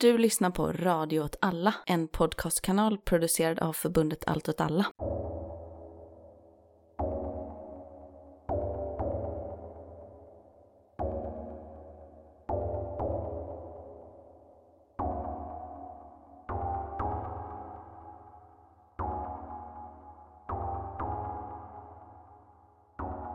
Du 0.00 0.18
lyssnar 0.18 0.50
på 0.50 0.72
Radio 0.72 1.20
åt 1.20 1.36
alla, 1.40 1.74
en 1.86 2.08
podcastkanal 2.08 2.98
producerad 2.98 3.58
av 3.58 3.72
förbundet 3.72 4.24
Allt 4.26 4.48
åt 4.48 4.60
alla. 4.60 4.86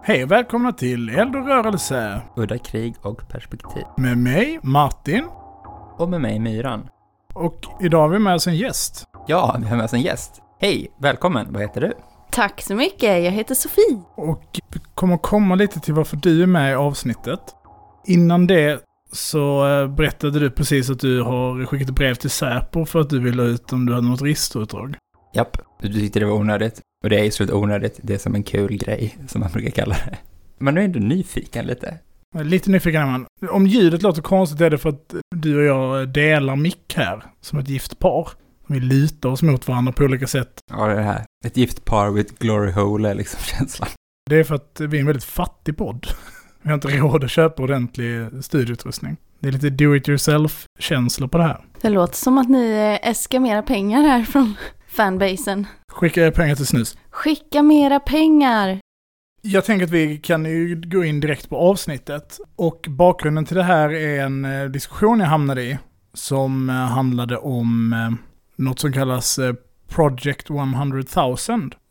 Hej 0.03 0.23
och 0.23 0.31
välkomna 0.31 0.71
till 0.71 1.09
Eld 1.09 1.35
och 1.35 1.47
rörelse 1.47 2.21
Udda 2.35 2.57
krig 2.57 2.95
och 3.01 3.29
perspektiv. 3.29 3.83
med 3.97 4.17
mig, 4.17 4.59
Martin. 4.63 5.29
Och 5.97 6.09
med 6.09 6.21
mig 6.21 6.39
Myran. 6.39 6.87
Och 7.33 7.65
idag 7.81 8.01
har 8.01 8.09
vi 8.09 8.19
med 8.19 8.35
oss 8.35 8.47
en 8.47 8.55
gäst. 8.55 9.07
Ja, 9.27 9.55
vi 9.59 9.67
har 9.67 9.75
med 9.77 9.85
oss 9.85 9.93
en 9.93 10.01
gäst. 10.01 10.41
Hej, 10.59 10.91
välkommen. 10.97 11.47
Vad 11.53 11.61
heter 11.61 11.81
du? 11.81 11.93
Tack 12.31 12.61
så 12.61 12.75
mycket, 12.75 13.23
jag 13.23 13.31
heter 13.31 13.55
Sofie. 13.55 14.01
Och 14.15 14.43
vi 14.73 14.79
kommer 14.95 15.17
komma 15.17 15.55
lite 15.55 15.79
till 15.79 15.93
varför 15.93 16.17
du 16.17 16.43
är 16.43 16.47
med 16.47 16.71
i 16.71 16.75
avsnittet. 16.75 17.39
Innan 18.05 18.47
det 18.47 18.83
så 19.11 19.67
eh, 19.67 19.87
berättade 19.87 20.39
du 20.39 20.51
precis 20.51 20.89
att 20.89 20.99
du 20.99 21.21
har 21.21 21.65
skickat 21.65 21.89
ett 21.89 21.95
brev 21.95 22.15
till 22.15 22.29
Säpo 22.29 22.85
för 22.85 22.99
att 22.99 23.09
du 23.09 23.19
ville 23.19 23.41
ha 23.41 23.49
ut 23.49 23.73
om 23.73 23.85
du 23.85 23.93
hade 23.93 24.07
något 24.07 24.21
registerutdrag. 24.21 24.95
Japp, 25.33 25.57
du 25.81 25.93
tyckte 25.93 26.19
det 26.19 26.25
var 26.25 26.33
onödigt. 26.33 26.81
Och 27.03 27.09
det 27.09 27.19
är 27.19 27.23
ju 27.23 27.31
slut 27.31 27.51
onödigt. 27.51 27.99
Det 28.03 28.13
är 28.13 28.17
som 28.17 28.35
en 28.35 28.43
kul 28.43 28.77
grej, 28.77 29.17
som 29.27 29.41
man 29.41 29.51
brukar 29.51 29.71
kalla 29.71 29.95
det. 29.95 30.17
Men 30.57 30.73
nu 30.73 30.81
är 30.81 30.85
ändå 30.85 30.99
nyfiken 30.99 31.65
lite. 31.65 31.99
Är 32.33 32.43
Lite 32.43 32.71
nyfiken 32.71 33.01
är 33.01 33.05
man. 33.05 33.25
Om 33.49 33.67
ljudet 33.67 34.01
låter 34.01 34.21
konstigt 34.21 34.61
är 34.61 34.69
det 34.69 34.77
för 34.77 34.89
att 34.89 35.15
du 35.35 35.57
och 35.57 35.63
jag 35.63 36.09
delar 36.09 36.55
mick 36.55 36.93
här, 36.95 37.23
som 37.41 37.59
ett 37.59 37.69
gift 37.69 37.99
par. 37.99 38.29
Vi 38.67 38.79
lutar 38.79 39.29
oss 39.29 39.41
mot 39.41 39.67
varandra 39.67 39.91
på 39.91 40.03
olika 40.03 40.27
sätt. 40.27 40.59
Ja, 40.71 40.87
det 40.87 41.01
här. 41.01 41.25
Ett 41.45 41.57
gift 41.57 41.85
par 41.85 42.11
with 42.11 42.33
glory 42.39 42.71
hole 42.71 43.09
är 43.09 43.15
liksom 43.15 43.39
känslan. 43.57 43.89
Det 44.29 44.35
är 44.39 44.43
för 44.43 44.55
att 44.55 44.77
vi 44.79 44.97
är 44.97 45.01
en 45.01 45.07
väldigt 45.07 45.23
fattig 45.23 45.77
podd. 45.77 46.07
Vi 46.61 46.69
har 46.69 46.73
inte 46.73 46.87
råd 46.87 47.23
att 47.23 47.31
köpa 47.31 47.63
ordentlig 47.63 48.43
studioutrustning. 48.43 49.17
Det 49.39 49.47
är 49.47 49.51
lite 49.51 49.69
do 49.69 49.95
it 49.95 50.09
yourself-känslor 50.09 51.27
på 51.27 51.37
det 51.37 51.43
här. 51.43 51.65
Det 51.81 51.89
låter 51.89 52.15
som 52.15 52.37
att 52.37 52.49
ni 52.49 52.71
eh, 52.71 53.09
äskar 53.09 53.39
mera 53.39 53.61
pengar 53.61 54.01
här 54.01 54.23
från 54.23 54.53
fanbasen. 54.87 55.67
Skicka 55.91 56.31
pengar 56.31 56.55
till 56.55 56.67
snus. 56.67 56.97
Skicka 57.09 57.63
mera 57.63 57.99
pengar! 57.99 58.79
Jag 59.45 59.65
tänker 59.65 59.85
att 59.85 59.91
vi 59.91 60.17
kan 60.17 60.45
ju 60.45 60.81
gå 60.85 61.03
in 61.03 61.19
direkt 61.19 61.49
på 61.49 61.57
avsnittet. 61.57 62.39
Och 62.55 62.85
bakgrunden 62.89 63.45
till 63.45 63.57
det 63.57 63.63
här 63.63 63.93
är 63.93 64.23
en 64.23 64.45
eh, 64.45 64.65
diskussion 64.65 65.19
jag 65.19 65.27
hamnade 65.27 65.63
i. 65.63 65.77
Som 66.13 66.69
eh, 66.69 66.75
handlade 66.75 67.37
om 67.37 67.93
eh, 67.93 68.11
något 68.55 68.79
som 68.79 68.93
kallas 68.93 69.39
Project 69.87 70.49
100 70.49 71.03
000. 71.15 71.37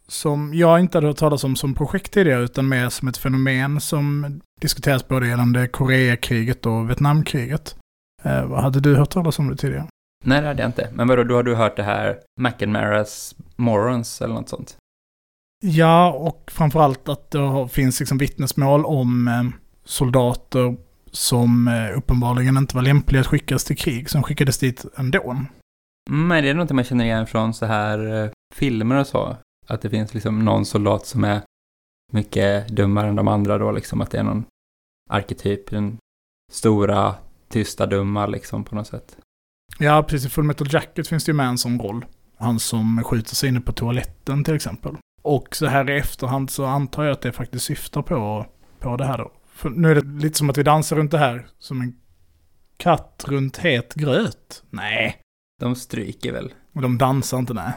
Som 0.09 0.55
jag 0.55 0.81
inte 0.81 0.99
hade 0.99 1.07
hört 1.07 1.17
talas 1.17 1.45
om 1.45 1.57
som 1.57 1.75
projekt 1.75 2.13
tidigare, 2.13 2.43
utan 2.43 2.69
mer 2.69 2.89
som 2.89 3.09
ett 3.09 3.17
fenomen 3.17 3.81
som 3.81 4.41
diskuteras 4.61 5.09
både 5.09 5.29
gällande 5.29 5.69
Koreakriget 5.69 6.67
och 6.67 6.89
Vietnamkriget. 6.89 7.77
Eh, 8.23 8.45
vad 8.45 8.63
hade 8.63 8.81
du 8.81 8.97
hört 8.97 9.11
talas 9.11 9.39
om 9.39 9.49
det 9.49 9.57
tidigare? 9.57 9.87
Nej, 10.25 10.41
det 10.41 10.47
hade 10.47 10.63
jag 10.63 10.69
inte. 10.69 10.89
Men 10.93 11.09
vadå, 11.09 11.25
då 11.25 11.35
har 11.35 11.43
du 11.43 11.55
hört 11.55 11.77
det 11.77 11.83
här 11.83 12.19
McNamaras 12.41 13.35
Morons 13.57 14.23
eller 14.23 14.35
något 14.35 14.49
sånt? 14.49 14.77
Ja, 15.65 16.13
och 16.13 16.51
framförallt 16.53 17.09
att 17.09 17.31
det 17.31 17.69
finns 17.69 18.01
liksom 18.01 18.19
vittnesmål 18.19 18.85
om 18.85 19.29
eh, 19.29 19.45
soldater 19.85 20.77
som 21.11 21.69
eh, 21.69 21.99
uppenbarligen 21.99 22.57
inte 22.57 22.77
var 22.77 22.83
lämpliga 22.83 23.21
att 23.21 23.27
skickas 23.27 23.65
till 23.65 23.77
krig, 23.77 24.11
som 24.11 24.23
skickades 24.23 24.59
dit 24.59 24.85
ändå. 24.97 25.37
Men 26.11 26.45
det 26.45 26.51
är 26.51 26.55
något 26.55 26.71
man 26.71 26.85
känner 26.85 27.05
igen 27.05 27.27
från 27.27 27.55
så 27.55 27.67
här 27.67 28.25
eh, 28.25 28.31
filmer 28.55 28.97
och 28.97 29.07
så. 29.07 29.37
Att 29.67 29.83
det 29.83 29.91
finns 29.91 30.15
liksom 30.15 30.45
någon 30.45 30.67
soldat 30.67 31.07
som 31.07 31.25
är 31.25 31.41
mycket 32.13 32.69
dummare 32.69 33.09
än 33.09 33.17
de 33.17 33.29
andra 33.29 33.59
då, 33.59 33.73
liksom 33.73 34.01
att 34.01 34.11
det 34.11 34.19
är 34.19 34.23
någon 34.23 34.45
arketyp, 35.11 35.71
den 35.71 35.99
stora, 36.53 37.15
tysta, 37.49 37.87
dumma 37.87 38.27
liksom 38.27 38.65
på 38.65 38.75
något 38.75 38.87
sätt. 38.87 39.17
Ja, 39.79 40.03
precis. 40.03 40.27
I 40.27 40.31
Full 40.31 40.45
Metal 40.45 40.69
Jacket 40.71 41.09
finns 41.09 41.25
det 41.25 41.31
ju 41.31 41.37
med 41.37 41.47
en 41.47 41.59
sån 41.59 41.81
roll. 41.81 42.05
Han 42.37 42.61
som 42.61 43.05
skjuter 43.05 43.35
sig 43.35 43.49
inne 43.49 43.61
på 43.61 43.73
toaletten 43.73 44.45
till 44.45 44.55
exempel. 44.55 44.97
Och 45.23 45.57
så 45.57 45.67
här 45.67 45.91
i 45.91 45.99
efterhand 45.99 46.51
så 46.51 46.65
antar 46.65 47.05
jag 47.05 47.13
att 47.13 47.23
det 47.23 47.33
faktiskt 47.33 47.65
syftar 47.65 48.03
på, 48.03 48.47
på 48.79 48.97
det 48.97 49.05
här 49.05 49.19
då. 49.19 49.33
För 49.55 49.71
nu 49.71 49.91
är 49.91 49.95
det 49.95 50.23
lite 50.23 50.39
som 50.39 50.51
att 50.51 50.59
vi 50.59 50.63
dansar 50.63 50.97
runt 50.97 51.11
det 51.11 51.19
här 51.19 51.47
som 51.59 51.81
en 51.81 51.95
katt 52.77 53.25
runt 53.29 53.57
het 53.59 53.95
gröt. 53.95 54.63
Nej, 54.71 55.17
De 55.61 55.75
stryker 55.75 56.33
väl. 56.33 56.53
Och 56.75 56.83
de 56.83 56.99
dansar 56.99 57.39
inte, 57.39 57.55
nej. 57.55 57.73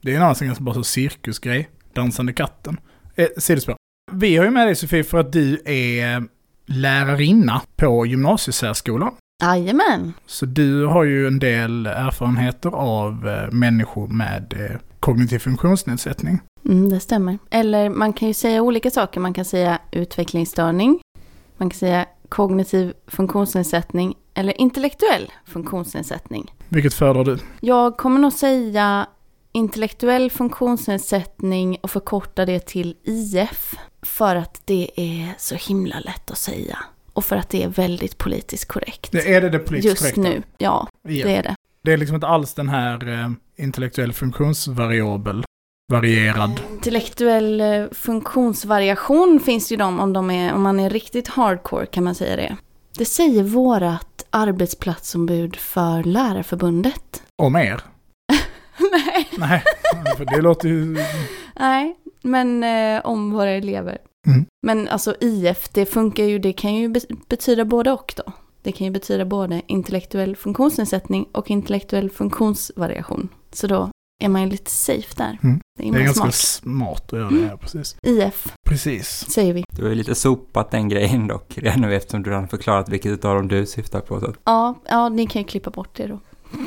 Det 0.00 0.12
är 0.12 0.16
en 0.16 0.22
annan 0.22 0.34
ganska 0.40 0.64
bara 0.64 0.74
så 0.74 0.84
cirkusgrej. 0.84 1.68
Dansande 1.92 2.32
katten. 2.32 2.80
Eh, 3.16 3.26
sidospår. 3.38 3.76
Vi 4.12 4.36
har 4.36 4.44
ju 4.44 4.50
med 4.50 4.66
dig 4.66 4.76
Sofie 4.76 5.04
för 5.04 5.18
att 5.18 5.32
du 5.32 5.62
är 5.64 6.24
lärarinna 6.66 7.62
på 7.76 8.06
gymnasiesärskolan. 8.06 9.12
Jajamän! 9.42 10.12
Så 10.26 10.46
du 10.46 10.84
har 10.86 11.04
ju 11.04 11.26
en 11.26 11.38
del 11.38 11.86
erfarenheter 11.86 12.70
av 12.70 13.28
eh, 13.28 13.50
människor 13.50 14.08
med 14.08 14.54
eh, 14.56 14.76
kognitiv 15.00 15.38
funktionsnedsättning. 15.38 16.40
Mm, 16.64 16.90
det 16.90 17.00
stämmer. 17.00 17.38
Eller 17.50 17.88
man 17.90 18.12
kan 18.12 18.28
ju 18.28 18.34
säga 18.34 18.62
olika 18.62 18.90
saker. 18.90 19.20
Man 19.20 19.34
kan 19.34 19.44
säga 19.44 19.78
utvecklingsstörning. 19.92 21.00
Man 21.56 21.70
kan 21.70 21.78
säga 21.78 22.06
kognitiv 22.28 22.92
funktionsnedsättning. 23.06 24.14
Eller 24.34 24.60
intellektuell 24.60 25.32
funktionsnedsättning. 25.46 26.54
Vilket 26.68 26.94
föredrar 26.94 27.24
du? 27.24 27.38
Jag 27.60 27.96
kommer 27.96 28.20
nog 28.20 28.32
säga 28.32 29.06
intellektuell 29.52 30.30
funktionsnedsättning 30.30 31.78
och 31.82 31.90
förkorta 31.90 32.46
det 32.46 32.66
till 32.66 32.96
IF. 33.04 33.74
För 34.02 34.36
att 34.36 34.62
det 34.64 34.90
är 34.96 35.34
så 35.38 35.54
himla 35.54 36.00
lätt 36.00 36.30
att 36.30 36.38
säga. 36.38 36.78
Och 37.12 37.24
för 37.24 37.36
att 37.36 37.48
det 37.48 37.62
är 37.62 37.68
väldigt 37.68 38.18
politiskt 38.18 38.68
korrekt. 38.68 39.12
Det 39.12 39.34
är 39.34 39.40
det 39.40 39.48
det 39.50 39.58
politiskt 39.58 40.02
Just 40.02 40.14
korrekta? 40.14 40.20
nu, 40.20 40.42
ja, 40.58 40.88
Ja. 41.02 41.26
det 41.26 41.36
är 41.36 41.42
det. 41.42 41.54
Det 41.82 41.92
är 41.92 41.96
liksom 41.96 42.14
inte 42.14 42.26
alls 42.26 42.54
den 42.54 42.68
här 42.68 43.08
eh, 43.08 43.30
intellektuell 43.64 44.12
funktionsvariabel, 44.12 45.44
varierad. 45.92 46.60
Intellektuell 46.72 47.60
eh, 47.60 47.84
funktionsvariation 47.92 49.40
finns 49.40 49.72
ju 49.72 49.76
de 49.76 50.00
om, 50.00 50.12
de 50.12 50.30
är, 50.30 50.54
om 50.54 50.62
man 50.62 50.80
är 50.80 50.90
riktigt 50.90 51.28
hardcore 51.28 51.86
kan 51.86 52.04
man 52.04 52.14
säga 52.14 52.36
det. 52.36 52.56
Det 52.98 53.04
säger 53.04 53.42
vårat 53.42 54.26
arbetsplatsombud 54.30 55.56
för 55.56 56.02
Lärarförbundet. 56.02 57.22
Om 57.42 57.56
er? 57.56 57.80
Nej. 58.90 59.28
Nej, 59.38 59.62
för 60.16 60.24
det 60.24 60.40
låter 60.42 60.68
ju... 60.68 60.96
Nej, 61.60 61.96
men 62.22 62.64
eh, 62.64 63.06
om 63.06 63.30
våra 63.30 63.50
elever. 63.50 63.98
Mm. 64.26 64.44
Men 64.66 64.88
alltså 64.88 65.14
IF, 65.20 65.68
det 65.68 65.86
funkar 65.86 66.24
ju, 66.24 66.38
det 66.38 66.52
kan 66.52 66.74
ju 66.74 66.88
be- 66.88 67.00
betyda 67.28 67.64
både 67.64 67.92
och 67.92 68.14
då. 68.16 68.32
Det 68.62 68.72
kan 68.72 68.84
ju 68.84 68.90
betyda 68.90 69.24
både 69.24 69.62
intellektuell 69.66 70.36
funktionsnedsättning 70.36 71.26
och 71.32 71.50
intellektuell 71.50 72.10
funktionsvariation. 72.10 73.28
Så 73.52 73.66
då 73.66 73.90
är 74.24 74.28
man 74.28 74.42
ju 74.42 74.48
lite 74.50 74.70
safe 74.70 75.14
där. 75.16 75.38
Mm. 75.42 75.60
Det 75.78 75.88
är, 75.88 75.92
Det 75.92 75.98
är 75.98 76.02
ganska 76.04 76.20
smart. 76.22 76.34
smart 76.34 77.12
att 77.12 77.18
göra 77.18 77.30
det 77.30 77.48
här, 77.48 77.56
precis. 77.56 77.96
IF, 78.02 78.46
Precis. 78.68 79.26
säger 79.30 79.52
vi. 79.54 79.64
Du 79.76 79.82
har 79.82 79.88
ju 79.88 79.94
lite 79.94 80.14
sopat 80.14 80.70
den 80.70 80.88
grejen 80.88 81.26
dock 81.28 81.58
redan 81.58 81.80
nu 81.80 81.94
eftersom 81.96 82.22
du 82.22 82.32
har 82.32 82.46
förklarat 82.46 82.88
vilket 82.88 83.24
av 83.24 83.34
dem 83.34 83.48
du 83.48 83.66
syftar 83.66 84.00
på. 84.00 84.20
Så. 84.20 84.34
Ja, 84.44 84.74
ja, 84.88 85.08
ni 85.08 85.26
kan 85.26 85.42
ju 85.42 85.48
klippa 85.48 85.70
bort 85.70 85.96
det 85.96 86.06
då. 86.06 86.20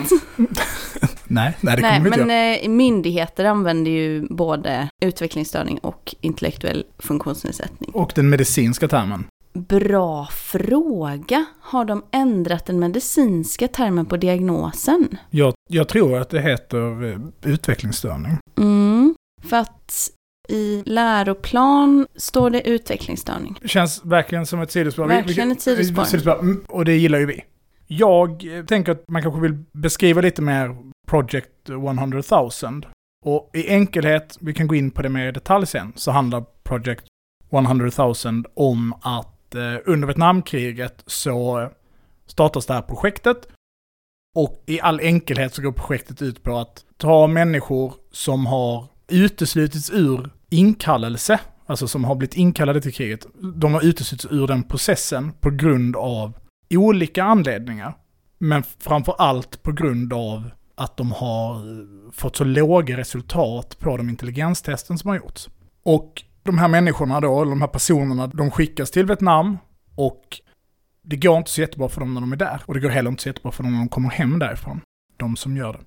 Nej, 1.27 1.57
nej 1.61 1.75
det 1.75 1.81
kommer 1.81 1.99
Nej, 1.99 2.07
inte 2.07 2.25
men 2.25 2.63
eh, 2.63 2.69
myndigheter 2.69 3.45
använder 3.45 3.91
ju 3.91 4.27
både 4.29 4.89
utvecklingsstörning 5.01 5.77
och 5.77 6.15
intellektuell 6.21 6.85
funktionsnedsättning. 6.99 7.91
Och 7.93 8.11
den 8.15 8.29
medicinska 8.29 8.87
termen. 8.87 9.23
Bra 9.53 10.27
fråga. 10.31 11.45
Har 11.61 11.85
de 11.85 12.03
ändrat 12.11 12.65
den 12.65 12.79
medicinska 12.79 13.67
termen 13.67 14.05
på 14.05 14.17
diagnosen? 14.17 15.17
Jag, 15.29 15.53
jag 15.69 15.87
tror 15.87 16.17
att 16.17 16.29
det 16.29 16.41
heter 16.41 17.03
eh, 17.03 17.19
utvecklingsstörning. 17.51 18.37
Mm, 18.57 19.15
för 19.43 19.57
att 19.57 20.09
i 20.49 20.83
läroplan 20.85 22.07
står 22.15 22.49
det 22.49 22.69
utvecklingsstörning. 22.69 23.59
Känns 23.65 24.05
verkligen 24.05 24.45
som 24.45 24.61
ett 24.61 24.71
sidospår. 24.71 25.07
Verkligen 25.07 25.51
ett 25.51 25.61
sidospår. 25.61 26.39
Mm, 26.39 26.63
Och 26.67 26.85
det 26.85 26.95
gillar 26.95 27.19
ju 27.19 27.25
vi. 27.25 27.43
Jag 27.87 28.43
tänker 28.67 28.91
att 28.91 29.03
man 29.07 29.21
kanske 29.21 29.41
vill 29.41 29.63
beskriva 29.71 30.21
lite 30.21 30.41
mer 30.41 30.75
Project 31.07 31.69
100 31.69 32.21
000. 32.31 32.85
Och 33.25 33.49
i 33.53 33.69
enkelhet, 33.69 34.37
vi 34.39 34.53
kan 34.53 34.67
gå 34.67 34.75
in 34.75 34.91
på 34.91 35.01
det 35.01 35.09
mer 35.09 35.27
i 35.27 35.31
detalj 35.31 35.67
sen, 35.67 35.93
så 35.95 36.11
handlar 36.11 36.45
Project 36.63 37.03
100 37.51 37.91
000 38.25 38.45
om 38.53 38.93
att 39.01 39.30
eh, 39.55 39.75
under 39.85 40.07
Vietnamkriget 40.07 41.03
så 41.05 41.69
startas 42.27 42.65
det 42.65 42.73
här 42.73 42.81
projektet. 42.81 43.47
Och 44.35 44.63
i 44.65 44.81
all 44.81 44.99
enkelhet 44.99 45.53
så 45.53 45.61
går 45.61 45.71
projektet 45.71 46.21
ut 46.21 46.43
på 46.43 46.57
att 46.57 46.85
ta 46.97 47.27
människor 47.27 47.93
som 48.11 48.45
har 48.45 48.87
uteslutits 49.07 49.89
ur 49.89 50.29
inkallelse, 50.49 51.39
alltså 51.65 51.87
som 51.87 52.03
har 52.03 52.15
blivit 52.15 52.35
inkallade 52.35 52.81
till 52.81 52.93
kriget, 52.93 53.25
de 53.55 53.73
har 53.73 53.81
uteslutits 53.81 54.33
ur 54.33 54.47
den 54.47 54.63
processen 54.63 55.31
på 55.31 55.49
grund 55.49 55.95
av 55.95 56.33
olika 56.69 57.23
anledningar. 57.23 57.93
Men 58.37 58.63
framför 58.63 59.15
allt 59.17 59.63
på 59.63 59.71
grund 59.71 60.13
av 60.13 60.49
att 60.75 60.97
de 60.97 61.11
har 61.11 61.61
fått 62.11 62.35
så 62.35 62.43
låga 62.43 62.97
resultat 62.97 63.79
på 63.79 63.97
de 63.97 64.09
intelligenstesten 64.09 64.97
som 64.97 65.09
har 65.09 65.17
gjorts. 65.17 65.49
Och 65.83 66.23
de 66.43 66.57
här 66.57 66.67
människorna 66.67 67.19
då, 67.19 67.45
de 67.45 67.61
här 67.61 67.67
personerna, 67.67 68.27
de 68.27 68.51
skickas 68.51 68.91
till 68.91 69.05
Vietnam 69.05 69.57
och 69.95 70.21
det 71.03 71.15
går 71.15 71.37
inte 71.37 71.51
så 71.51 71.61
jättebra 71.61 71.89
för 71.89 71.99
dem 71.99 72.13
när 72.13 72.21
de 72.21 72.31
är 72.31 72.37
där. 72.37 72.61
Och 72.65 72.73
det 72.73 72.79
går 72.79 72.89
heller 72.89 73.09
inte 73.09 73.23
så 73.23 73.29
jättebra 73.29 73.51
för 73.51 73.63
dem 73.63 73.71
när 73.71 73.79
de 73.79 73.89
kommer 73.89 74.09
hem 74.09 74.39
därifrån. 74.39 74.81
De 75.17 75.35
som 75.35 75.57
gör 75.57 75.73
det. 75.73 75.79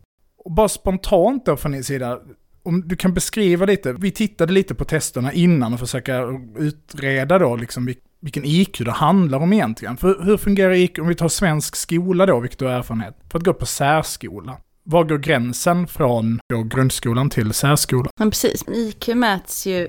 Och 0.44 0.52
bara 0.52 0.68
spontant 0.68 1.46
då 1.46 1.56
från 1.56 1.72
din 1.72 1.84
sida, 1.84 2.20
om 2.62 2.88
du 2.88 2.96
kan 2.96 3.14
beskriva 3.14 3.66
lite, 3.66 3.92
vi 3.92 4.10
tittade 4.10 4.52
lite 4.52 4.74
på 4.74 4.84
testerna 4.84 5.32
innan 5.32 5.72
och 5.72 5.80
försöka 5.80 6.24
utreda 6.58 7.38
då 7.38 7.56
liksom 7.56 7.94
vilken 8.20 8.44
IQ 8.44 8.78
det 8.78 8.90
handlar 8.90 9.38
om 9.38 9.52
egentligen. 9.52 9.96
För 9.96 10.24
hur 10.24 10.36
fungerar 10.36 10.72
IQ, 10.72 10.98
om 10.98 11.08
vi 11.08 11.14
tar 11.14 11.28
svensk 11.28 11.76
skola 11.76 12.26
då, 12.26 12.40
vilket 12.40 12.58
du 12.58 12.64
har 12.64 12.72
erfarenhet, 12.72 13.16
för 13.30 13.38
att 13.38 13.44
gå 13.44 13.54
på 13.54 13.66
särskola. 13.66 14.56
Var 14.82 15.04
går 15.04 15.18
gränsen 15.18 15.86
från 15.86 16.40
då 16.48 16.62
grundskolan 16.62 17.30
till 17.30 17.52
särskolan? 17.52 18.08
Men 18.18 18.30
precis, 18.30 18.64
IQ 18.68 19.08
mäts 19.08 19.66
ju 19.66 19.88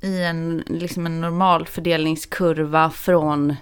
i 0.00 0.22
en, 0.22 0.62
liksom 0.66 1.06
en 1.06 1.20
normalfördelningskurva 1.20 2.90
från 2.90 3.56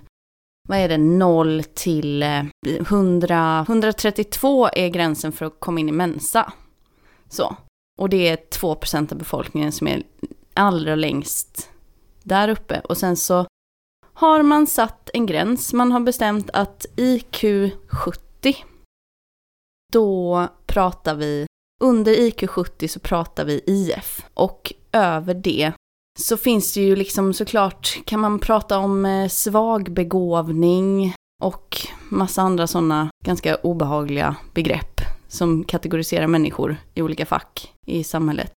vad 0.68 0.78
är 0.78 0.88
det, 0.88 0.98
0 0.98 1.62
till 1.74 2.22
eh, 2.22 2.44
100, 2.66 3.64
132 3.68 4.68
är 4.72 4.88
gränsen 4.88 5.32
för 5.32 5.46
att 5.46 5.60
komma 5.60 5.80
in 5.80 5.88
i 5.88 5.92
Mensa. 5.92 6.52
Så. 7.28 7.56
Och 8.00 8.08
det 8.08 8.28
är 8.28 8.36
2% 8.36 9.12
av 9.12 9.18
befolkningen 9.18 9.72
som 9.72 9.88
är 9.88 10.02
allra 10.54 10.94
längst 10.94 11.70
där 12.22 12.48
uppe. 12.48 12.80
Och 12.80 12.96
sen 12.96 13.16
så 13.16 13.46
har 14.12 14.42
man 14.42 14.66
satt 14.66 15.10
en 15.14 15.26
gräns. 15.26 15.72
Man 15.72 15.92
har 15.92 16.00
bestämt 16.00 16.50
att 16.50 16.86
IQ 16.96 17.44
70, 17.88 18.56
då 19.92 20.48
pratar 20.66 21.14
vi, 21.14 21.46
under 21.84 22.12
IQ 22.12 22.50
70 22.50 22.88
så 22.88 23.00
pratar 23.00 23.44
vi 23.44 23.60
IF. 23.66 24.26
Och 24.34 24.72
över 24.92 25.34
det 25.34 25.72
så 26.18 26.36
finns 26.36 26.74
det 26.74 26.80
ju 26.80 26.96
liksom 26.96 27.34
såklart, 27.34 27.98
kan 28.04 28.20
man 28.20 28.38
prata 28.38 28.78
om 28.78 29.04
eh, 29.06 29.28
svag 29.28 29.92
begåvning 29.92 31.14
och 31.42 31.76
massa 32.08 32.42
andra 32.42 32.66
sådana 32.66 33.08
ganska 33.24 33.56
obehagliga 33.56 34.36
begrepp 34.54 35.00
som 35.28 35.64
kategoriserar 35.64 36.26
människor 36.26 36.76
i 36.94 37.02
olika 37.02 37.26
fack 37.26 37.72
i 37.86 38.04
samhället. 38.04 38.52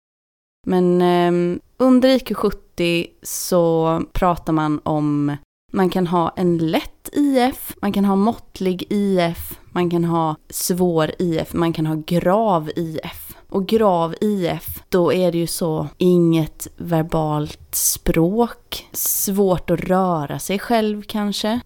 Men 0.66 1.02
eh, 1.02 1.58
under 1.76 2.08
IQ 2.08 2.36
70 2.36 3.06
så 3.22 4.02
pratar 4.12 4.52
man 4.52 4.80
om 4.82 5.36
man 5.72 5.90
kan 5.90 6.06
ha 6.06 6.32
en 6.36 6.58
lätt 6.58 7.08
IF, 7.12 7.76
man 7.82 7.92
kan 7.92 8.04
ha 8.04 8.16
måttlig 8.16 8.86
IF, 8.90 9.58
man 9.70 9.90
kan 9.90 10.04
ha 10.04 10.36
svår 10.50 11.10
IF, 11.18 11.52
man 11.52 11.72
kan 11.72 11.86
ha 11.86 12.02
grav 12.06 12.70
IF. 12.76 13.29
Och 13.50 13.66
grav 13.66 14.14
IF, 14.20 14.82
då 14.88 15.12
är 15.12 15.32
det 15.32 15.38
ju 15.38 15.46
så 15.46 15.88
inget 15.98 16.68
verbalt 16.76 17.74
språk, 17.74 18.88
svårt 18.92 19.70
att 19.70 19.80
röra 19.80 20.38
sig 20.38 20.58
själv 20.58 21.02
kanske, 21.02 21.60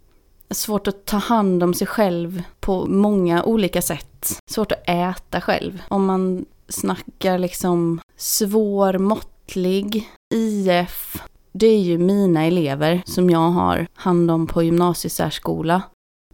svårt 0.50 0.86
att 0.86 1.04
ta 1.04 1.16
hand 1.16 1.62
om 1.62 1.74
sig 1.74 1.86
själv 1.86 2.42
på 2.60 2.86
många 2.86 3.42
olika 3.42 3.82
sätt, 3.82 4.40
svårt 4.50 4.72
att 4.72 4.88
äta 4.88 5.40
själv. 5.40 5.82
Om 5.88 6.06
man 6.06 6.44
snackar 6.68 7.38
liksom 7.38 8.00
svår, 8.16 8.98
måttlig 8.98 10.10
IF, 10.34 11.22
det 11.52 11.66
är 11.66 11.80
ju 11.80 11.98
mina 11.98 12.44
elever 12.44 13.02
som 13.06 13.30
jag 13.30 13.50
har 13.50 13.86
hand 13.94 14.30
om 14.30 14.46
på 14.46 14.62
gymnasiesärskola. 14.62 15.82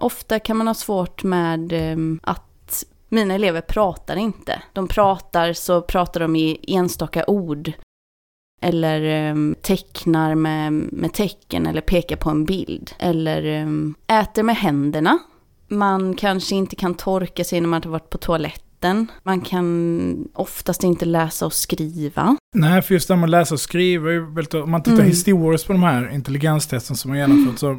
Ofta 0.00 0.38
kan 0.38 0.56
man 0.56 0.66
ha 0.66 0.74
svårt 0.74 1.22
med 1.22 1.72
ehm, 1.72 2.20
att 2.22 2.49
mina 3.10 3.34
elever 3.34 3.60
pratar 3.60 4.16
inte. 4.16 4.62
De 4.72 4.88
pratar 4.88 5.52
så 5.52 5.82
pratar 5.82 6.20
de 6.20 6.36
i 6.36 6.64
enstaka 6.68 7.24
ord. 7.26 7.72
Eller 8.62 9.30
um, 9.30 9.54
tecknar 9.62 10.34
med, 10.34 10.72
med 10.72 11.12
tecken 11.12 11.66
eller 11.66 11.80
pekar 11.80 12.16
på 12.16 12.30
en 12.30 12.44
bild. 12.44 12.90
Eller 12.98 13.62
um, 13.62 13.94
äter 14.06 14.42
med 14.42 14.56
händerna. 14.56 15.18
Man 15.68 16.14
kanske 16.14 16.54
inte 16.54 16.76
kan 16.76 16.94
torka 16.94 17.44
sig 17.44 17.60
när 17.60 17.68
man 17.68 17.82
har 17.82 17.90
varit 17.90 18.10
på 18.10 18.18
toaletten. 18.18 19.06
Man 19.22 19.40
kan 19.40 20.28
oftast 20.34 20.84
inte 20.84 21.04
läsa 21.04 21.46
och 21.46 21.52
skriva. 21.52 22.36
Nej, 22.54 22.82
för 22.82 22.94
just 22.94 23.08
det 23.08 23.14
här 23.14 23.20
med 23.20 23.26
att 23.26 23.30
läsa 23.30 23.54
och 23.54 23.60
skriva, 23.60 24.10
om 24.62 24.70
man 24.70 24.82
tittar 24.82 24.96
mm. 24.96 25.06
historiskt 25.06 25.66
på 25.66 25.72
de 25.72 25.82
här 25.82 26.14
intelligenstesten 26.14 26.96
som 26.96 27.10
har 27.10 27.18
genomförts, 27.18 27.60
så 27.60 27.78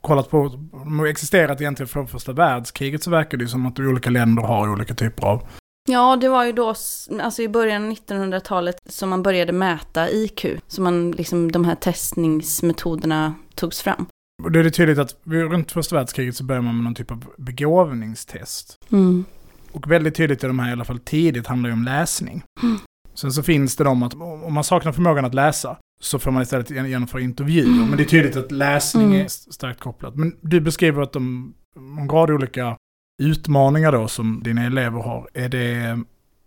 kollat 0.00 0.30
på, 0.30 0.48
de 0.72 0.98
har 0.98 1.06
existerat 1.06 1.60
egentligen 1.60 1.88
från 1.88 2.08
första 2.08 2.32
världskriget 2.32 3.02
så 3.02 3.10
verkar 3.10 3.38
det 3.38 3.48
som 3.48 3.66
att 3.66 3.78
olika 3.78 4.10
länder 4.10 4.42
har 4.42 4.72
olika 4.72 4.94
typer 4.94 5.26
av 5.26 5.42
Ja, 5.90 6.16
det 6.16 6.28
var 6.28 6.44
ju 6.44 6.52
då, 6.52 6.74
alltså 7.22 7.42
i 7.42 7.48
början 7.48 7.84
av 7.84 7.90
1900-talet 7.90 8.76
som 8.88 9.08
man 9.08 9.22
började 9.22 9.52
mäta 9.52 10.10
IQ. 10.10 10.46
Så 10.66 10.82
man, 10.82 11.10
liksom 11.10 11.52
de 11.52 11.64
här 11.64 11.74
testningsmetoderna 11.74 13.34
togs 13.54 13.82
fram. 13.82 14.06
Och 14.42 14.52
det 14.52 14.60
är 14.60 14.70
tydligt 14.70 14.98
att 14.98 15.16
runt 15.24 15.72
första 15.72 15.96
världskriget 15.96 16.36
så 16.36 16.44
börjar 16.44 16.62
man 16.62 16.74
med 16.74 16.84
någon 16.84 16.94
typ 16.94 17.10
av 17.10 17.24
begåvningstest. 17.36 18.78
Mm. 18.92 19.24
Och 19.72 19.90
väldigt 19.90 20.14
tydligt 20.14 20.44
i 20.44 20.46
de 20.46 20.58
här, 20.58 20.68
i 20.68 20.72
alla 20.72 20.84
fall 20.84 20.98
tidigt, 20.98 21.46
handlar 21.46 21.68
ju 21.68 21.72
om 21.72 21.84
läsning. 21.84 22.42
Mm. 22.62 22.78
Sen 23.14 23.32
så 23.32 23.42
finns 23.42 23.76
det 23.76 23.84
de 23.84 24.02
att 24.02 24.14
om 24.14 24.54
man 24.54 24.64
saknar 24.64 24.92
förmågan 24.92 25.24
att 25.24 25.34
läsa 25.34 25.76
så 26.00 26.18
får 26.18 26.30
man 26.30 26.42
istället 26.42 26.70
genomföra 26.70 27.22
intervjuer. 27.22 27.86
Men 27.86 27.96
det 27.96 28.02
är 28.02 28.08
tydligt 28.08 28.36
att 28.36 28.52
läsning 28.52 29.06
mm. 29.06 29.24
är 29.24 29.28
starkt 29.28 29.80
kopplat. 29.80 30.16
Men 30.16 30.36
du 30.40 30.60
beskriver 30.60 31.02
att 31.02 31.12
de, 31.12 31.54
en 31.76 32.08
rad 32.08 32.30
olika 32.30 32.76
utmaningar 33.22 33.92
då 33.92 34.08
som 34.08 34.42
dina 34.42 34.66
elever 34.66 35.00
har. 35.00 35.28
Är 35.34 35.48
det 35.48 36.00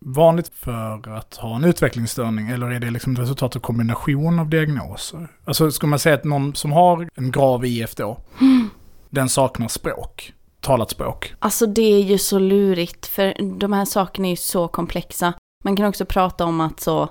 vanligt 0.06 0.52
för 0.54 1.18
att 1.18 1.36
ha 1.36 1.56
en 1.56 1.64
utvecklingsstörning 1.64 2.50
eller 2.50 2.72
är 2.72 2.80
det 2.80 2.90
liksom 2.90 3.14
ett 3.14 3.20
resultat 3.20 3.56
av 3.56 3.60
kombination 3.60 4.40
av 4.40 4.50
diagnoser? 4.50 5.28
Alltså 5.46 5.72
ska 5.72 5.88
man 5.88 6.00
säga 6.00 6.16
att 6.16 6.24
någon 6.24 6.56
som 6.56 6.72
har 6.72 7.10
en 7.16 7.32
grav 7.32 7.66
IF 7.66 7.96
då, 7.96 8.22
mm. 8.42 8.70
den 9.10 9.30
saknar 9.30 9.68
språk 9.68 10.34
talat 10.62 10.90
språk? 10.90 11.34
Alltså 11.40 11.66
det 11.66 11.82
är 11.82 12.04
ju 12.04 12.18
så 12.18 12.40
lurigt, 12.40 13.06
för 13.06 13.58
de 13.60 13.74
här 13.74 13.86
sakerna 13.86 14.28
är 14.28 14.32
ju 14.32 14.36
så 14.36 14.68
komplexa. 14.68 15.34
Man 15.64 15.76
kan 15.76 15.86
också 15.86 16.06
prata 16.06 16.46
om 16.46 16.62
att 16.62 16.80
så, 16.80 17.10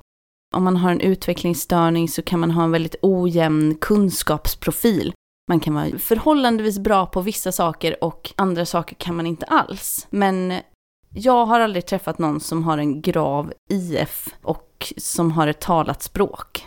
om 0.54 0.64
man 0.64 0.76
har 0.76 0.90
en 0.90 1.00
utvecklingsstörning 1.00 2.08
så 2.08 2.22
kan 2.22 2.40
man 2.40 2.50
ha 2.50 2.64
en 2.64 2.70
väldigt 2.70 2.96
ojämn 3.02 3.74
kunskapsprofil. 3.74 5.12
Man 5.48 5.60
kan 5.60 5.74
vara 5.74 5.98
förhållandevis 5.98 6.78
bra 6.78 7.06
på 7.06 7.20
vissa 7.20 7.52
saker 7.52 8.04
och 8.04 8.32
andra 8.36 8.66
saker 8.66 8.96
kan 8.96 9.16
man 9.16 9.26
inte 9.26 9.46
alls. 9.46 10.06
Men 10.10 10.54
jag 11.14 11.46
har 11.46 11.60
aldrig 11.60 11.86
träffat 11.86 12.18
någon 12.18 12.40
som 12.40 12.62
har 12.64 12.78
en 12.78 13.02
grav 13.02 13.52
IF 13.70 14.28
och 14.42 14.92
som 14.96 15.32
har 15.32 15.46
ett 15.46 15.60
talat 15.60 16.02
språk. 16.02 16.66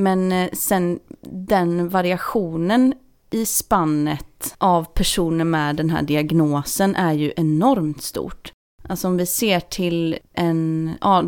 Men 0.00 0.32
eh, 0.32 0.50
sen 0.52 0.98
den 1.30 1.88
variationen 1.88 2.94
i 3.30 3.46
spannet 3.46 4.54
av 4.58 4.84
personer 4.84 5.44
med 5.44 5.76
den 5.76 5.90
här 5.90 6.02
diagnosen 6.02 6.96
är 6.96 7.12
ju 7.12 7.32
enormt 7.36 8.02
stort. 8.02 8.52
Alltså 8.88 9.08
om 9.08 9.16
vi 9.16 9.26
ser 9.26 9.60
till 9.60 10.18
en, 10.32 10.90
ja, 11.00 11.24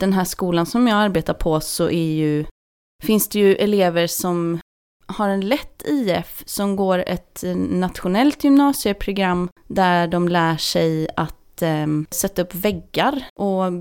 den 0.00 0.12
här 0.12 0.24
skolan 0.24 0.66
som 0.66 0.86
jag 0.86 0.98
arbetar 0.98 1.34
på 1.34 1.60
så 1.60 1.84
är 1.90 2.12
ju, 2.12 2.44
finns 3.02 3.28
det 3.28 3.38
ju 3.38 3.54
elever 3.54 4.06
som 4.06 4.60
har 5.06 5.28
en 5.28 5.48
lätt 5.48 5.82
IF 5.84 6.42
som 6.46 6.76
går 6.76 7.04
ett 7.06 7.44
nationellt 7.70 8.44
gymnasieprogram 8.44 9.48
där 9.68 10.08
de 10.08 10.28
lär 10.28 10.56
sig 10.56 11.08
att 11.16 11.62
eh, 11.62 11.86
sätta 12.10 12.42
upp 12.42 12.54
väggar 12.54 13.24
och 13.34 13.72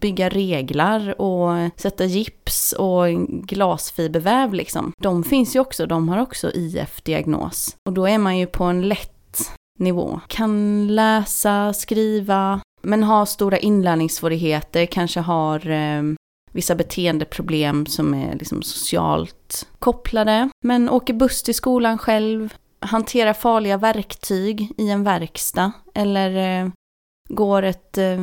bygga 0.00 0.28
reglar 0.28 1.20
och 1.20 1.70
sätta 1.76 2.04
gips 2.04 2.72
och 2.72 3.06
glasfiberväv 3.28 4.54
liksom. 4.54 4.92
De 5.02 5.24
finns 5.24 5.56
ju 5.56 5.60
också, 5.60 5.86
de 5.86 6.08
har 6.08 6.18
också 6.18 6.50
IF-diagnos. 6.54 7.76
Och 7.88 7.92
då 7.92 8.08
är 8.08 8.18
man 8.18 8.38
ju 8.38 8.46
på 8.46 8.64
en 8.64 8.88
lätt 8.88 9.50
nivå. 9.78 10.20
Kan 10.28 10.86
läsa, 10.94 11.72
skriva, 11.72 12.60
men 12.82 13.02
har 13.02 13.26
stora 13.26 13.58
inlärningssvårigheter, 13.58 14.86
kanske 14.86 15.20
har 15.20 15.70
eh, 15.70 16.02
vissa 16.52 16.74
beteendeproblem 16.74 17.86
som 17.86 18.14
är 18.14 18.34
liksom 18.34 18.62
socialt 18.62 19.68
kopplade. 19.78 20.48
Men 20.64 20.88
åker 20.88 21.14
buss 21.14 21.42
till 21.42 21.54
skolan 21.54 21.98
själv, 21.98 22.54
hanterar 22.80 23.32
farliga 23.32 23.76
verktyg 23.76 24.72
i 24.76 24.90
en 24.90 25.04
verkstad 25.04 25.72
eller 25.94 26.60
eh, 26.64 26.70
går 27.28 27.62
ett, 27.62 27.98
eh, 27.98 28.18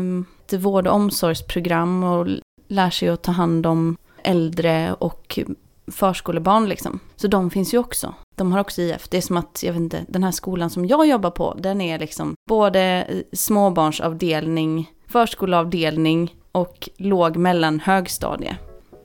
ett 0.45 0.53
vård 0.53 0.87
och 0.87 0.95
omsorgsprogram 0.95 2.03
och 2.03 2.27
lär 2.67 2.89
sig 2.89 3.09
att 3.09 3.23
ta 3.23 3.31
hand 3.31 3.65
om 3.65 3.97
äldre 4.23 4.93
och 4.93 5.39
förskolebarn 5.87 6.69
liksom. 6.69 6.99
Så 7.15 7.27
de 7.27 7.49
finns 7.49 7.73
ju 7.73 7.77
också. 7.77 8.13
De 8.35 8.51
har 8.51 8.59
också 8.59 8.81
IF. 8.81 9.09
Det 9.09 9.17
är 9.17 9.21
som 9.21 9.37
att, 9.37 9.63
jag 9.63 9.73
vet 9.73 9.79
inte, 9.79 10.05
den 10.07 10.23
här 10.23 10.31
skolan 10.31 10.69
som 10.69 10.85
jag 10.85 11.07
jobbar 11.07 11.31
på, 11.31 11.53
den 11.59 11.81
är 11.81 11.99
liksom 11.99 12.33
både 12.49 13.07
småbarnsavdelning, 13.33 14.91
förskoleavdelning 15.07 16.35
och 16.51 16.89
låg 16.97 17.35
mellan 17.35 17.79
högstadie. 17.79 18.57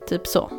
Typ 0.07 0.27
så. 0.27 0.49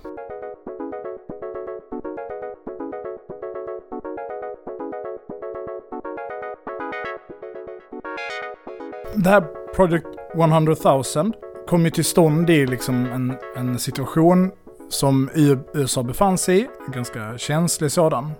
Det 9.14 9.30
här 9.30 9.40
Project 9.74 10.06
100 10.34 10.76
000 11.16 11.32
kom 11.68 11.84
ju 11.84 11.90
till 11.90 12.04
stånd 12.04 12.50
i 12.50 12.66
liksom 12.66 13.06
en, 13.06 13.34
en 13.56 13.78
situation 13.78 14.50
som 14.88 15.30
USA 15.74 16.02
befann 16.02 16.38
sig 16.38 16.60
i, 16.60 16.68
en 16.86 16.92
ganska 16.92 17.38
känslig 17.38 17.92
sådan. 17.92 18.32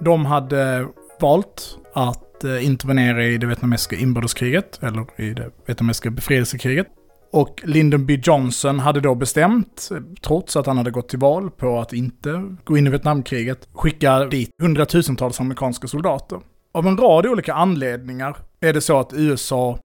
De 0.00 0.26
hade 0.26 0.86
valt 1.20 1.78
att 1.94 2.44
eh, 2.44 2.66
intervenera 2.66 3.24
i 3.24 3.38
det 3.38 3.46
vietnamesiska 3.46 3.96
inbördeskriget, 3.96 4.82
eller 4.82 5.20
i 5.20 5.34
det 5.34 5.50
vietnamesiska 5.66 6.10
befrielsekriget. 6.10 6.86
Och 7.32 7.62
Lyndon 7.64 8.06
B 8.06 8.20
Johnson 8.22 8.78
hade 8.78 9.00
då 9.00 9.14
bestämt, 9.14 9.88
eh, 9.90 9.96
trots 10.22 10.56
att 10.56 10.66
han 10.66 10.78
hade 10.78 10.90
gått 10.90 11.08
till 11.08 11.18
val 11.18 11.50
på 11.50 11.78
att 11.78 11.92
inte 11.92 12.56
gå 12.64 12.78
in 12.78 12.86
i 12.86 12.90
Vietnamkriget, 12.90 13.68
skicka 13.72 14.24
dit 14.24 14.50
hundratusentals 14.62 15.40
amerikanska 15.40 15.88
soldater. 15.88 16.40
Av 16.72 16.86
en 16.86 16.96
rad 16.96 17.26
olika 17.26 17.54
anledningar 17.54 18.36
är 18.60 18.72
det 18.72 18.80
så 18.80 19.00
att 19.00 19.12
USA 19.12 19.78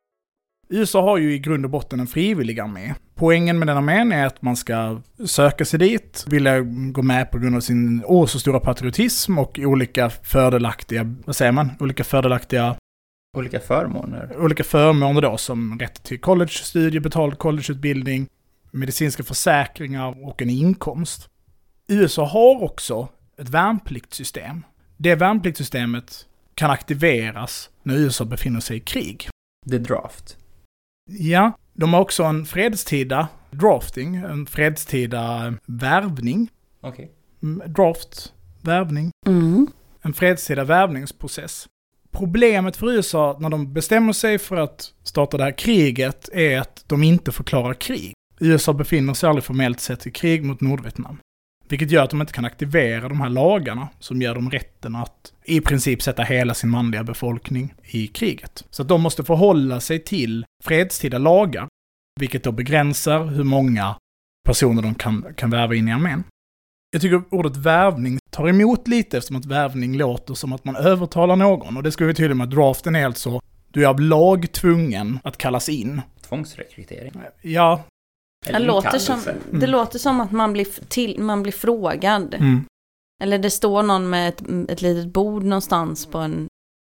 USA 0.72 1.02
har 1.02 1.18
ju 1.18 1.34
i 1.34 1.40
grund 1.40 1.66
och 1.66 1.72
botten 1.72 2.00
en 2.00 2.08
frivillig 2.08 2.60
armé. 2.60 2.94
Poängen 3.16 3.60
med 3.60 3.68
den 3.68 3.78
armén 3.78 4.12
är 4.12 4.26
att 4.26 4.42
man 4.42 4.56
ska 4.56 5.02
söka 5.26 5.66
sig 5.66 5.80
dit, 5.80 6.26
vilja 6.28 6.60
gå 6.92 7.02
med 7.02 7.32
på 7.32 7.38
grund 7.38 7.56
av 7.56 7.60
sin 7.60 8.04
åh 8.06 8.26
så 8.26 8.40
stora 8.40 8.60
patriotism 8.60 9.38
och 9.40 9.60
olika 9.60 10.10
fördelaktiga, 10.10 11.16
vad 11.26 11.36
säger 11.36 11.52
man, 11.52 11.72
olika 11.80 12.04
fördelaktiga 12.04 12.76
Olika 13.38 13.60
förmåner. 13.60 14.38
olika 14.38 14.64
förmåner 14.64 15.22
då 15.22 15.38
som 15.38 15.80
rätt 15.80 16.04
till 16.04 16.20
collegestudier, 16.20 17.02
betald 17.02 17.38
collegeutbildning, 17.38 18.28
medicinska 18.72 19.24
försäkringar 19.24 20.26
och 20.28 20.42
en 20.42 20.50
inkomst. 20.50 21.30
USA 21.88 22.26
har 22.26 22.64
också 22.64 23.08
ett 23.38 23.50
värnpliktssystem. 23.50 24.64
Det 24.98 25.16
värnpliktssystemet 25.16 26.26
kan 26.56 26.72
aktiveras 26.72 27.70
när 27.84 27.96
USA 27.96 28.26
befinner 28.26 28.60
sig 28.60 28.78
i 28.78 28.80
krig. 28.80 29.30
The 29.70 29.78
Draft. 29.78 30.38
Ja, 31.10 31.52
de 31.74 31.94
har 31.94 32.02
också 32.02 32.24
en 32.24 32.46
fredstida 32.46 33.28
drafting, 33.52 34.16
en 34.16 34.46
fredstida 34.46 35.54
värvning. 35.66 36.50
Okej. 36.82 37.12
Mm, 37.44 37.74
Draft, 37.74 38.34
värvning. 38.62 39.12
Mm. 39.28 39.68
En 40.02 40.14
fredstida 40.14 40.64
värvningsprocess. 40.64 41.68
Problemet 42.12 42.78
för 42.78 42.92
USA 42.92 43.38
när 43.40 43.50
de 43.50 43.74
bestämmer 43.74 44.14
sig 44.14 44.38
för 44.38 44.56
att 44.56 44.94
starta 45.04 45.38
det 45.38 45.44
här 45.44 45.58
kriget 45.58 46.30
är 46.34 46.60
att 46.60 46.84
de 46.88 47.04
inte 47.04 47.32
förklarar 47.32 47.74
krig. 47.74 48.14
USA 48.40 48.74
befinner 48.74 49.14
sig 49.14 49.30
aldrig 49.30 49.44
formellt 49.44 49.80
sett 49.80 50.08
i 50.08 50.12
krig 50.12 50.44
mot 50.44 50.62
Nordvietnam. 50.62 51.18
Vilket 51.70 51.92
gör 51.92 52.04
att 52.04 52.10
de 52.10 52.22
inte 52.22 52.34
kan 52.34 52.46
aktivera 52.46 53.10
de 53.10 53.22
här 53.22 53.30
lagarna 53.30 53.88
som 54.00 54.22
ger 54.22 54.36
dem 54.36 54.52
rätten 54.52 54.96
att 54.96 55.34
i 55.46 55.62
princip 55.62 56.02
sätta 56.02 56.24
hela 56.24 56.54
sin 56.54 56.70
manliga 56.70 57.04
befolkning 57.04 57.74
i 57.84 58.08
kriget. 58.08 58.66
Så 58.70 58.82
att 58.82 58.88
de 58.88 59.02
måste 59.02 59.24
förhålla 59.24 59.80
sig 59.80 60.00
till 60.00 60.46
fredstida 60.64 61.18
lagar, 61.18 61.68
vilket 62.20 62.44
då 62.44 62.52
begränsar 62.52 63.26
hur 63.26 63.44
många 63.44 63.96
personer 64.48 64.82
de 64.82 64.96
kan, 64.96 65.26
kan 65.36 65.50
värva 65.50 65.76
in 65.76 65.88
i 65.88 65.92
armén. 65.94 66.24
Jag 66.92 67.02
tycker 67.02 67.22
ordet 67.32 67.58
värvning 67.58 68.20
tar 68.32 68.50
emot 68.50 68.88
lite 68.88 69.18
eftersom 69.18 69.36
att 69.36 69.46
värvning 69.46 69.98
låter 69.98 70.34
som 70.34 70.54
att 70.54 70.66
man 70.66 70.76
övertalar 70.76 71.36
någon. 71.36 71.78
Och 71.78 71.84
det 71.84 71.92
ska 71.92 72.06
vi 72.06 72.14
tydliga 72.14 72.36
med 72.36 72.44
att 72.44 72.52
draften 72.52 72.96
är 72.96 73.06
alltså, 73.06 73.42
du 73.72 73.84
är 73.84 73.88
av 73.88 74.00
lag 74.00 74.52
tvungen 74.52 75.20
att 75.24 75.38
kallas 75.38 75.70
in. 75.70 76.02
Tvångsrekrytering. 76.22 77.12
Ja, 77.42 77.84
Det 78.46 78.60
låter, 78.60 79.00
som, 79.00 79.18
inkallelse. 79.20 79.48
det 79.52 79.68
låter 79.68 80.00
som 80.00 80.20
att 80.22 80.32
man 80.32 80.54
blir, 80.54 80.68
till, 80.90 81.20
man 81.20 81.44
blir 81.44 81.52
frågad. 81.54 82.34
mm. 82.34 82.66
Eller 83.24 83.38
det 83.38 83.50
står 83.50 83.84
någon 83.84 84.10
med 84.10 84.30
ett, 84.30 84.44
ett 84.70 84.82
litet 84.82 85.14
bord 85.14 85.44
någonstans 85.44 86.06
på 86.06 86.18
en, 86.18 86.48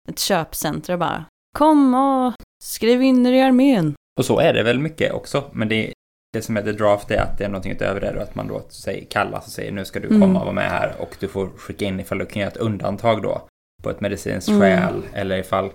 ett 0.09 0.19
köpcenter 0.19 0.92
och 0.92 0.99
bara 0.99 1.25
Kom 1.59 1.95
och 1.95 2.35
skriv 2.64 3.02
in 3.02 3.26
er 3.26 3.33
i 3.33 3.40
armén. 3.40 3.95
Och 4.19 4.25
så 4.25 4.38
är 4.40 4.52
det 4.52 4.62
väl 4.62 4.78
mycket 4.78 5.12
också, 5.12 5.45
men 5.52 5.69
det, 5.69 5.92
det 6.33 6.42
som 6.42 6.57
är 6.57 6.62
the 6.62 6.73
draft 6.73 7.11
är 7.11 7.21
att 7.21 7.38
det 7.38 7.45
är 7.45 7.49
någonting 7.49 7.73
utöver 7.73 8.00
det 8.00 8.16
och 8.16 8.23
att 8.23 8.35
man 8.35 8.49
då 8.49 8.62
säger, 8.69 9.04
kallas 9.07 9.47
och 9.47 9.52
säger 9.52 9.73
nu 9.73 9.85
ska 9.85 10.00
du 10.00 10.09
komma 10.09 10.25
Mm. 10.25 10.37
och 10.37 10.42
vara 10.42 10.52
med 10.54 10.71
här 10.71 10.95
och 10.99 11.16
du 11.21 11.28
får 11.28 11.47
skicka 11.57 11.85
in 11.85 12.00
ifall 12.00 12.19
du 12.19 12.26
kan 12.26 12.40
göra 12.40 12.50
ett 12.50 12.57
undantag 12.57 13.23
då 13.23 13.42
på 13.83 13.90
ett 13.90 14.00
medicinskt 14.00 14.49
Mm. 14.49 14.61
skäl 14.61 15.02
eller 15.12 15.38
ifall 15.38 15.71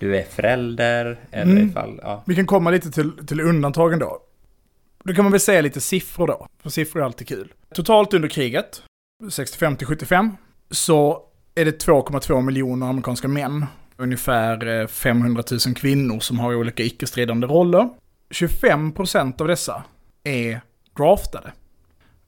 du 0.00 0.16
är 0.16 0.22
förälder 0.22 1.20
eller 1.30 1.52
Mm. 1.52 1.68
ifall, 1.68 2.00
ja. 2.02 2.22
Vi 2.26 2.34
kan 2.36 2.46
komma 2.46 2.70
lite 2.70 2.90
till, 2.90 3.26
till 3.26 3.40
undantagen 3.40 3.98
då. 3.98 4.18
Då 5.04 5.14
kan 5.14 5.24
man 5.24 5.32
väl 5.32 5.40
säga 5.40 5.60
lite 5.60 5.80
siffror 5.80 6.26
då, 6.26 6.46
för 6.62 6.70
siffror 6.70 7.00
är 7.00 7.04
alltid 7.04 7.28
kul. 7.28 7.52
Totalt 7.74 8.14
under 8.14 8.28
kriget, 8.28 8.82
65 9.30 9.76
till 9.76 9.86
75, 9.86 10.36
så 10.70 11.22
är 11.54 11.64
det 11.64 11.86
2,2 11.86 12.42
miljoner 12.42 12.86
amerikanska 12.86 13.28
män, 13.28 13.66
ungefär 13.96 14.80
eh, 14.80 14.86
500 14.86 15.42
000 15.66 15.74
kvinnor 15.74 16.20
som 16.20 16.38
har 16.38 16.54
olika 16.54 16.82
icke-stridande 16.82 17.46
roller. 17.46 17.88
25% 18.30 19.40
av 19.40 19.48
dessa 19.48 19.82
är 20.24 20.60
draftade. 20.96 21.52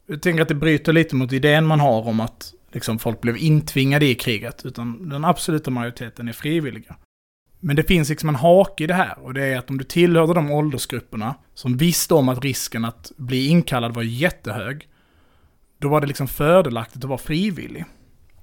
Jag 0.07 0.23
tänker 0.23 0.43
att 0.43 0.49
det 0.49 0.54
bryter 0.54 0.93
lite 0.93 1.16
mot 1.16 1.33
idén 1.33 1.66
man 1.66 1.81
har 1.81 2.09
om 2.09 2.21
att 2.21 2.54
liksom, 2.73 2.99
folk 2.99 3.21
blev 3.21 3.37
intvingade 3.37 4.07
i 4.07 4.14
kriget, 4.14 4.66
utan 4.66 5.09
den 5.09 5.25
absoluta 5.25 5.71
majoriteten 5.71 6.28
är 6.28 6.33
frivilliga. 6.33 6.97
Men 7.66 7.76
det 7.76 7.83
finns 7.83 8.09
liksom 8.09 8.28
en 8.28 8.35
hake 8.35 8.85
i 8.85 8.87
det 8.87 8.94
här 8.94 9.18
och 9.18 9.35
det 9.35 9.44
är 9.44 9.59
att 9.59 9.71
om 9.71 9.78
du 9.78 9.85
tillhörde 9.85 10.35
de 10.35 10.50
åldersgrupperna 10.50 11.35
som 11.54 11.76
visste 11.76 12.14
om 12.14 12.28
att 12.28 12.44
risken 12.44 12.85
att 12.85 13.12
bli 13.16 13.47
inkallad 13.47 13.94
var 13.94 14.02
jättehög, 14.02 14.88
då 15.78 15.88
var 15.88 16.00
det 16.00 16.06
liksom 16.06 16.28
fördelaktigt 16.28 17.04
att 17.04 17.09
vara 17.09 17.18
frivillig. 17.18 17.85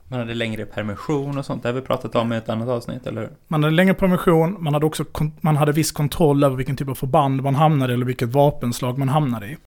Man 0.07 0.19
hade 0.19 0.33
längre 0.33 0.65
permission 0.65 1.37
och 1.37 1.45
sånt, 1.45 1.63
det 1.63 1.69
har 1.69 1.73
vi 1.73 1.81
pratat 1.81 2.15
om 2.15 2.33
i 2.33 2.35
ett 2.35 2.49
annat 2.49 2.69
avsnitt, 2.69 3.07
eller 3.07 3.21
hur? 3.21 3.29
Man 3.47 3.63
hade 3.63 3.75
längre 3.75 3.93
permission, 3.93 4.63
man 4.63 4.73
hade 4.73 4.85
också 4.85 5.05
man 5.41 5.57
hade 5.57 5.71
viss 5.71 5.91
kontroll 5.91 6.43
över 6.43 6.55
vilken 6.55 6.75
typ 6.75 6.89
av 6.89 6.95
förband 6.95 7.41
man 7.41 7.55
hamnade 7.55 7.93
i 7.93 7.95
eller 7.95 8.05
vilket 8.05 8.29
vapenslag 8.29 8.97
man 8.97 9.09
hamnade 9.09 9.47
i. 9.47 9.57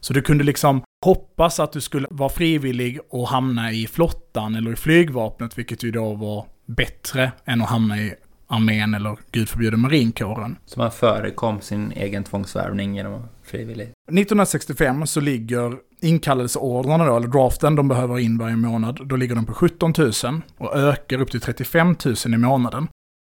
Så 0.00 0.12
du 0.12 0.22
kunde 0.22 0.44
liksom 0.44 0.82
hoppas 1.04 1.60
att 1.60 1.72
du 1.72 1.80
skulle 1.80 2.06
vara 2.10 2.28
frivillig 2.28 2.98
och 3.10 3.28
hamna 3.28 3.72
i 3.72 3.86
flottan 3.86 4.54
eller 4.54 4.72
i 4.72 4.76
flygvapnet, 4.76 5.58
vilket 5.58 5.82
ju 5.82 5.90
då 5.90 6.14
var 6.14 6.46
bättre 6.66 7.32
än 7.44 7.62
att 7.62 7.68
hamna 7.68 7.98
i 7.98 8.14
armén 8.52 8.94
eller 8.94 9.18
gud 9.32 9.48
förbjude 9.48 9.76
marinkåren. 9.76 10.56
Så 10.66 10.80
man 10.80 10.90
förekom 10.90 11.60
sin 11.60 11.92
egen 11.92 12.24
tvångsvärvning 12.24 12.96
genom 12.96 13.22
frivillig. 13.42 13.84
1965 13.84 15.06
så 15.06 15.20
ligger 15.20 15.76
inkallelseordrarna 16.00 17.04
då, 17.04 17.16
eller 17.16 17.28
draften 17.28 17.76
de 17.76 17.88
behöver 17.88 18.18
in 18.18 18.38
varje 18.38 18.56
månad, 18.56 19.00
då 19.08 19.16
ligger 19.16 19.34
de 19.34 19.46
på 19.46 19.54
17 19.54 19.92
000 19.98 20.12
och 20.58 20.76
ökar 20.76 21.20
upp 21.20 21.30
till 21.30 21.40
35 21.40 21.96
000 22.04 22.34
i 22.34 22.36
månaden. 22.36 22.88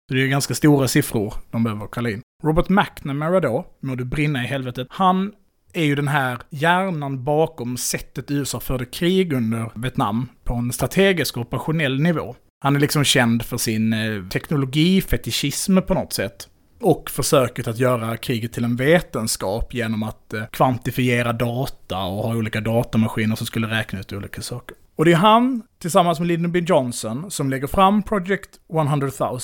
Så 0.09 0.15
det 0.15 0.23
är 0.23 0.27
ganska 0.27 0.53
stora 0.53 0.87
siffror 0.87 1.33
de 1.51 1.63
behöver 1.63 1.87
kalla 1.87 2.09
in. 2.09 2.21
Robert 2.43 2.69
McNamara 2.69 3.39
då, 3.39 3.65
må 3.81 3.95
du 3.95 4.05
brinna 4.05 4.43
i 4.43 4.47
helvetet, 4.47 4.87
han 4.89 5.31
är 5.73 5.83
ju 5.83 5.95
den 5.95 6.07
här 6.07 6.39
hjärnan 6.49 7.23
bakom 7.23 7.77
sättet 7.77 8.31
USA 8.31 8.59
förde 8.59 8.85
krig 8.85 9.33
under 9.33 9.71
Vietnam 9.75 10.29
på 10.43 10.53
en 10.53 10.71
strategisk 10.71 11.37
och 11.37 11.41
operationell 11.41 11.99
nivå. 11.99 12.35
Han 12.63 12.75
är 12.75 12.79
liksom 12.79 13.03
känd 13.03 13.43
för 13.43 13.57
sin 13.57 13.93
eh, 13.93 14.23
teknologifetischism 14.23 15.77
på 15.87 15.93
något 15.93 16.13
sätt. 16.13 16.47
Och 16.81 17.09
försöket 17.09 17.67
att 17.67 17.79
göra 17.79 18.17
kriget 18.17 18.53
till 18.53 18.63
en 18.63 18.75
vetenskap 18.75 19.73
genom 19.73 20.03
att 20.03 20.33
eh, 20.33 20.45
kvantifiera 20.51 21.33
data 21.33 21.97
och 21.97 22.23
ha 22.23 22.35
olika 22.35 22.61
datamaskiner 22.61 23.35
som 23.35 23.47
skulle 23.47 23.67
räkna 23.67 23.99
ut 23.99 24.13
olika 24.13 24.41
saker. 24.41 24.77
Och 24.95 25.05
det 25.05 25.11
är 25.11 25.15
han, 25.15 25.61
tillsammans 25.79 26.19
med 26.19 26.27
Lyndon 26.27 26.51
B. 26.51 26.59
Johnson, 26.59 27.31
som 27.31 27.49
lägger 27.49 27.67
fram 27.67 28.03
Project 28.03 28.49
100 28.73 29.09
000. 29.19 29.39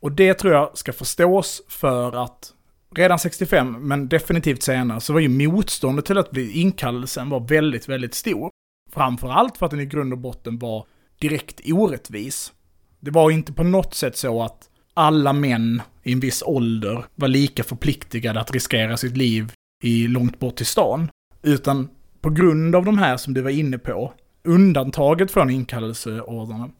Och 0.00 0.12
det 0.12 0.34
tror 0.34 0.52
jag 0.52 0.78
ska 0.78 0.92
förstås 0.92 1.62
för 1.68 2.24
att 2.24 2.52
redan 2.96 3.18
65, 3.18 3.88
men 3.88 4.08
definitivt 4.08 4.62
senare, 4.62 5.00
så 5.00 5.12
var 5.12 5.20
ju 5.20 5.28
motståndet 5.28 6.04
till 6.04 6.18
att 6.18 6.30
bli 6.30 6.52
inkallelsen 6.52 7.30
var 7.30 7.40
väldigt, 7.40 7.88
väldigt 7.88 8.14
stor. 8.14 8.50
Framförallt 8.92 9.56
för 9.56 9.66
att 9.66 9.70
den 9.70 9.80
i 9.80 9.86
grund 9.86 10.12
och 10.12 10.18
botten 10.18 10.58
var 10.58 10.86
direkt 11.20 11.60
orättvis. 11.64 12.52
Det 13.00 13.10
var 13.10 13.30
inte 13.30 13.52
på 13.52 13.64
något 13.64 13.94
sätt 13.94 14.16
så 14.16 14.42
att 14.42 14.68
alla 14.94 15.32
män 15.32 15.82
i 16.02 16.12
en 16.12 16.20
viss 16.20 16.42
ålder 16.46 17.04
var 17.14 17.28
lika 17.28 17.64
förpliktigade 17.64 18.40
att 18.40 18.50
riskera 18.50 18.96
sitt 18.96 19.16
liv 19.16 19.52
i 19.82 20.06
långt 20.06 20.38
bort 20.38 20.56
till 20.56 20.66
stan. 20.66 21.08
Utan 21.42 21.88
på 22.20 22.30
grund 22.30 22.76
av 22.76 22.84
de 22.84 22.98
här 22.98 23.16
som 23.16 23.34
du 23.34 23.42
var 23.42 23.50
inne 23.50 23.78
på, 23.78 24.12
undantaget 24.44 25.30
från 25.30 25.50
inkallelseorderna, 25.50 26.70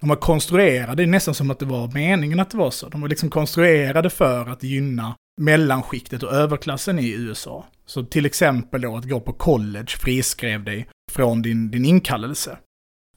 de 0.00 0.08
var 0.08 0.16
konstruerade, 0.16 0.94
det 0.94 1.02
är 1.02 1.06
nästan 1.06 1.34
som 1.34 1.50
att 1.50 1.58
det 1.58 1.66
var 1.66 1.88
meningen 1.94 2.40
att 2.40 2.50
det 2.50 2.56
var 2.56 2.70
så. 2.70 2.88
De 2.88 3.00
var 3.00 3.08
liksom 3.08 3.30
konstruerade 3.30 4.10
för 4.10 4.48
att 4.48 4.62
gynna 4.62 5.14
mellanskiktet 5.40 6.22
och 6.22 6.32
överklassen 6.32 6.98
i 6.98 7.10
USA. 7.12 7.66
Så 7.86 8.04
till 8.04 8.26
exempel 8.26 8.80
då 8.80 8.96
att 8.96 9.08
gå 9.08 9.20
på 9.20 9.32
college 9.32 9.86
friskrev 10.00 10.64
dig 10.64 10.88
från 11.12 11.42
din, 11.42 11.70
din 11.70 11.84
inkallelse. 11.84 12.58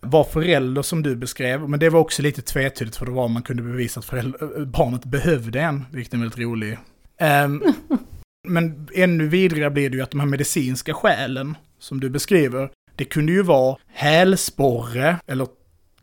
Var 0.06 0.24
förälder 0.24 0.82
som 0.82 1.04
du 1.04 1.16
beskrev, 1.16 1.70
men 1.70 1.80
det 1.80 1.90
var 1.90 2.00
också 2.00 2.22
lite 2.22 2.42
tvetydigt 2.42 2.96
för 2.96 3.06
det 3.06 3.12
var 3.12 3.26
om 3.26 3.32
man 3.32 3.44
kunde 3.44 3.64
bevisa 3.64 4.00
att 4.00 4.06
föräldrar, 4.06 4.66
barnet 4.66 5.06
behövde 5.06 5.62
en, 5.62 5.86
vilket 5.92 6.14
är 6.14 6.18
väldigt 6.18 6.40
rolig. 6.40 6.78
Ehm, 7.20 7.64
men 8.48 8.88
ännu 8.94 9.28
vidrigare 9.28 9.72
blir 9.72 9.90
det 9.90 9.98
ju 9.98 10.04
att 10.04 10.12
de 10.12 10.20
här 10.20 10.28
medicinska 10.28 10.94
skälen 10.94 11.58
som 11.80 12.00
du 12.00 12.10
beskriver, 12.10 12.70
det 12.96 13.06
kunde 13.06 13.32
ju 13.32 13.42
vara 13.42 13.78
hälsporre 13.88 15.18
eller 15.28 15.48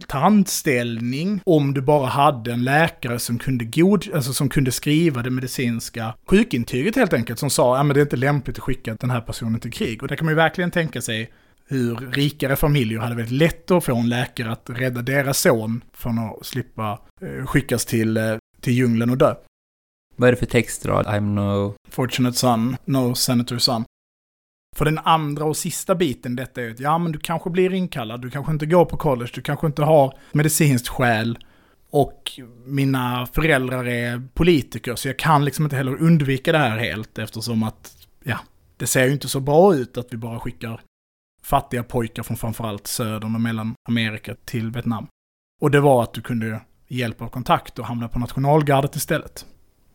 tandställning 0.08 1.40
om 1.44 1.74
du 1.74 1.80
bara 1.80 2.06
hade 2.06 2.52
en 2.52 2.64
läkare 2.64 3.18
som 3.18 3.38
kunde, 3.38 3.64
god, 3.64 4.08
alltså 4.14 4.32
som 4.32 4.48
kunde 4.48 4.72
skriva 4.72 5.22
det 5.22 5.30
medicinska 5.30 6.14
sjukintyget 6.26 6.96
helt 6.96 7.12
enkelt, 7.12 7.38
som 7.38 7.50
sa 7.50 7.76
att 7.76 7.86
ja, 7.86 7.94
det 7.94 8.00
är 8.00 8.02
inte 8.02 8.16
lämpligt 8.16 8.58
att 8.58 8.64
skicka 8.64 8.96
den 9.00 9.10
här 9.10 9.20
personen 9.20 9.60
till 9.60 9.72
krig. 9.72 10.02
Och 10.02 10.08
det 10.08 10.16
kan 10.16 10.24
man 10.24 10.32
ju 10.32 10.36
verkligen 10.36 10.70
tänka 10.70 11.00
sig 11.02 11.32
hur 11.72 11.96
rikare 11.96 12.56
familjer 12.56 12.98
hade 12.98 13.14
väldigt 13.14 13.38
lätt 13.38 13.70
att 13.70 13.84
få 13.84 13.96
en 13.96 14.08
läkare 14.08 14.52
att 14.52 14.70
rädda 14.70 15.02
deras 15.02 15.40
son 15.40 15.84
från 15.92 16.18
att 16.18 16.46
slippa 16.46 17.00
eh, 17.20 17.46
skickas 17.46 17.86
till, 17.86 18.16
eh, 18.16 18.36
till 18.60 18.72
djungeln 18.72 19.10
och 19.10 19.18
dö. 19.18 19.34
Vad 20.16 20.28
är 20.28 20.32
det 20.32 20.38
för 20.38 20.46
textrad? 20.46 21.06
I'm 21.06 21.34
no... 21.34 21.74
Fortunate 21.90 22.38
son, 22.38 22.76
no 22.84 23.14
senator 23.14 23.58
son. 23.58 23.84
För 24.76 24.84
den 24.84 24.98
andra 24.98 25.44
och 25.44 25.56
sista 25.56 25.94
biten 25.94 26.36
detta 26.36 26.62
är 26.62 26.70
att 26.70 26.80
ja 26.80 26.98
men 26.98 27.12
du 27.12 27.18
kanske 27.18 27.50
blir 27.50 27.74
inkallad, 27.74 28.20
du 28.22 28.30
kanske 28.30 28.52
inte 28.52 28.66
går 28.66 28.84
på 28.84 28.96
college, 28.96 29.30
du 29.34 29.42
kanske 29.42 29.66
inte 29.66 29.82
har 29.82 30.18
medicinskt 30.32 30.88
skäl 30.88 31.38
och 31.90 32.40
mina 32.66 33.26
föräldrar 33.26 33.88
är 33.88 34.22
politiker 34.34 34.94
så 34.94 35.08
jag 35.08 35.18
kan 35.18 35.44
liksom 35.44 35.64
inte 35.64 35.76
heller 35.76 36.02
undvika 36.02 36.52
det 36.52 36.58
här 36.58 36.78
helt 36.78 37.18
eftersom 37.18 37.62
att 37.62 37.96
ja, 38.24 38.38
det 38.76 38.86
ser 38.86 39.06
ju 39.06 39.12
inte 39.12 39.28
så 39.28 39.40
bra 39.40 39.74
ut 39.74 39.98
att 39.98 40.12
vi 40.12 40.16
bara 40.16 40.40
skickar 40.40 40.80
fattiga 41.52 41.82
pojkar 41.82 42.22
från 42.22 42.36
framförallt 42.36 42.86
södern 42.86 43.34
och 43.34 43.40
Mellanamerika 43.40 44.34
till 44.44 44.70
Vietnam. 44.70 45.06
Och 45.60 45.70
det 45.70 45.80
var 45.80 46.02
att 46.02 46.14
du 46.14 46.20
kunde 46.20 46.60
hjälp 46.88 47.22
av 47.22 47.28
kontakt 47.28 47.78
och 47.78 47.86
hamna 47.86 48.08
på 48.08 48.18
nationalgardet 48.18 48.96
istället. 48.96 49.46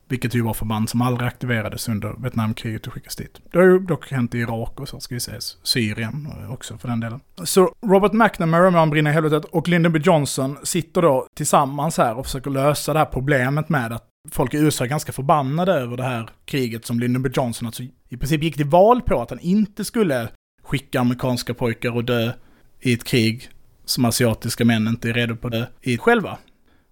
Vilket 0.09 0.35
ju 0.35 0.41
var 0.41 0.53
förband 0.53 0.89
som 0.89 1.01
aldrig 1.01 1.27
aktiverades 1.27 1.89
under 1.89 2.15
Vietnamkriget 2.21 2.87
och 2.87 2.93
skickas 2.93 3.15
dit. 3.15 3.41
Det 3.51 3.57
har 3.57 3.65
ju 3.65 3.79
dock 3.79 4.11
hänt 4.11 4.35
i 4.35 4.37
Irak 4.37 4.79
och 4.79 4.89
så 4.89 4.99
ska 4.99 5.15
vi 5.15 5.19
säga, 5.19 5.39
Syrien 5.63 6.27
också 6.49 6.77
för 6.77 6.87
den 6.87 6.99
delen. 6.99 7.19
Så 7.43 7.73
Robert 7.85 8.13
McNamara 8.13 8.71
med 8.71 8.79
Han 8.79 8.89
brinner 8.89 9.11
i 9.11 9.13
helvetet 9.13 9.45
och 9.45 9.67
Lyndon 9.67 9.91
B. 9.91 9.99
Johnson 10.03 10.57
sitter 10.63 11.01
då 11.01 11.27
tillsammans 11.35 11.97
här 11.97 12.17
och 12.17 12.25
försöker 12.25 12.51
lösa 12.51 12.93
det 12.93 12.99
här 12.99 13.05
problemet 13.05 13.69
med 13.69 13.93
att 13.93 14.07
folk 14.31 14.53
i 14.53 14.57
USA 14.57 14.83
är 14.83 14.89
ganska 14.89 15.11
förbannade 15.11 15.73
över 15.73 15.97
det 15.97 16.03
här 16.03 16.29
kriget 16.45 16.85
som 16.85 16.99
Lyndon 16.99 17.23
B. 17.23 17.29
Johnson 17.33 17.65
alltså 17.65 17.83
i 18.09 18.17
princip 18.17 18.43
gick 18.43 18.55
till 18.55 18.65
val 18.65 19.01
på 19.01 19.21
att 19.21 19.29
han 19.29 19.39
inte 19.39 19.85
skulle 19.85 20.29
skicka 20.67 21.00
amerikanska 21.00 21.53
pojkar 21.53 21.95
och 21.95 22.05
dö 22.05 22.31
i 22.79 22.93
ett 22.93 23.03
krig 23.03 23.50
som 23.86 24.05
asiatiska 24.05 24.65
män 24.65 24.88
inte 24.88 25.09
är 25.09 25.13
redo 25.13 25.36
på 25.36 25.50
det 25.50 25.69
i 25.81 25.97
själva. 25.97 26.38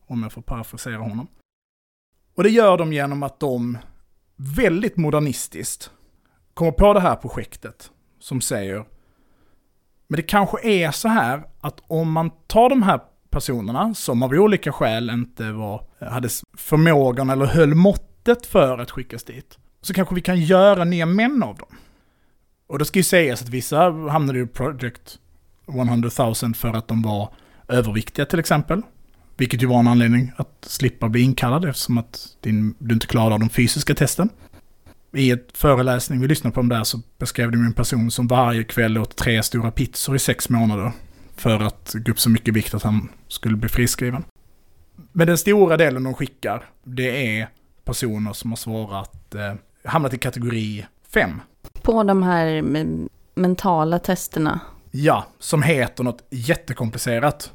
Om 0.08 0.24
jag 0.24 0.32
får 0.32 0.42
parafrasera 0.42 0.98
honom. 0.98 1.28
Och 2.36 2.44
det 2.44 2.50
gör 2.50 2.78
de 2.78 2.94
genom 2.94 3.24
att 3.24 3.40
de 3.40 3.78
väldigt 4.36 4.98
modernistiskt 4.98 5.92
kommer 6.54 6.72
på 6.72 6.94
det 6.94 7.00
här 7.00 7.16
projektet 7.16 7.92
som 8.20 8.42
säger 8.42 8.86
men 10.08 10.18
det 10.18 10.24
kanske 10.24 10.68
är 10.68 10.92
så 10.92 11.08
här 11.08 11.44
att 11.62 11.84
om 11.88 12.12
man 12.12 12.32
tar 12.48 12.70
de 12.70 12.84
här 12.84 13.00
personerna 13.30 13.94
som 13.94 14.24
av 14.24 14.32
olika 14.32 14.72
skäl 14.72 15.10
inte 15.10 15.52
var, 15.52 15.88
hade 16.00 16.30
förmågan 16.58 17.30
eller 17.30 17.46
höll 17.46 17.76
måttet 17.76 18.46
för 18.46 18.78
att 18.78 18.92
skickas 18.92 19.24
dit, 19.24 19.58
så 19.82 19.94
kanske 19.94 20.16
vi 20.16 20.22
kan 20.22 20.40
göra 20.40 20.84
nya 20.84 21.06
män 21.06 21.44
av 21.44 21.56
dem. 21.56 21.78
Och 22.68 22.80
då 22.80 22.86
ska 22.86 23.00
ju 23.00 23.04
sägas 23.04 23.42
att 23.42 23.50
vissa 23.50 23.78
hamnade 23.92 24.40
i 24.40 24.46
Project 24.46 25.20
100 25.68 26.10
000 26.18 26.54
för 26.56 26.74
att 26.74 26.88
de 26.88 27.02
var 27.02 27.34
överviktiga 27.68 28.26
till 28.26 28.40
exempel. 28.40 28.82
Vilket 29.38 29.64
ju 29.64 29.68
var 29.68 29.80
en 29.80 29.88
anledning 29.88 30.32
att 30.38 30.58
slippa 30.62 31.10
bli 31.10 31.22
inkallad 31.22 31.66
eftersom 31.66 31.98
att 31.98 32.28
din, 32.42 32.76
du 32.80 32.94
inte 32.94 33.08
klarade 33.08 33.34
av 33.34 33.40
de 33.40 33.50
fysiska 33.50 33.96
testen. 33.96 34.30
I 35.14 35.32
ett 35.32 35.50
föreläsning 35.54 36.22
vi 36.22 36.28
lyssnade 36.28 36.54
på 36.54 36.60
om 36.60 36.70
där 36.70 36.84
så 36.84 37.02
beskrev 37.18 37.52
de 37.52 37.66
en 37.66 37.74
person 37.74 38.12
som 38.12 38.28
varje 38.28 38.64
kväll 38.64 38.98
åt 38.98 39.16
tre 39.16 39.44
stora 39.44 39.72
pizzor 39.72 40.16
i 40.16 40.20
sex 40.20 40.50
månader. 40.50 40.92
För 41.36 41.60
att 41.60 41.96
gå 42.06 42.12
upp 42.12 42.20
så 42.20 42.30
mycket 42.30 42.54
vikt 42.54 42.74
att 42.74 42.84
han 42.84 43.10
skulle 43.28 43.56
bli 43.56 43.70
friskriven. 43.70 44.24
Men 45.12 45.28
den 45.28 45.38
stora 45.38 45.78
delen 45.78 46.04
de 46.04 46.14
skickar, 46.14 46.70
det 46.84 47.38
är 47.40 47.50
personer 47.84 48.34
som 48.34 48.52
har 48.52 48.58
svarat, 48.58 49.36
eh, 49.36 49.54
hamnat 49.84 50.14
i 50.14 50.18
kategori 50.18 50.86
5. 51.14 51.42
På 51.86 52.04
de 52.04 52.24
här 52.24 52.62
mentala 53.36 54.00
testerna? 54.00 54.60
Ja, 54.92 55.26
som 55.40 55.64
heter 55.64 56.04
något 56.04 56.24
jättekomplicerat. 56.30 57.54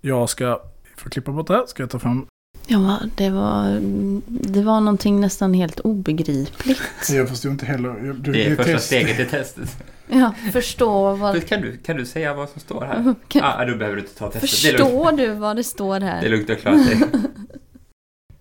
Jag 0.00 0.28
ska 0.28 0.60
för 0.96 1.06
att 1.06 1.12
klippa 1.12 1.32
bort 1.32 1.46
det 1.46 1.54
här 1.54 1.66
ska 1.66 1.82
jag 1.82 1.90
ta 1.90 1.98
fram... 1.98 2.26
Ja, 2.66 2.98
det 3.16 3.30
var, 3.30 3.80
det 4.26 4.62
var 4.62 4.80
någonting 4.80 5.20
nästan 5.20 5.54
helt 5.54 5.80
obegripligt. 5.80 6.82
Jag 7.10 7.28
förstod 7.28 7.52
inte 7.52 7.66
heller. 7.66 8.14
Du, 8.18 8.32
det 8.32 8.46
är 8.46 8.56
första 8.56 8.72
test. 8.72 8.86
steget 8.86 9.20
i 9.20 9.24
testet. 9.24 9.84
Ja, 10.08 10.34
förstå 10.52 11.14
vad... 11.14 11.46
Kan 11.48 11.60
du, 11.60 11.76
kan 11.76 11.96
du 11.96 12.06
säga 12.06 12.34
vad 12.34 12.48
som 12.48 12.60
står 12.60 12.84
här? 12.84 13.14
Kan... 13.28 13.42
Ah, 13.44 13.64
då 13.64 13.76
behöver 13.76 13.96
du 13.96 14.02
inte 14.02 14.14
ta 14.14 14.30
testet. 14.30 14.50
Förstår 14.50 15.12
du 15.12 15.34
vad 15.34 15.56
det 15.56 15.64
står 15.64 16.00
här? 16.00 16.22
Det 16.22 16.28
luktar 16.28 16.54
klart. 16.54 16.76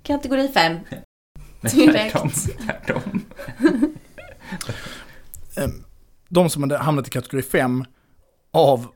Kategori 0.04 0.48
5. 0.48 0.78
Direkt. 1.62 2.14
Tvärtom. 2.14 2.30
tvärtom. 2.66 3.22
Ehm, 5.56 5.84
de 6.30 6.50
som 6.50 6.64
hade 6.64 6.78
hamnat 6.78 7.08
i 7.08 7.12
kategori 7.12 7.42
5 7.42 7.86
av 8.52 8.88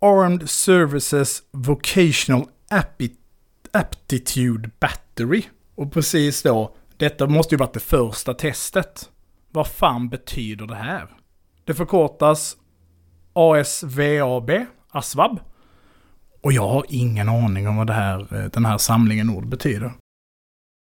Armed 0.00 0.50
Services 0.50 1.42
Vocational 1.50 2.46
Aptitude 3.72 4.70
Battery. 4.80 5.42
Och 5.74 5.92
precis 5.92 6.42
då, 6.42 6.74
detta 6.96 7.26
måste 7.26 7.54
ju 7.54 7.58
varit 7.58 7.74
det 7.74 7.80
första 7.80 8.34
testet. 8.34 9.10
Vad 9.50 9.66
fan 9.66 10.08
betyder 10.08 10.66
det 10.66 10.74
här? 10.74 11.08
Det 11.64 11.74
förkortas 11.74 12.56
ASVAB, 13.32 14.50
ASVAB. 14.90 15.40
Och 16.40 16.52
jag 16.52 16.68
har 16.68 16.84
ingen 16.88 17.28
aning 17.28 17.68
om 17.68 17.76
vad 17.76 17.86
det 17.86 17.92
här, 17.92 18.36
eh, 18.36 18.50
den 18.50 18.66
här 18.66 18.78
samlingen 18.78 19.30
ord 19.30 19.48
betyder. 19.48 19.92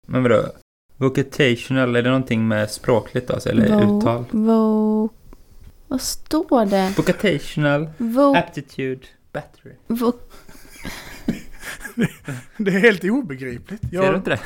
Men 0.06 0.22
vadå? 0.22 0.42
Vocational, 0.96 1.96
är 1.96 2.02
det 2.02 2.08
någonting 2.08 2.48
med 2.48 2.70
språkligt 2.70 3.30
alltså, 3.30 3.48
eller 3.48 3.68
vo, 3.68 3.98
uttal? 3.98 4.24
Vo, 4.30 5.10
vad 5.88 6.00
står 6.00 6.66
det? 6.66 6.94
Vocational 6.96 7.90
vo, 7.98 8.36
Aptitude 8.36 9.06
Battery. 9.32 9.74
Vo, 9.86 10.12
det 12.56 12.70
är 12.70 12.80
helt 12.80 13.04
obegripligt. 13.04 13.82
Jag... 13.90 14.04
Ser 14.04 14.10
du 14.10 14.16
inte 14.16 14.30
det? 14.30 14.40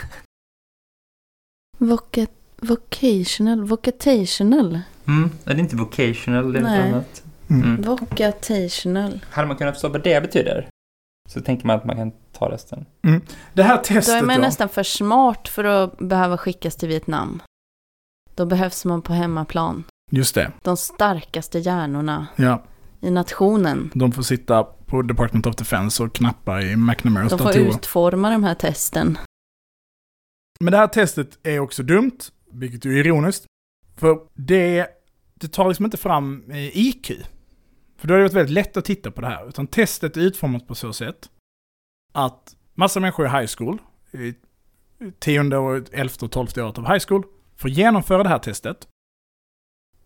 Vocat 1.78 2.30
vocational, 2.60 3.64
vocational. 3.64 4.80
Mm, 5.06 5.30
är 5.44 5.54
det 5.54 5.60
inte 5.60 5.76
vocational, 5.76 6.52
det 6.52 6.58
är 6.58 6.62
Nej. 6.62 6.78
något 6.78 6.94
annat. 6.94 7.22
Mm. 7.50 7.62
Mm. 7.62 7.82
Vocational. 7.82 9.20
Hade 9.30 9.48
man 9.48 9.56
kunnat 9.56 9.74
förstå 9.74 9.88
vad 9.88 10.02
det 10.02 10.20
betyder 10.20 10.68
så 11.28 11.40
tänker 11.40 11.66
man 11.66 11.76
att 11.76 11.84
man 11.84 11.96
kan 11.96 12.12
ta 12.38 12.50
resten. 12.50 12.86
Mm. 13.02 13.20
Det 13.54 13.62
här 13.62 13.76
testet 13.76 14.14
då... 14.14 14.18
är 14.18 14.22
man 14.22 14.36
då? 14.36 14.42
nästan 14.42 14.68
för 14.68 14.82
smart 14.82 15.48
för 15.48 15.64
att 15.64 15.98
behöva 15.98 16.38
skickas 16.38 16.76
till 16.76 16.88
Vietnam. 16.88 17.42
Då 18.34 18.46
behövs 18.46 18.84
man 18.84 19.02
på 19.02 19.12
hemmaplan. 19.12 19.84
Just 20.10 20.34
det. 20.34 20.52
De 20.62 20.76
starkaste 20.76 21.58
hjärnorna. 21.58 22.26
Ja 22.36 22.62
i 23.00 23.10
nationen. 23.10 23.90
De 23.94 24.12
får 24.12 24.22
sitta 24.22 24.62
på 24.64 25.02
Department 25.02 25.46
of 25.46 25.56
Defense 25.56 26.02
och 26.02 26.14
knappa 26.14 26.62
i 26.62 26.76
McNamaras 26.76 27.30
datorer. 27.30 27.54
De 27.54 27.64
får 27.64 27.74
utforma 27.74 28.30
de 28.30 28.44
här 28.44 28.54
testen. 28.54 29.18
Men 30.60 30.70
det 30.70 30.76
här 30.76 30.86
testet 30.86 31.38
är 31.42 31.58
också 31.58 31.82
dumt, 31.82 32.18
vilket 32.52 32.84
är 32.84 32.90
ironiskt. 32.90 33.44
För 33.96 34.18
det, 34.34 34.86
det 35.34 35.48
tar 35.48 35.68
liksom 35.68 35.84
inte 35.84 35.96
fram 35.96 36.44
IQ. 36.72 37.12
För 37.96 38.08
då 38.08 38.14
har 38.14 38.18
det 38.18 38.24
varit 38.24 38.34
väldigt 38.34 38.54
lätt 38.54 38.76
att 38.76 38.84
titta 38.84 39.10
på 39.10 39.20
det 39.20 39.26
här. 39.26 39.48
Utan 39.48 39.66
testet 39.66 40.16
är 40.16 40.20
utformat 40.20 40.66
på 40.66 40.74
så 40.74 40.92
sätt 40.92 41.28
att 42.12 42.56
massa 42.74 43.00
människor 43.00 43.26
i 43.26 43.28
high 43.28 43.50
school, 43.58 43.78
i 44.12 44.34
tionde, 45.18 45.56
och 45.56 45.94
elfte 45.94 46.24
och 46.24 46.30
tolfte 46.30 46.62
året 46.62 46.78
av 46.78 46.86
high 46.92 47.04
school, 47.08 47.22
får 47.56 47.70
genomföra 47.70 48.22
det 48.22 48.28
här 48.28 48.38
testet. 48.38 48.88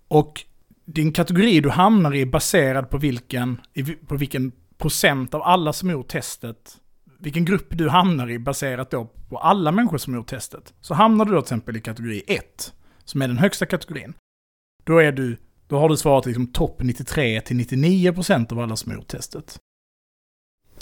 Och 0.08 0.44
din 0.84 1.12
kategori 1.12 1.60
du 1.60 1.70
hamnar 1.70 2.14
i 2.14 2.20
är 2.20 2.26
baserad 2.26 2.90
på 2.90 2.98
vilken, 2.98 3.60
på 4.06 4.16
vilken 4.16 4.52
procent 4.78 5.34
av 5.34 5.42
alla 5.42 5.72
som 5.72 5.90
gjort 5.90 6.08
testet, 6.08 6.80
vilken 7.18 7.44
grupp 7.44 7.66
du 7.70 7.88
hamnar 7.88 8.30
i 8.30 8.38
baserat 8.38 8.90
då 8.90 9.04
på 9.28 9.38
alla 9.38 9.72
människor 9.72 9.98
som 9.98 10.14
gjort 10.14 10.26
testet. 10.26 10.74
Så 10.80 10.94
hamnar 10.94 11.24
du 11.24 11.30
då 11.32 11.40
till 11.40 11.44
exempel 11.44 11.76
i 11.76 11.80
kategori 11.80 12.22
1, 12.26 12.74
som 13.04 13.22
är 13.22 13.28
den 13.28 13.38
högsta 13.38 13.66
kategorin. 13.66 14.14
Då 14.84 14.98
är 14.98 15.12
du, 15.12 15.36
då 15.66 15.78
har 15.78 15.88
du 15.88 15.96
svarat 15.96 16.26
liksom 16.26 16.46
topp 16.46 16.82
93 16.82 17.40
till 17.40 17.56
99 17.56 18.12
procent 18.12 18.52
av 18.52 18.58
alla 18.58 18.76
som 18.76 18.92
gjort 18.92 19.08
testet. 19.08 19.58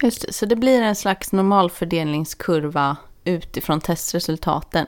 Just 0.02 0.26
det, 0.26 0.32
så 0.32 0.46
det 0.46 0.56
blir 0.56 0.82
en 0.82 0.96
slags 0.96 1.32
normalfördelningskurva 1.32 2.96
utifrån 3.24 3.80
testresultaten. 3.80 4.86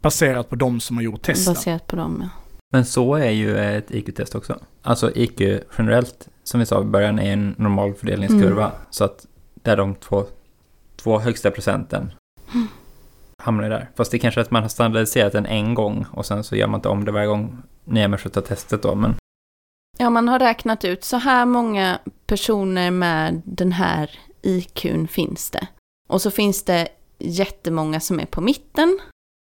Baserat 0.00 0.48
på 0.48 0.56
de 0.56 0.80
som 0.80 0.96
har 0.96 1.04
gjort 1.04 1.22
testen. 1.22 1.54
Baserat 1.54 1.86
på 1.86 1.96
dem, 1.96 2.20
ja. 2.22 2.28
Men 2.72 2.84
så 2.84 3.14
är 3.14 3.30
ju 3.30 3.58
ett 3.58 3.90
IQ-test 3.90 4.34
också. 4.34 4.58
Alltså 4.82 5.12
IQ 5.14 5.40
generellt, 5.78 6.28
som 6.44 6.60
vi 6.60 6.66
sa 6.66 6.82
i 6.82 6.84
början, 6.84 7.18
är 7.18 7.32
en 7.32 7.54
normal 7.58 7.94
fördelningskurva. 7.94 8.64
Mm. 8.64 8.76
Så 8.90 9.04
att 9.04 9.26
där 9.54 9.76
de 9.76 9.94
två, 9.94 10.24
två 10.96 11.18
högsta 11.18 11.50
procenten 11.50 12.10
hamnar 13.42 13.70
där. 13.70 13.90
Fast 13.96 14.10
det 14.10 14.16
är 14.16 14.18
kanske 14.18 14.40
att 14.40 14.50
man 14.50 14.62
har 14.62 14.68
standardiserat 14.68 15.32
den 15.32 15.46
en 15.46 15.74
gång 15.74 16.06
och 16.12 16.26
sen 16.26 16.44
så 16.44 16.56
gör 16.56 16.66
man 16.66 16.78
inte 16.78 16.88
om 16.88 17.04
det 17.04 17.12
varje 17.12 17.26
gång 17.26 17.62
nya 17.84 18.08
människor 18.08 18.30
tar 18.30 18.40
testet 18.40 18.82
då. 18.82 18.94
Men... 18.94 19.14
Ja, 19.98 20.10
man 20.10 20.28
har 20.28 20.38
räknat 20.38 20.84
ut 20.84 21.04
så 21.04 21.16
här 21.16 21.46
många 21.46 21.98
personer 22.26 22.90
med 22.90 23.42
den 23.44 23.72
här 23.72 24.10
IQn 24.42 25.06
finns 25.06 25.50
det. 25.50 25.68
Och 26.08 26.22
så 26.22 26.30
finns 26.30 26.64
det 26.64 26.88
jättemånga 27.18 28.00
som 28.00 28.20
är 28.20 28.26
på 28.26 28.40
mitten. 28.40 28.98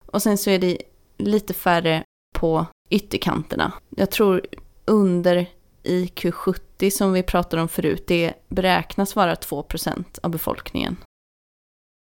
Och 0.06 0.22
sen 0.22 0.38
så 0.38 0.50
är 0.50 0.60
det 0.60 0.78
lite 1.18 1.54
färre 1.54 2.04
på 2.36 2.66
ytterkanterna. 2.90 3.74
Jag 3.90 4.12
tror 4.12 4.42
under 4.86 5.50
IQ 5.84 6.34
70 6.34 6.92
som 6.92 7.14
vi 7.14 7.24
pratade 7.24 7.62
om 7.62 7.68
förut, 7.68 8.04
det 8.08 8.34
beräknas 8.50 9.16
vara 9.16 9.36
2% 9.36 10.20
av 10.24 10.32
befolkningen. 10.32 10.98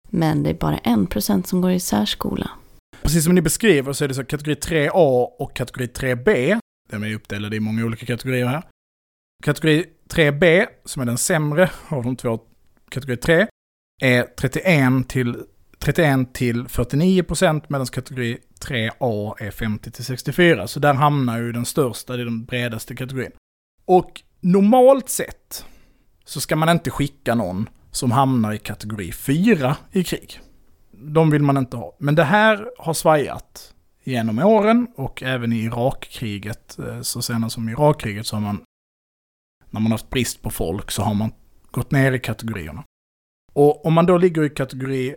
Men 0.10 0.44
det 0.44 0.50
är 0.50 0.54
bara 0.54 0.78
1% 0.78 1.44
som 1.44 1.62
går 1.62 1.72
i 1.72 1.80
särskola. 1.80 2.52
Precis 3.02 3.24
som 3.24 3.36
ni 3.36 3.42
beskriver 3.42 3.94
så 3.94 4.04
är 4.04 4.08
det 4.08 4.14
så 4.14 4.24
kategori 4.24 4.56
3A 4.56 5.28
och 5.40 5.56
kategori 5.56 5.88
3B. 5.88 6.60
De 6.90 7.04
är 7.04 7.16
uppdelade 7.16 7.56
i 7.56 7.60
många 7.60 7.86
olika 7.86 8.06
kategorier 8.06 8.46
här. 8.46 8.64
Kategori 9.44 9.86
3B, 10.10 10.68
som 10.86 11.02
är 11.02 11.06
den 11.06 11.18
sämre 11.18 11.72
av 11.88 12.04
de 12.04 12.16
två 12.16 12.40
kategori 12.92 13.18
3, 13.18 13.48
är 14.02 14.24
31 14.24 15.10
till, 15.10 15.38
31 15.80 16.34
till 16.34 16.68
49 16.68 17.24
procent 17.24 17.70
medan 17.70 17.86
kategori 17.86 18.38
3A 18.66 19.34
är 19.40 19.52
50 19.52 19.92
till 19.92 20.06
64. 20.06 20.68
Så 20.68 20.80
där 20.80 20.94
hamnar 20.94 21.40
ju 21.40 21.52
den 21.52 21.66
största, 21.66 22.16
det 22.16 22.24
är 22.24 22.26
den 22.26 22.46
bredaste 22.46 22.96
kategorin. 22.96 23.32
Och 23.86 24.22
normalt 24.40 25.10
sett 25.10 25.66
så 26.26 26.42
ska 26.42 26.56
man 26.56 26.70
inte 26.70 26.90
skicka 26.90 27.36
någon 27.36 27.70
som 27.92 28.12
hamnar 28.12 28.54
i 28.54 28.58
kategori 28.58 29.12
4 29.12 29.78
i 29.92 30.04
krig. 30.04 30.40
De 30.92 31.30
vill 31.30 31.42
man 31.42 31.58
inte 31.58 31.78
ha. 31.78 31.96
Men 32.00 32.16
det 32.16 32.24
här 32.24 32.70
har 32.78 32.94
svajat 32.94 33.74
genom 34.04 34.40
åren 34.40 34.88
och 34.96 35.24
även 35.24 35.54
i 35.54 35.64
Irakkriget, 35.64 36.80
eh, 36.80 37.02
så 37.02 37.22
senast 37.22 37.54
som 37.54 37.70
i 37.70 37.72
Irakkriget 37.72 38.28
så 38.28 38.36
har 38.36 38.42
man, 38.42 38.62
när 39.70 39.82
man 39.82 39.92
haft 39.92 40.10
brist 40.10 40.42
på 40.42 40.50
folk 40.50 40.92
så 40.92 41.02
har 41.02 41.14
man 41.14 41.32
gått 41.72 41.92
ner 41.92 42.12
i 42.12 42.20
kategorierna. 42.20 42.84
Och 43.54 43.86
om 43.86 43.94
man 43.94 44.06
då 44.06 44.18
ligger 44.18 44.44
i 44.44 44.50
kategori 44.50 45.16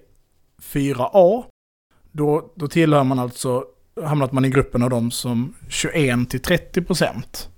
4A, 0.63 1.45
då, 2.13 2.53
då 2.55 2.69
tillhör 2.69 3.05
man 3.05 3.19
alltså, 3.19 3.65
hamnat 4.05 4.33
man 4.33 4.45
i 4.45 4.51
gruppen 4.51 4.83
av 4.83 4.91
de 4.91 5.11
som 5.11 5.55
21 5.69 6.31
till 6.31 6.41
30 6.41 6.83
procent. 6.83 7.49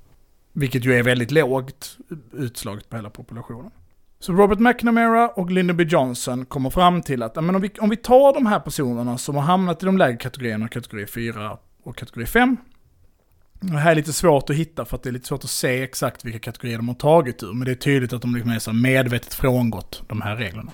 Vilket 0.53 0.85
ju 0.85 0.95
är 0.95 1.03
väldigt 1.03 1.31
lågt 1.31 1.99
utslaget 2.33 2.89
på 2.89 2.97
hela 2.97 3.11
populationen. 3.11 3.71
Så 4.19 4.33
Robert 4.33 4.59
McNamara 4.59 5.29
och 5.29 5.51
Lyndon 5.51 5.77
B. 5.77 5.85
Johnson 5.85 6.47
kommer 6.47 6.71
fram 6.71 7.03
till 7.03 7.23
att 7.23 7.35
men 7.35 7.55
om, 7.55 7.63
vi, 7.63 7.71
om 7.81 7.91
vi 7.91 7.97
tar 7.97 8.35
de 8.35 8.47
här 8.47 8.61
personerna 8.61 9.19
som 9.19 9.35
har 9.35 9.43
hamnat 9.43 9.83
i 9.83 9.87
de 9.87 9.99
lägre 9.99 10.17
kategorierna, 10.17 10.69
kategori 10.69 11.07
4 11.07 11.59
och 11.83 11.97
kategori 11.97 12.27
5. 12.27 12.57
Det 13.67 13.79
här 13.79 13.91
är 13.91 13.95
lite 13.95 14.13
svårt 14.13 14.51
att 14.51 14.57
hitta 14.57 14.85
för 14.85 14.97
att 14.97 15.03
det 15.03 15.11
är 15.11 15.13
lite 15.13 15.27
svårt 15.27 15.45
att 15.45 15.51
se 15.51 15.83
exakt 15.83 16.25
vilka 16.25 16.39
kategorier 16.39 16.77
de 16.77 16.89
har 16.89 16.95
tagit 16.95 17.43
ur. 17.43 17.53
Men 17.53 17.65
det 17.65 17.71
är 17.71 17.75
tydligt 17.75 18.13
att 18.13 18.23
de 18.23 18.35
liksom 18.35 18.51
är 18.51 18.59
så 18.59 18.73
medvetet 18.73 19.35
frångått 19.35 20.03
de 20.09 20.23
här 20.23 20.37
reglerna. 20.37 20.73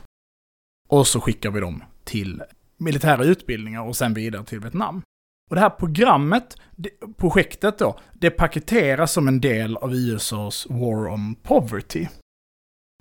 Och 0.88 1.06
så 1.06 1.20
skickar 1.20 1.50
vi 1.50 1.60
dem 1.60 1.84
till 2.04 2.42
militära 2.76 3.24
utbildningar 3.24 3.82
och 3.82 3.96
sen 3.96 4.14
vidare 4.14 4.44
till 4.44 4.60
Vietnam. 4.60 5.02
Och 5.50 5.56
det 5.56 5.60
här 5.60 5.70
programmet, 5.70 6.56
det, 6.70 6.90
projektet 7.16 7.78
då, 7.78 7.98
det 8.12 8.30
paketeras 8.30 9.12
som 9.12 9.28
en 9.28 9.40
del 9.40 9.76
av 9.76 9.94
USAs 9.94 10.66
War 10.70 11.08
on 11.08 11.34
Poverty. 11.34 12.06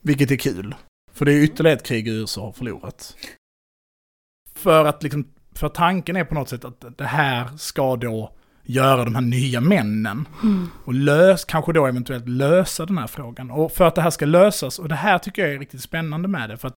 Vilket 0.02 0.32
är 0.32 0.36
kul. 0.36 0.76
För 1.12 1.26
det 1.26 1.34
är 1.34 1.44
ytterligare 1.44 1.78
ett 1.78 1.86
krig 1.86 2.08
USA 2.08 2.46
har 2.46 2.52
förlorat. 2.52 3.16
För 4.54 4.86
att 4.86 5.04
liksom, 5.04 5.28
för 5.56 5.70
tanken 5.70 6.16
är 6.16 6.24
på 6.24 6.36
något 6.36 6.50
sätt 6.50 6.66
att 6.66 6.98
det 6.98 7.06
här 7.06 7.58
ska 7.58 7.96
då 7.96 8.34
göra 8.72 9.06
de 9.06 9.16
här 9.16 9.22
nya 9.22 9.62
männen. 9.62 10.28
Mm. 10.44 10.68
Och 10.86 10.94
lös, 10.94 11.46
kanske 11.46 11.74
då 11.74 11.86
eventuellt 11.86 12.30
lösa 12.30 12.86
den 12.86 12.98
här 12.98 13.08
frågan. 13.08 13.52
Och 13.52 13.72
för 13.72 13.88
att 13.88 13.96
det 13.96 14.02
här 14.02 14.10
ska 14.10 14.26
lösas, 14.26 14.80
och 14.80 14.90
det 14.90 14.96
här 14.96 15.18
tycker 15.18 15.42
jag 15.42 15.54
är 15.54 15.60
riktigt 15.60 15.82
spännande 15.82 16.28
med 16.28 16.50
det, 16.50 16.58
för 16.58 16.68
att 16.68 16.74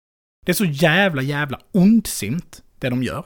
det 0.46 0.52
är 0.52 0.54
så 0.54 0.64
jävla, 0.64 1.22
jävla 1.22 1.58
ondsint, 1.72 2.62
det 2.78 2.88
de 2.88 3.02
gör. 3.02 3.24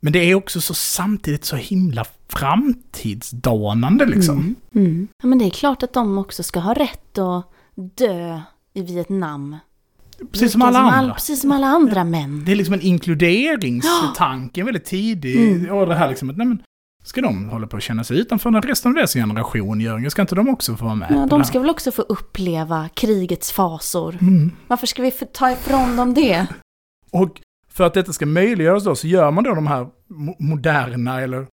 Men 0.00 0.12
det 0.12 0.18
är 0.18 0.34
också 0.34 0.60
så 0.60 0.74
samtidigt 0.74 1.44
så 1.44 1.56
himla 1.56 2.04
framtidsdanande 2.28 4.06
liksom. 4.06 4.38
Mm. 4.38 4.54
Mm. 4.74 5.08
Ja, 5.22 5.28
men 5.28 5.38
det 5.38 5.44
är 5.44 5.50
klart 5.50 5.82
att 5.82 5.92
de 5.92 6.18
också 6.18 6.42
ska 6.42 6.60
ha 6.60 6.74
rätt 6.74 7.18
att 7.18 7.52
dö 7.74 8.40
i 8.74 8.82
Vietnam. 8.82 9.56
Precis 10.32 10.52
som 10.52 10.62
alla 10.62 10.78
andra. 10.78 10.96
All, 10.96 11.12
precis 11.12 11.40
som 11.40 11.52
alla 11.52 11.66
andra 11.66 12.04
män. 12.04 12.44
Det 12.44 12.52
är 12.52 12.56
liksom 12.56 12.74
en 12.74 12.80
inkluderingstanke, 12.80 14.64
väldigt 14.64 14.84
tidig. 14.84 15.36
Mm. 15.36 15.76
Och 15.76 15.86
det 15.86 15.94
här 15.94 16.08
liksom 16.08 16.30
att, 16.30 16.36
nej 16.36 16.46
men, 16.46 16.62
ska 17.02 17.20
de 17.20 17.48
hålla 17.48 17.66
på 17.66 17.76
att 17.76 17.82
känna 17.82 18.04
sig 18.04 18.18
utanför 18.18 18.50
när 18.50 18.62
resten 18.62 18.90
av 18.90 18.94
deras 18.94 19.14
generation 19.14 19.80
gör? 19.80 20.08
Ska 20.08 20.22
inte 20.22 20.34
de 20.34 20.48
också 20.48 20.76
få 20.76 20.84
vara 20.84 20.94
med? 20.94 21.08
Ja, 21.10 21.26
de 21.26 21.44
ska 21.44 21.60
väl 21.60 21.70
också 21.70 21.92
få 21.92 22.02
uppleva 22.02 22.88
krigets 22.88 23.52
fasor. 23.52 24.18
Mm. 24.20 24.50
Varför 24.66 24.86
ska 24.86 25.02
vi 25.02 25.10
ta 25.10 25.50
ifrån 25.50 25.96
dem 25.96 26.14
det? 26.14 26.46
Och 27.10 27.40
för 27.68 27.84
att 27.84 27.94
detta 27.94 28.12
ska 28.12 28.26
möjliggöras 28.26 28.84
då 28.84 28.94
så 28.94 29.06
gör 29.06 29.30
man 29.30 29.44
då 29.44 29.54
de 29.54 29.66
här 29.66 29.86
moderna 30.38 31.20
eller 31.20 31.46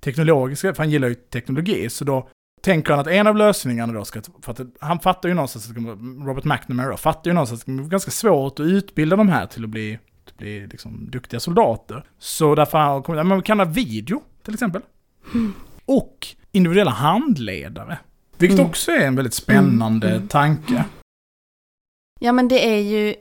teknologiska, 0.00 0.74
för 0.74 0.82
han 0.82 0.90
gillar 0.90 1.08
ju 1.08 1.14
teknologi, 1.14 1.90
så 1.90 2.04
då 2.04 2.28
tänker 2.62 2.90
han 2.90 3.00
att 3.00 3.06
en 3.06 3.26
av 3.26 3.36
lösningarna 3.36 3.92
då 3.92 4.04
ska, 4.04 4.20
för 4.42 4.52
att 4.52 4.60
han 4.80 4.98
fattar 4.98 5.28
ju 5.28 5.34
någonstans, 5.34 5.70
att 5.70 5.76
Robert 6.26 6.44
McNamara 6.44 6.96
fattar 6.96 7.30
ju 7.30 7.34
någonstans 7.34 7.60
att 7.60 7.66
det 7.66 7.72
är 7.72 7.88
ganska 7.88 8.10
svårt 8.10 8.60
att 8.60 8.66
utbilda 8.66 9.16
de 9.16 9.28
här 9.28 9.46
till 9.46 9.64
att 9.64 9.70
bli, 9.70 9.98
till 10.24 10.32
att 10.34 10.38
bli 10.38 10.66
liksom 10.66 11.10
duktiga 11.10 11.40
soldater. 11.40 12.04
Så 12.18 12.54
därför 12.54 12.78
har 12.78 12.84
han 12.84 13.02
kommit, 13.02 13.26
man 13.26 13.42
kan 13.42 13.58
ha 13.58 13.66
video 13.66 14.22
till 14.46 14.54
exempel. 14.54 14.82
Mm. 15.34 15.54
Och 15.84 16.26
individuella 16.52 16.90
handledare. 16.90 17.98
Vilket 18.38 18.58
Mm. 18.58 18.70
också 18.70 18.92
är 18.92 19.06
en 19.06 19.16
väldigt 19.16 19.34
spännande 19.34 20.10
Mm, 20.10 20.28
tanke. 20.28 20.84
Ja, 22.20 22.32
men 22.32 22.48
det 22.48 22.66
är 22.68 22.80
ju... 22.80 23.14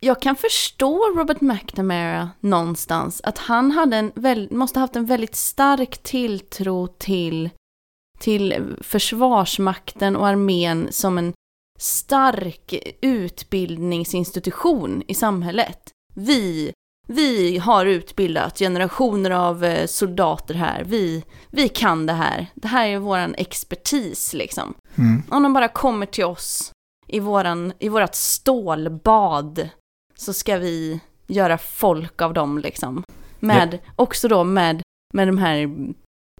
Jag 0.00 0.22
kan 0.22 0.36
förstå 0.36 0.98
Robert 1.16 1.40
McNamara 1.40 2.30
någonstans. 2.40 3.20
Att 3.24 3.38
han 3.38 3.70
hade 3.70 3.96
en 3.96 4.12
väl, 4.14 4.48
måste 4.50 4.78
ha 4.78 4.82
haft 4.82 4.96
en 4.96 5.06
väldigt 5.06 5.36
stark 5.36 5.98
tilltro 6.02 6.86
till, 6.86 7.50
till 8.18 8.74
försvarsmakten 8.80 10.16
och 10.16 10.26
armén 10.28 10.88
som 10.90 11.18
en 11.18 11.32
stark 11.78 12.74
utbildningsinstitution 13.00 15.02
i 15.08 15.14
samhället. 15.14 15.90
Vi, 16.14 16.72
vi 17.10 17.58
har 17.58 17.86
utbildat 17.86 18.58
generationer 18.58 19.30
av 19.30 19.64
eh, 19.64 19.86
soldater 19.86 20.54
här. 20.54 20.84
Vi, 20.84 21.24
vi 21.50 21.68
kan 21.68 22.06
det 22.06 22.12
här. 22.12 22.46
Det 22.54 22.68
här 22.68 22.88
är 22.88 22.98
våran 22.98 23.34
expertis 23.34 24.34
liksom. 24.34 24.74
Mm. 24.94 25.22
Om 25.28 25.42
de 25.42 25.52
bara 25.52 25.68
kommer 25.68 26.06
till 26.06 26.24
oss 26.24 26.72
i, 27.06 27.20
våran, 27.20 27.72
i 27.78 27.88
vårat 27.88 28.14
stålbad 28.14 29.68
så 30.16 30.32
ska 30.32 30.58
vi 30.58 31.00
göra 31.26 31.58
folk 31.58 32.22
av 32.22 32.34
dem 32.34 32.58
liksom. 32.58 33.04
Med, 33.40 33.78
också 33.96 34.28
då 34.28 34.44
med, 34.44 34.82
med 35.14 35.28
de 35.28 35.38
här, 35.38 35.70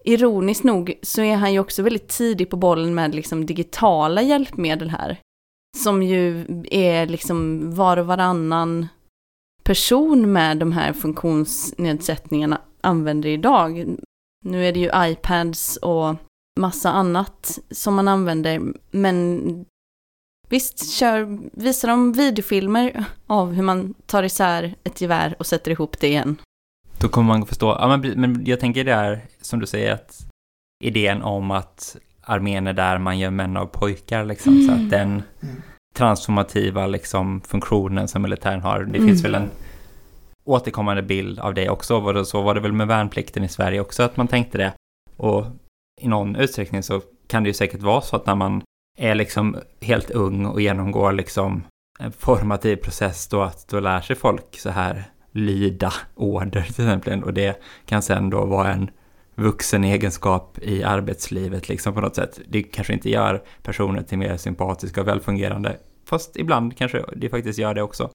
ironiskt 0.03 0.63
nog 0.63 0.99
så 1.01 1.21
är 1.21 1.35
han 1.35 1.53
ju 1.53 1.59
också 1.59 1.83
väldigt 1.83 2.07
tidig 2.07 2.49
på 2.49 2.57
bollen 2.57 2.95
med 2.95 3.15
liksom 3.15 3.45
digitala 3.45 4.21
hjälpmedel 4.21 4.89
här. 4.89 5.19
Som 5.77 6.03
ju 6.03 6.45
är 6.71 7.05
liksom 7.05 7.71
var 7.75 7.97
och 7.97 8.05
varannan 8.05 8.87
person 9.69 10.31
med 10.31 10.57
de 10.57 10.71
här 10.71 10.93
funktionsnedsättningarna 10.93 12.61
använder 12.81 13.29
idag. 13.29 13.95
Nu 14.45 14.65
är 14.65 14.71
det 14.71 14.79
ju 14.79 14.89
iPads 14.95 15.77
och 15.77 16.15
massa 16.59 16.91
annat 16.91 17.59
som 17.71 17.95
man 17.95 18.07
använder, 18.07 18.61
men 18.91 19.65
visst, 20.49 20.91
kör, 20.91 21.39
visar 21.53 21.87
de 21.87 22.13
videofilmer 22.13 23.05
av 23.27 23.53
hur 23.53 23.63
man 23.63 23.93
tar 24.05 24.23
isär 24.23 24.75
ett 24.83 25.01
gevär 25.01 25.35
och 25.39 25.45
sätter 25.45 25.71
ihop 25.71 25.99
det 25.99 26.07
igen. 26.07 26.41
Då 26.99 27.09
kommer 27.09 27.27
man 27.27 27.45
förstå, 27.45 27.67
ja 27.67 27.97
men, 27.97 28.45
jag 28.45 28.59
tänker 28.59 28.83
det 28.83 28.95
här, 28.95 29.21
som 29.41 29.59
du 29.59 29.67
säger, 29.67 29.93
att 29.93 30.27
idén 30.83 31.21
om 31.21 31.51
att 31.51 31.97
armén 32.21 32.67
är 32.67 32.73
där 32.73 32.97
man 32.97 33.19
gör 33.19 33.31
män 33.31 33.57
av 33.57 33.65
pojkar 33.65 34.25
liksom, 34.25 34.67
så 34.67 34.73
Mm. 34.73 34.85
att 34.85 34.91
den 34.91 35.23
Mm. 35.43 35.61
Transformativa 35.95 36.87
liksom 36.87 37.41
funktionen 37.41 38.07
som 38.07 38.21
militären 38.21 38.61
har, 38.61 38.79
det 38.79 38.97
Mm. 38.97 39.07
finns 39.07 39.23
väl 39.23 39.35
en 39.35 39.49
återkommande 40.43 41.01
bild 41.01 41.39
av 41.39 41.53
det 41.53 41.69
också, 41.69 42.25
så 42.25 42.41
var 42.41 42.53
det 42.55 42.59
väl 42.61 42.73
med 42.73 42.87
värnplikten 42.87 43.43
i 43.43 43.49
Sverige 43.49 43.79
också 43.79 44.03
att 44.03 44.17
man 44.17 44.27
tänkte 44.27 44.57
det. 44.57 44.73
Och 45.17 45.45
i 46.01 46.07
någon 46.07 46.35
utsträckning 46.35 46.83
så 46.83 47.01
kan 47.27 47.43
det 47.43 47.49
ju 47.49 47.53
säkert 47.53 47.81
vara 47.81 48.01
så 48.01 48.15
att 48.15 48.25
när 48.25 48.35
man 48.35 48.61
är 48.97 49.15
liksom 49.15 49.57
helt 49.81 50.11
ung 50.11 50.45
och 50.45 50.61
genomgår 50.61 51.11
liksom 51.11 51.63
en 51.99 52.11
formativ 52.11 52.75
process 52.75 53.27
då 53.27 53.41
att 53.41 53.67
då 53.67 53.79
lär 53.79 54.01
sig 54.01 54.15
folk 54.15 54.59
så 54.59 54.69
här 54.69 55.03
lyda 55.31 55.93
order 56.15 56.61
till 56.61 56.85
exempel 56.85 57.23
och 57.23 57.33
det 57.33 57.61
kan 57.85 58.01
sen 58.01 58.29
då 58.29 58.45
vara 58.45 58.73
en 58.73 58.89
vuxen 59.39 59.83
egenskap 59.83 60.59
i 60.61 60.83
arbetslivet 60.83 61.69
liksom 61.69 61.93
på 61.93 62.01
något 62.01 62.15
sätt. 62.15 62.39
Det 62.47 62.63
kanske 62.63 62.93
inte 62.93 63.09
gör 63.09 63.43
personer 63.63 64.03
till 64.03 64.17
mer 64.17 64.37
sympatiska 64.37 65.01
och 65.01 65.07
välfungerande, 65.07 65.77
fast 66.05 66.37
ibland 66.37 66.77
kanske 66.77 67.05
det 67.15 67.29
faktiskt 67.29 67.59
gör 67.59 67.73
det 67.73 67.81
också. 67.81 68.09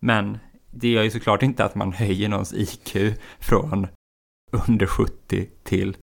Men 0.00 0.38
det 0.70 0.88
gör 0.88 1.02
ju 1.02 1.10
såklart 1.10 1.42
inte 1.42 1.64
att 1.64 1.74
man 1.74 1.92
höjer 1.92 2.28
någons 2.28 2.54
IQ 2.54 2.96
från 3.38 3.86
under 4.68 4.86
70 4.86 5.48
till 5.64 5.96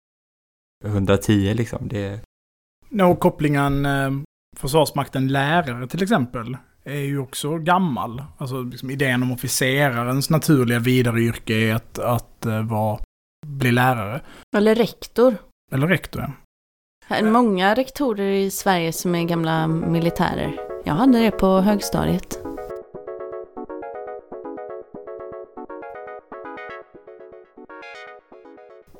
110 0.85 1.53
liksom. 1.53 1.87
Det, 1.87 2.21
Nå, 2.89 3.15
kopplingen 3.15 3.85
eh, 3.85 4.11
Försvarsmakten 4.57 5.27
lärare 5.27 5.87
till 5.87 6.03
exempel 6.03 6.57
är 6.83 6.99
ju 6.99 7.19
också 7.19 7.57
gammal. 7.57 8.23
Alltså 8.37 8.61
liksom 8.61 8.91
idén 8.91 9.23
om 9.23 9.31
officerarens 9.31 10.29
naturliga 10.29 10.79
vidare 10.79 11.21
yrke 11.21 11.53
är 11.53 11.75
att, 11.75 11.99
att 11.99 12.45
eh, 12.45 12.63
vara, 12.63 12.99
bli 13.65 13.71
lärare. 13.71 14.21
Eller 14.55 14.75
rektor. 14.75 15.35
Eller 15.71 15.87
rektor, 15.87 16.21
ja. 16.21 16.31
Här 17.07 17.19
är 17.19 17.31
många 17.31 17.75
rektorer 17.75 18.31
i 18.31 18.51
Sverige 18.51 18.93
som 18.93 19.15
är 19.15 19.23
gamla 19.23 19.67
militärer. 19.67 20.59
Jag 20.83 20.93
hade 20.93 21.19
det 21.19 21.31
på 21.31 21.59
högstadiet. 21.59 22.39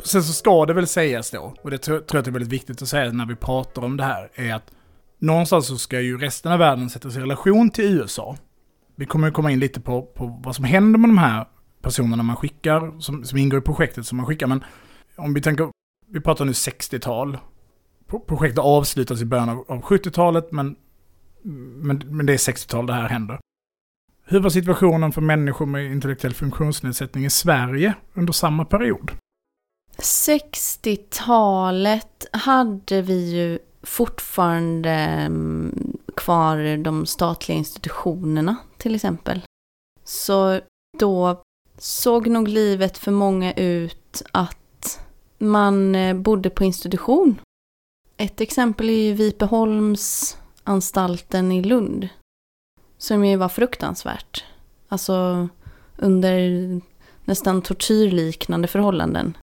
Sen 0.04 0.24
så 0.24 0.34
ska 0.34 0.66
det 0.66 0.74
väl 0.74 0.88
sägas 0.88 1.32
då, 1.32 1.54
och 1.62 1.72
det 1.72 1.78
tror 1.78 2.04
jag 2.12 2.18
att 2.18 2.26
det 2.26 2.30
är 2.30 2.32
väldigt 2.32 2.54
viktigt 2.54 2.82
att 2.82 2.88
säga 2.88 3.12
när 3.12 3.26
vi 3.26 3.36
pratar 3.36 3.84
om 3.84 3.98
det 3.98 4.04
här, 4.04 4.30
är 4.36 4.54
att 4.54 4.72
någonstans 5.20 5.68
så 5.68 5.78
ska 5.78 6.02
ju 6.02 6.18
resten 6.18 6.52
av 6.52 6.60
världen 6.60 6.90
sättas 6.90 7.16
i 7.16 7.20
relation 7.20 7.70
till 7.70 7.86
USA. 7.86 8.38
Vi 8.96 9.06
kommer 9.06 9.28
ju 9.28 9.34
komma 9.34 9.52
in 9.52 9.60
lite 9.60 9.82
på, 9.82 10.02
på 10.02 10.42
vad 10.44 10.56
som 10.56 10.66
händer 10.66 11.00
med 11.00 11.10
de 11.10 11.18
här 11.18 11.46
personerna 11.86 12.24
man 12.24 12.36
skickar, 12.36 13.00
som, 13.00 13.26
som 13.26 13.38
ingår 13.38 13.60
i 13.60 13.62
projektet 13.62 14.06
som 14.06 14.18
man 14.18 14.26
skickar. 14.26 14.48
Men 14.48 14.64
om 15.16 15.34
vi 15.34 15.42
tänker, 15.42 15.70
vi 16.08 16.22
pratar 16.22 16.46
nu 16.46 16.52
60-tal. 16.52 17.38
Projektet 18.28 18.60
avslutas 18.60 19.22
i 19.22 19.26
början 19.26 19.50
av, 19.50 19.66
av 19.68 19.82
70-talet, 19.82 20.52
men, 20.52 20.76
men, 21.42 22.02
men 22.06 22.26
det 22.26 22.34
är 22.34 22.38
60-tal 22.38 22.86
det 22.86 22.94
här 22.94 23.10
händer. 23.10 23.40
Hur 24.24 24.40
var 24.40 24.50
situationen 24.50 25.12
för 25.12 25.22
människor 25.22 25.66
med 25.66 25.92
intellektuell 25.92 26.34
funktionsnedsättning 26.34 27.26
i 27.26 27.30
Sverige 27.30 27.94
under 28.14 28.34
samma 28.34 28.66
period? 28.66 29.12
60-talet 29.98 32.26
hade 32.32 33.02
vi 33.02 33.36
ju 33.36 33.60
fortfarande 33.84 34.90
mm, 34.90 35.98
kvar 36.16 36.78
de 36.78 37.06
statliga 37.06 37.58
institutionerna 37.58 38.56
till 38.78 38.96
exempel. 38.96 39.42
Så 40.04 40.60
då 41.00 41.42
såg 41.78 42.28
nog 42.28 42.48
livet 42.48 42.98
för 42.98 43.12
många 43.12 43.54
ut 43.54 44.22
att 44.32 45.00
man 45.38 45.96
eh, 45.96 46.16
bodde 46.16 46.50
på 46.50 46.64
institution. 46.64 47.42
Ett 48.18 48.42
exempel 48.42 48.90
är 48.90 49.04
ju 49.04 49.14
Vipeholmsanstalten 49.14 51.52
i 51.52 51.64
Lund. 51.64 52.10
Som 52.98 53.26
ju 53.26 53.38
var 53.38 53.50
fruktansvärt. 53.50 54.44
Alltså 54.88 55.48
under 55.98 56.42
nästan 57.26 57.62
tortyrliknande 57.62 58.68
förhållanden. 58.68 59.38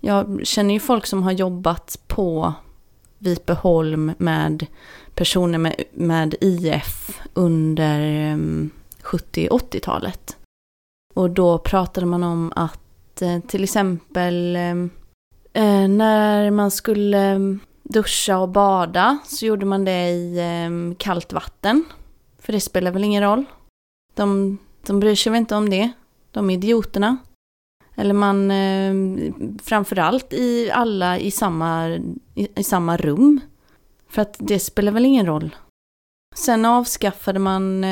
Jag 0.00 0.46
känner 0.46 0.74
ju 0.74 0.80
folk 0.80 1.06
som 1.06 1.22
har 1.22 1.32
jobbat 1.32 1.98
på 2.06 2.52
Vipeholm 3.18 4.12
med 4.18 4.66
personer 5.14 5.58
med, 5.58 5.82
med 5.92 6.34
IF 6.40 7.20
under 7.34 8.00
ehm, 8.00 8.70
70-80-talet 9.02 10.35
och 11.16 11.30
då 11.30 11.58
pratade 11.58 12.06
man 12.06 12.22
om 12.22 12.52
att 12.56 13.22
eh, 13.22 13.40
till 13.40 13.64
exempel 13.64 14.56
eh, 14.56 14.70
eh, 15.52 15.88
när 15.88 16.50
man 16.50 16.70
skulle 16.70 17.38
duscha 17.82 18.38
och 18.38 18.48
bada 18.48 19.18
så 19.24 19.46
gjorde 19.46 19.66
man 19.66 19.84
det 19.84 20.08
i 20.08 20.40
kallt 20.98 21.32
vatten. 21.32 21.84
För 22.38 22.52
det 22.52 22.60
spelar 22.60 22.90
väl 22.90 23.04
ingen 23.04 23.22
roll. 23.22 23.44
De, 24.14 24.58
de 24.86 25.00
bryr 25.00 25.14
sig 25.14 25.32
väl 25.32 25.38
inte 25.38 25.56
om 25.56 25.70
det, 25.70 25.90
de 26.30 26.50
idioterna. 26.50 27.16
Eller 27.94 28.14
man, 28.14 28.52
framförallt 29.62 30.32
i 30.32 30.70
alla 30.70 31.18
i 31.18 31.30
samma, 31.30 31.88
i, 32.34 32.48
i, 32.56 32.62
samma 32.62 32.96
rum. 32.96 33.40
För 34.08 34.22
att 34.22 34.36
det 34.38 34.58
spelar 34.58 34.92
väl 34.92 35.04
ingen 35.04 35.26
roll. 35.26 35.56
Sen 36.36 36.64
avskaffade 36.64 37.38
man 37.38 37.84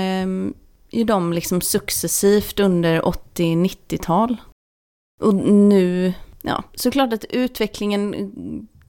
ju 0.96 1.04
dem 1.04 1.32
liksom 1.32 1.60
successivt 1.60 2.60
under 2.60 3.00
80-90-tal. 3.00 4.36
Och 5.20 5.34
nu, 5.34 6.12
ja, 6.42 6.62
såklart 6.74 7.12
att 7.12 7.24
utvecklingen 7.24 8.14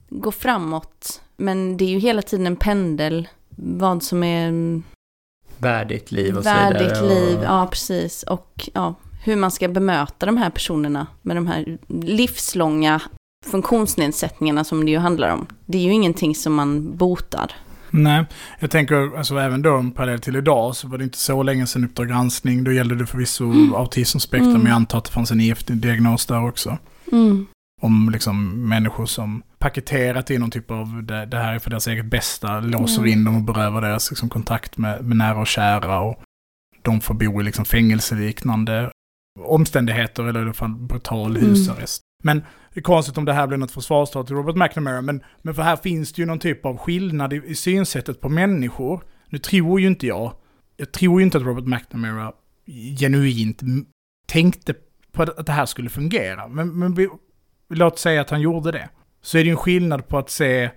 går 0.08 0.30
framåt. 0.30 1.22
Men 1.36 1.76
det 1.76 1.84
är 1.84 1.88
ju 1.88 1.98
hela 1.98 2.22
tiden 2.22 2.46
en 2.46 2.56
pendel. 2.56 3.28
Vad 3.56 4.02
som 4.02 4.22
är... 4.22 4.82
Värdigt 5.58 6.12
liv 6.12 6.36
och 6.36 6.44
så 6.44 6.50
vidare. 6.50 6.72
Värdigt 6.72 7.02
liv, 7.02 7.38
och... 7.38 7.44
ja 7.44 7.68
precis. 7.70 8.22
Och 8.22 8.68
ja, 8.74 8.94
hur 9.24 9.36
man 9.36 9.50
ska 9.50 9.68
bemöta 9.68 10.26
de 10.26 10.36
här 10.36 10.50
personerna 10.50 11.06
med 11.22 11.36
de 11.36 11.46
här 11.46 11.78
livslånga 11.88 13.02
funktionsnedsättningarna 13.46 14.64
som 14.64 14.84
det 14.84 14.90
ju 14.90 14.98
handlar 14.98 15.30
om. 15.30 15.46
Det 15.66 15.78
är 15.78 15.82
ju 15.82 15.92
ingenting 15.92 16.34
som 16.34 16.54
man 16.54 16.96
botar. 16.96 17.52
Nej, 17.90 18.24
jag 18.60 18.70
tänker 18.70 19.18
alltså 19.18 19.38
även 19.38 19.62
då 19.62 19.90
parallellt 19.94 20.22
till 20.22 20.36
idag 20.36 20.76
så 20.76 20.88
var 20.88 20.98
det 20.98 21.04
inte 21.04 21.18
så 21.18 21.42
länge 21.42 21.66
sedan 21.66 21.84
Uppdrag 21.84 22.08
granskning. 22.08 22.64
Då 22.64 22.72
gällde 22.72 22.94
det 22.94 23.06
förvisso 23.06 23.44
mm. 23.44 23.74
autismspektrum, 23.74 24.50
mm. 24.50 24.62
men 24.62 24.70
jag 24.70 24.76
antar 24.76 24.98
att 24.98 25.04
det 25.04 25.10
fanns 25.10 25.30
en 25.30 25.40
IF-diagnos 25.40 26.26
där 26.26 26.48
också. 26.48 26.78
Mm. 27.12 27.46
Om 27.82 28.10
liksom 28.12 28.68
människor 28.68 29.06
som 29.06 29.42
paketerat 29.58 30.30
i 30.30 30.38
någon 30.38 30.50
typ 30.50 30.70
av 30.70 31.02
det, 31.02 31.26
det 31.26 31.38
här 31.38 31.54
är 31.54 31.58
för 31.58 31.70
deras 31.70 31.86
eget 31.86 32.06
bästa, 32.06 32.60
låser 32.60 32.98
mm. 32.98 33.12
in 33.12 33.24
dem 33.24 33.36
och 33.36 33.42
berövar 33.42 33.82
deras 33.82 34.10
liksom, 34.10 34.28
kontakt 34.28 34.76
med, 34.76 35.04
med 35.04 35.16
nära 35.16 35.40
och 35.40 35.46
kära. 35.46 36.00
Och 36.00 36.22
de 36.82 37.00
får 37.00 37.14
bo 37.14 37.40
i 37.40 37.44
liksom 37.44 37.64
fängelseliknande 37.64 38.90
omständigheter 39.40 40.24
eller 40.24 40.40
i 40.40 40.42
alla 40.42 40.52
fall 40.52 40.74
brutal 40.74 41.36
mm. 41.36 41.48
husarrest. 41.48 42.02
Men 42.24 42.42
det 42.76 42.80
är 42.80 42.82
konstigt 42.82 43.18
om 43.18 43.24
det 43.24 43.32
här 43.32 43.46
blir 43.46 43.58
något 43.58 43.70
försvarstal 43.70 44.26
till 44.26 44.36
Robert 44.36 44.56
McNamara, 44.56 45.00
men, 45.00 45.22
men 45.42 45.54
för 45.54 45.62
här 45.62 45.76
finns 45.76 46.12
det 46.12 46.22
ju 46.22 46.26
någon 46.26 46.38
typ 46.38 46.66
av 46.66 46.76
skillnad 46.76 47.32
i, 47.32 47.42
i 47.46 47.54
synsättet 47.54 48.20
på 48.20 48.28
människor. 48.28 49.04
Nu 49.28 49.38
tror 49.38 49.80
ju 49.80 49.86
inte 49.86 50.06
jag, 50.06 50.32
jag 50.76 50.92
tror 50.92 51.20
ju 51.20 51.24
inte 51.24 51.38
att 51.38 51.44
Robert 51.44 51.64
McNamara 51.64 52.32
genuint 52.98 53.62
tänkte 54.26 54.74
på 55.12 55.22
att 55.22 55.46
det 55.46 55.52
här 55.52 55.66
skulle 55.66 55.90
fungera. 55.90 56.48
Men, 56.48 56.78
men 56.78 56.94
vi, 56.94 57.08
låt 57.68 57.98
säga 57.98 58.20
att 58.20 58.30
han 58.30 58.40
gjorde 58.40 58.72
det. 58.72 58.88
Så 59.22 59.38
är 59.38 59.42
det 59.42 59.46
ju 59.46 59.50
en 59.50 59.56
skillnad 59.56 60.08
på 60.08 60.18
att 60.18 60.30
se, 60.30 60.70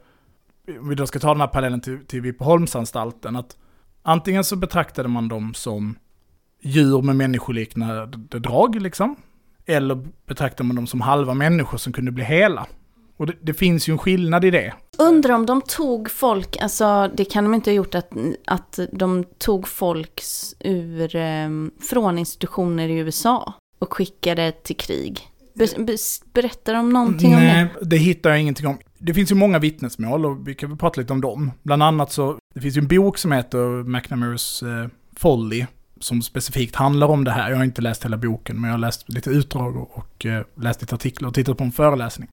om 0.80 0.90
vi 0.90 0.96
då 0.96 1.08
ska 1.08 1.20
ta 1.20 1.28
den 1.28 1.42
här 1.42 1.48
parallellen 1.48 1.82
till, 1.82 2.06
till 2.06 2.22
Vipeholmsanstalten, 2.22 3.36
att 3.36 3.58
antingen 4.02 4.44
så 4.44 4.56
betraktade 4.56 5.10
man 5.10 5.28
dem 5.28 5.54
som 5.54 5.96
djur 6.62 7.02
med 7.02 7.16
människoliknande 7.16 8.40
drag 8.40 8.82
liksom. 8.82 9.16
Eller 9.70 10.08
betraktar 10.28 10.64
man 10.64 10.76
dem 10.76 10.88
som 10.88 11.02
halva 11.02 11.34
människor 11.34 11.78
som 11.78 11.94
kunde 11.94 12.12
bli 12.12 12.24
hela. 12.24 12.68
Och 13.18 13.28
det, 13.28 13.34
det, 13.42 13.54
finns 13.54 13.90
ju 13.90 13.92
en 13.92 13.98
skillnad 13.98 14.46
i 14.46 14.52
det. 14.52 14.74
Undrar 14.98 15.34
om 15.34 15.46
de 15.46 15.62
tog 15.62 16.12
folk, 16.12 16.58
alltså 16.62 17.12
det 17.16 17.26
kan 17.26 17.44
de 17.44 17.54
inte 17.54 17.70
ha 17.70 17.76
gjort 17.76 17.96
att, 17.96 18.12
att 18.46 18.80
de 18.92 19.24
tog 19.38 19.68
folk 19.68 20.22
ur, 20.60 21.16
eh, 21.16 21.50
från 21.90 22.18
institutioner 22.18 22.90
i 22.90 22.98
USA 22.98 23.54
och 23.80 23.94
skickade 23.94 24.52
till 24.52 24.76
krig. 24.76 25.20
Be, 25.54 25.98
berättar 26.34 26.74
de 26.74 26.90
någonting 26.90 27.32
Nej, 27.32 27.38
om 27.38 27.44
det? 27.44 27.64
Nej, 27.64 27.90
det 27.90 27.98
hittar 27.98 28.30
jag 28.30 28.40
ingenting 28.40 28.68
om. 28.68 28.78
Det 28.98 29.14
finns 29.14 29.32
ju 29.32 29.36
många 29.36 29.60
vittnesmål 29.60 30.26
och 30.26 30.48
vi 30.48 30.56
kan 30.56 30.70
väl 30.70 30.78
prata 30.78 31.02
lite 31.02 31.14
om 31.14 31.22
dem. 31.22 31.52
Bland 31.64 31.84
annat 31.84 32.12
så, 32.12 32.38
det 32.56 32.62
finns 32.62 32.78
ju 32.78 32.80
en 32.80 32.88
bok 32.88 33.18
som 33.18 33.32
heter 33.32 33.84
McNamaras 33.84 34.64
eh, 34.64 34.88
Folly 35.18 35.66
som 36.00 36.22
specifikt 36.22 36.76
handlar 36.76 37.08
om 37.08 37.24
det 37.24 37.32
här. 37.32 37.50
Jag 37.50 37.58
har 37.58 37.64
inte 37.64 37.82
läst 37.82 38.06
hela 38.06 38.18
boken, 38.18 38.62
men 38.62 38.68
jag 38.68 38.74
har 38.74 38.80
läst 38.80 39.10
lite 39.10 39.30
utdrag 39.30 39.78
och, 39.78 39.98
och 39.98 40.26
eh, 40.26 40.46
läst 40.56 40.82
lite 40.82 40.96
artiklar 40.96 41.28
och 41.28 41.36
tittat 41.36 41.58
på 41.58 41.64
en 41.64 41.72
föreläsning. 41.72 42.30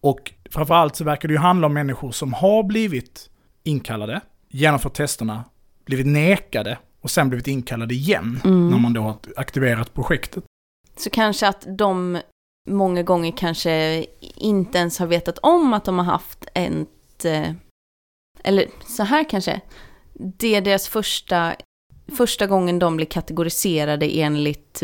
Och 0.00 0.32
framförallt 0.50 0.96
så 0.96 1.04
verkar 1.04 1.28
det 1.28 1.34
ju 1.34 1.40
handla 1.40 1.66
om 1.66 1.74
människor 1.74 2.12
som 2.12 2.32
har 2.32 2.62
blivit 2.62 3.30
inkallade, 3.62 4.20
genomfört 4.48 4.94
testerna, 4.94 5.44
blivit 5.84 6.06
nekade 6.06 6.78
och 7.00 7.10
sen 7.10 7.28
blivit 7.28 7.48
inkallade 7.48 7.94
igen 7.94 8.40
mm. 8.44 8.70
när 8.70 8.78
man 8.78 8.92
då 8.92 9.00
har 9.02 9.16
aktiverat 9.36 9.94
projektet. 9.94 10.44
Så 10.96 11.10
kanske 11.10 11.48
att 11.48 11.66
de 11.78 12.20
många 12.70 13.02
gånger 13.02 13.32
kanske 13.36 14.06
inte 14.20 14.78
ens 14.78 14.98
har 14.98 15.06
vetat 15.06 15.38
om 15.38 15.74
att 15.74 15.84
de 15.84 15.98
har 15.98 16.04
haft 16.04 16.44
ett, 16.54 17.24
eh, 17.24 17.50
eller 18.44 18.68
så 18.86 19.02
här 19.02 19.30
kanske, 19.30 19.60
det 20.12 20.54
är 20.54 20.60
deras 20.60 20.88
första 20.88 21.54
första 22.12 22.46
gången 22.46 22.78
de 22.78 22.96
blir 22.96 23.06
kategoriserade 23.06 24.06
enligt 24.06 24.82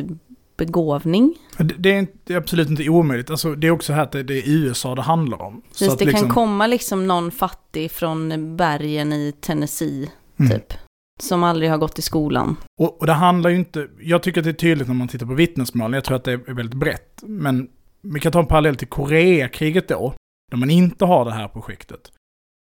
begåvning. 0.61 1.35
Det, 1.78 1.90
är, 2.26 2.37
absolut 2.37 2.70
inte 2.70 2.88
omöjligt. 2.88 3.30
Alltså, 3.30 3.54
det 3.54 3.66
är 3.66 3.70
också 3.70 3.92
här 3.92 4.02
att 4.02 4.12
det, 4.12 4.18
är 4.18 4.48
USA 4.48 4.94
det 4.94 5.02
handlar 5.02 5.42
om. 5.42 5.62
Precis, 5.68 5.88
så 5.88 5.94
det 5.94 6.04
liksom... 6.04 6.26
kan 6.26 6.35
komma 6.35 6.66
liksom 6.66 7.06
någon 7.06 7.30
fattig 7.30 7.90
från 7.90 8.56
bergen 8.56 9.12
i 9.12 9.33
Tennessee, 9.40 10.11
mm. 10.37 10.50
typ. 10.50 10.74
Som 11.20 11.44
aldrig 11.44 11.70
har 11.70 11.78
gått 11.78 11.98
i 11.98 12.02
skolan. 12.02 12.56
Och, 12.80 13.00
och, 13.00 13.06
det 13.06 13.12
handlar 13.12 13.50
ju 13.50 13.56
inte, 13.56 13.88
jag 14.00 14.22
tycker 14.22 14.40
att 14.40 14.44
det 14.44 14.50
är 14.50 14.52
tydligt 14.52 14.88
när 14.88 14.94
man 14.94 15.09
tittar 15.09 15.26
på 15.26 15.35
vittnesmålen, 15.35 15.92
jag 15.92 16.04
tror 16.04 16.16
att 16.16 16.24
det 16.24 16.33
är 16.33 16.54
väldigt 16.54 16.74
brett. 16.74 17.22
Men 17.22 17.68
vi 18.02 18.20
kan 18.20 18.33
ta 18.33 18.38
en 18.38 18.46
parallell 18.46 18.76
till 18.76 18.88
Koreakriget 18.88 19.88
då, 19.88 20.14
där 20.50 20.59
man 20.59 20.70
inte 20.70 21.04
har 21.04 21.24
det 21.24 21.33
här 21.33 21.48
projektet. 21.48 22.12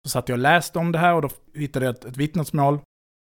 Så 0.05 0.11
satt 0.11 0.29
jag 0.29 0.37
och 0.37 0.43
läste 0.43 0.79
om 0.79 0.93
det 0.93 0.99
här 0.99 1.15
och 1.15 1.23
då 1.23 1.31
hittade 1.55 1.87
jag 1.87 1.95
ett, 1.95 2.05
ett 2.05 2.17
vittnesmål 2.17 2.79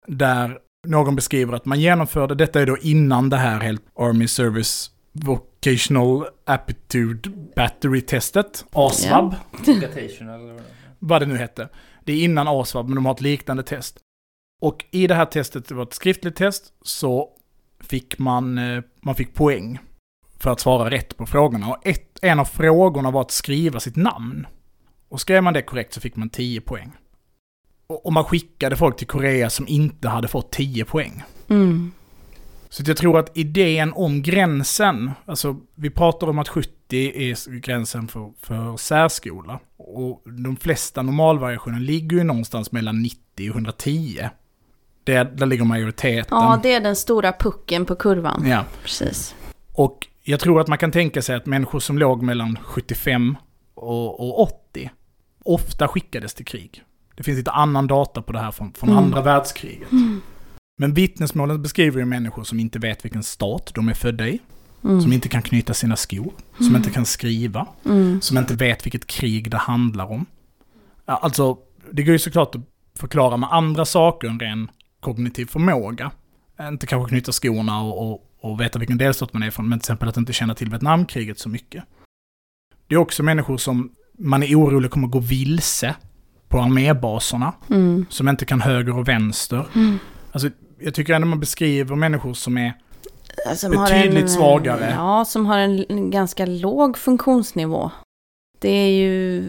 där 0.07 0.59
någon 0.87 1.15
beskriver 1.15 1.53
att 1.53 1.65
man 1.65 1.79
genomförde, 1.79 2.35
detta 2.35 2.61
är 2.61 2.65
då 2.65 2.77
innan 2.77 3.29
det 3.29 3.37
här 3.37 3.59
helt 3.59 3.83
Army 3.95 4.27
Service 4.27 4.91
Vocational 5.11 6.25
Aptitude 6.45 7.29
Battery-testet, 7.55 8.65
ASVAB. 8.71 9.35
Yeah. 9.67 9.85
vad 10.99 11.21
det 11.21 11.25
nu 11.25 11.37
hette. 11.37 11.69
Det 12.03 12.13
är 12.13 12.23
innan 12.23 12.47
ASVAB, 12.47 12.87
men 12.87 12.95
de 12.95 13.05
har 13.05 13.13
ett 13.13 13.21
liknande 13.21 13.63
test. 13.63 13.99
Och 14.61 14.85
i 14.91 15.07
det 15.07 15.15
här 15.15 15.25
testet, 15.25 15.67
det 15.67 15.75
var 15.75 15.83
ett 15.83 15.93
skriftligt 15.93 16.35
test, 16.35 16.73
så 16.81 17.29
fick 17.79 18.19
man, 18.19 18.57
eh, 18.57 18.83
man 19.01 19.15
fick 19.15 19.33
poäng 19.33 19.79
för 20.39 20.51
att 20.51 20.59
svara 20.59 20.89
rätt 20.89 21.17
på 21.17 21.25
frågorna. 21.25 21.67
Och 21.67 21.87
ett, 21.87 22.19
en 22.21 22.39
av 22.39 22.45
frågorna 22.45 23.11
var 23.11 23.21
att 23.21 23.31
skriva 23.31 23.79
sitt 23.79 23.95
namn. 23.95 24.47
Och 25.09 25.21
skrev 25.21 25.43
man 25.43 25.53
det 25.53 25.61
korrekt 25.61 25.93
så 25.93 26.01
fick 26.01 26.15
man 26.15 26.29
10 26.29 26.61
poäng. 26.61 26.91
Och, 28.03 28.13
man 28.13 28.23
skickade 28.23 28.75
folk 28.75 28.97
till 28.97 29.07
Korea 29.07 29.49
som 29.49 29.67
inte 29.67 30.09
hade 30.09 30.27
fått 30.27 30.51
10 30.51 30.85
poäng. 30.85 31.23
Mm. 31.47 31.91
Så 32.69 32.83
jag 32.85 32.97
tror 32.97 33.19
att 33.19 33.37
idén 33.37 33.93
om 33.93 34.21
gränsen, 34.21 35.11
alltså 35.25 35.55
vi 35.75 35.89
pratar 35.89 36.27
om 36.27 36.39
att 36.39 36.47
70 36.47 36.71
är 36.97 37.59
gränsen 37.59 38.07
för, 38.07 38.31
för 38.41 38.77
särskola. 38.77 39.59
Och 39.77 40.23
de 40.25 40.57
flesta 40.57 41.01
normalvariationer 41.01 41.79
ligger 41.79 42.17
ju 42.17 42.23
någonstans 42.23 42.71
mellan 42.71 43.01
90 43.01 43.49
och 43.49 43.55
110. 43.55 44.29
Det, 45.03 45.23
där 45.23 45.45
ligger 45.45 45.65
majoriteten. 45.65 46.37
Ja, 46.37 46.59
det 46.63 46.73
är 46.73 46.79
den 46.79 46.95
stora 46.95 47.33
pucken 47.39 47.85
på 47.85 47.95
kurvan. 47.95 48.47
Ja. 48.47 48.65
Precis. 48.83 49.35
Och 49.73 50.07
jag 50.23 50.39
tror 50.39 50.61
att 50.61 50.67
man 50.67 50.77
kan 50.77 50.91
tänka 50.91 51.21
sig 51.21 51.35
att 51.35 51.45
människor 51.45 51.79
som 51.79 51.97
låg 51.97 52.21
mellan 52.21 52.57
75 52.63 53.37
och, 53.73 54.19
och 54.19 54.39
80 54.39 54.91
ofta 55.43 55.87
skickades 55.87 56.33
till 56.33 56.45
krig. 56.45 56.83
Det 57.21 57.25
finns 57.25 57.37
lite 57.37 57.51
annan 57.51 57.87
data 57.87 58.21
på 58.21 58.33
det 58.33 58.39
här 58.39 58.51
från, 58.51 58.73
från 58.73 58.89
Mm. 58.89 59.03
andra 59.03 59.21
världskriget. 59.21 59.87
Men 60.77 60.93
vittnesmålen 60.93 61.61
beskriver 61.61 61.99
ju 61.99 62.05
människor 62.05 62.43
som 62.43 62.59
inte 62.59 62.79
vet 62.79 63.05
vilken 63.05 63.23
stat 63.23 63.71
de 63.75 63.89
är 63.89 63.93
födda 63.93 64.27
i. 64.27 64.39
Mm. 64.83 65.01
Som 65.01 65.13
inte 65.13 65.29
kan 65.29 65.41
knyta 65.41 65.73
sina 65.73 65.95
skor. 65.95 66.33
Som 66.57 66.75
inte 66.75 66.89
kan 66.89 67.05
skriva. 67.05 67.67
Mm. 67.85 68.21
Som 68.21 68.37
inte 68.37 68.55
vet 68.55 68.85
vilket 68.85 69.07
krig 69.07 69.51
det 69.51 69.57
handlar 69.57 70.11
om. 70.11 70.25
Alltså, 71.05 71.57
det 71.91 72.03
går 72.03 72.11
ju 72.11 72.19
såklart 72.19 72.55
att 72.55 72.61
förklara 72.99 73.37
med 73.37 73.49
andra 73.51 73.85
saker 73.85 74.27
än 74.27 74.39
ren 74.39 74.71
kognitiv 74.99 75.45
förmåga. 75.45 76.11
Inte 76.61 76.87
kanske 76.87 77.09
knyta 77.09 77.31
skorna 77.31 77.81
och, 77.81 78.11
och, 78.11 78.25
och 78.41 78.61
veta 78.61 78.79
vilken 78.79 78.97
delstat 78.97 79.33
man 79.33 79.43
är 79.43 79.51
från, 79.51 79.69
men 79.69 79.79
till 79.79 79.83
exempel 79.83 80.09
att 80.09 80.17
inte 80.17 80.33
känna 80.33 80.55
till 80.55 80.69
Vietnamkriget 80.69 81.39
så 81.39 81.49
mycket. 81.49 81.83
Det 82.87 82.95
är 82.95 82.99
också 82.99 83.23
människor 83.23 83.57
som 83.57 83.91
man 84.17 84.43
är 84.43 84.55
orolig 84.55 84.91
kommer 84.91 85.07
gå 85.07 85.19
vilse 85.19 85.95
på 86.51 86.59
armébaserna, 86.59 87.53
Mm. 87.69 88.05
som 88.09 88.29
inte 88.29 88.45
kan 88.45 88.61
höger 88.61 88.97
och 88.97 89.07
vänster. 89.07 89.65
Mm. 89.75 89.99
Alltså, 90.31 90.49
jag 90.79 90.93
tycker 90.93 91.13
ändå 91.13 91.27
man 91.27 91.39
beskriver 91.39 91.95
människor 91.95 92.33
som 92.33 92.57
är 92.57 92.73
Som 93.55 93.71
Betydligt 93.71 94.23
en, 94.23 94.29
svagare. 94.29 94.93
Ja, 94.97 95.25
som 95.25 95.45
har 95.45 95.57
en, 95.57 96.11
ganska 96.11 96.45
låg 96.45 96.97
funktionsnivå. 96.97 97.91
Det 98.59 98.69
är 98.69 98.89
ju 98.89 99.43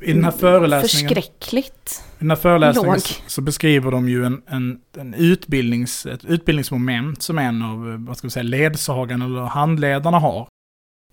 i 0.00 0.12
den 0.12 0.24
här 0.24 0.30
föreläsningen... 0.30 1.08
förskräckligt. 1.08 2.02
I 2.14 2.18
den 2.18 2.30
här 2.30 2.36
föreläsningen 2.36 2.92
Låg. 2.92 3.00
så, 3.00 3.22
så 3.26 3.40
beskriver 3.40 3.90
de 3.90 4.08
ju 4.08 4.24
en, 4.24 4.42
en, 4.46 4.80
en 4.96 5.14
utbildnings, 5.14 6.06
ett 6.06 6.24
utbildningsmoment 6.24 7.22
som 7.22 7.38
en 7.38 7.62
av, 7.62 7.92
eh, 7.92 7.98
vad 7.98 8.16
ska 8.16 8.26
vi 8.26 8.30
säga, 8.30 8.42
ledsagarna 8.42 9.24
eller 9.24 9.40
handledarna 9.40 10.18
har. 10.18 10.48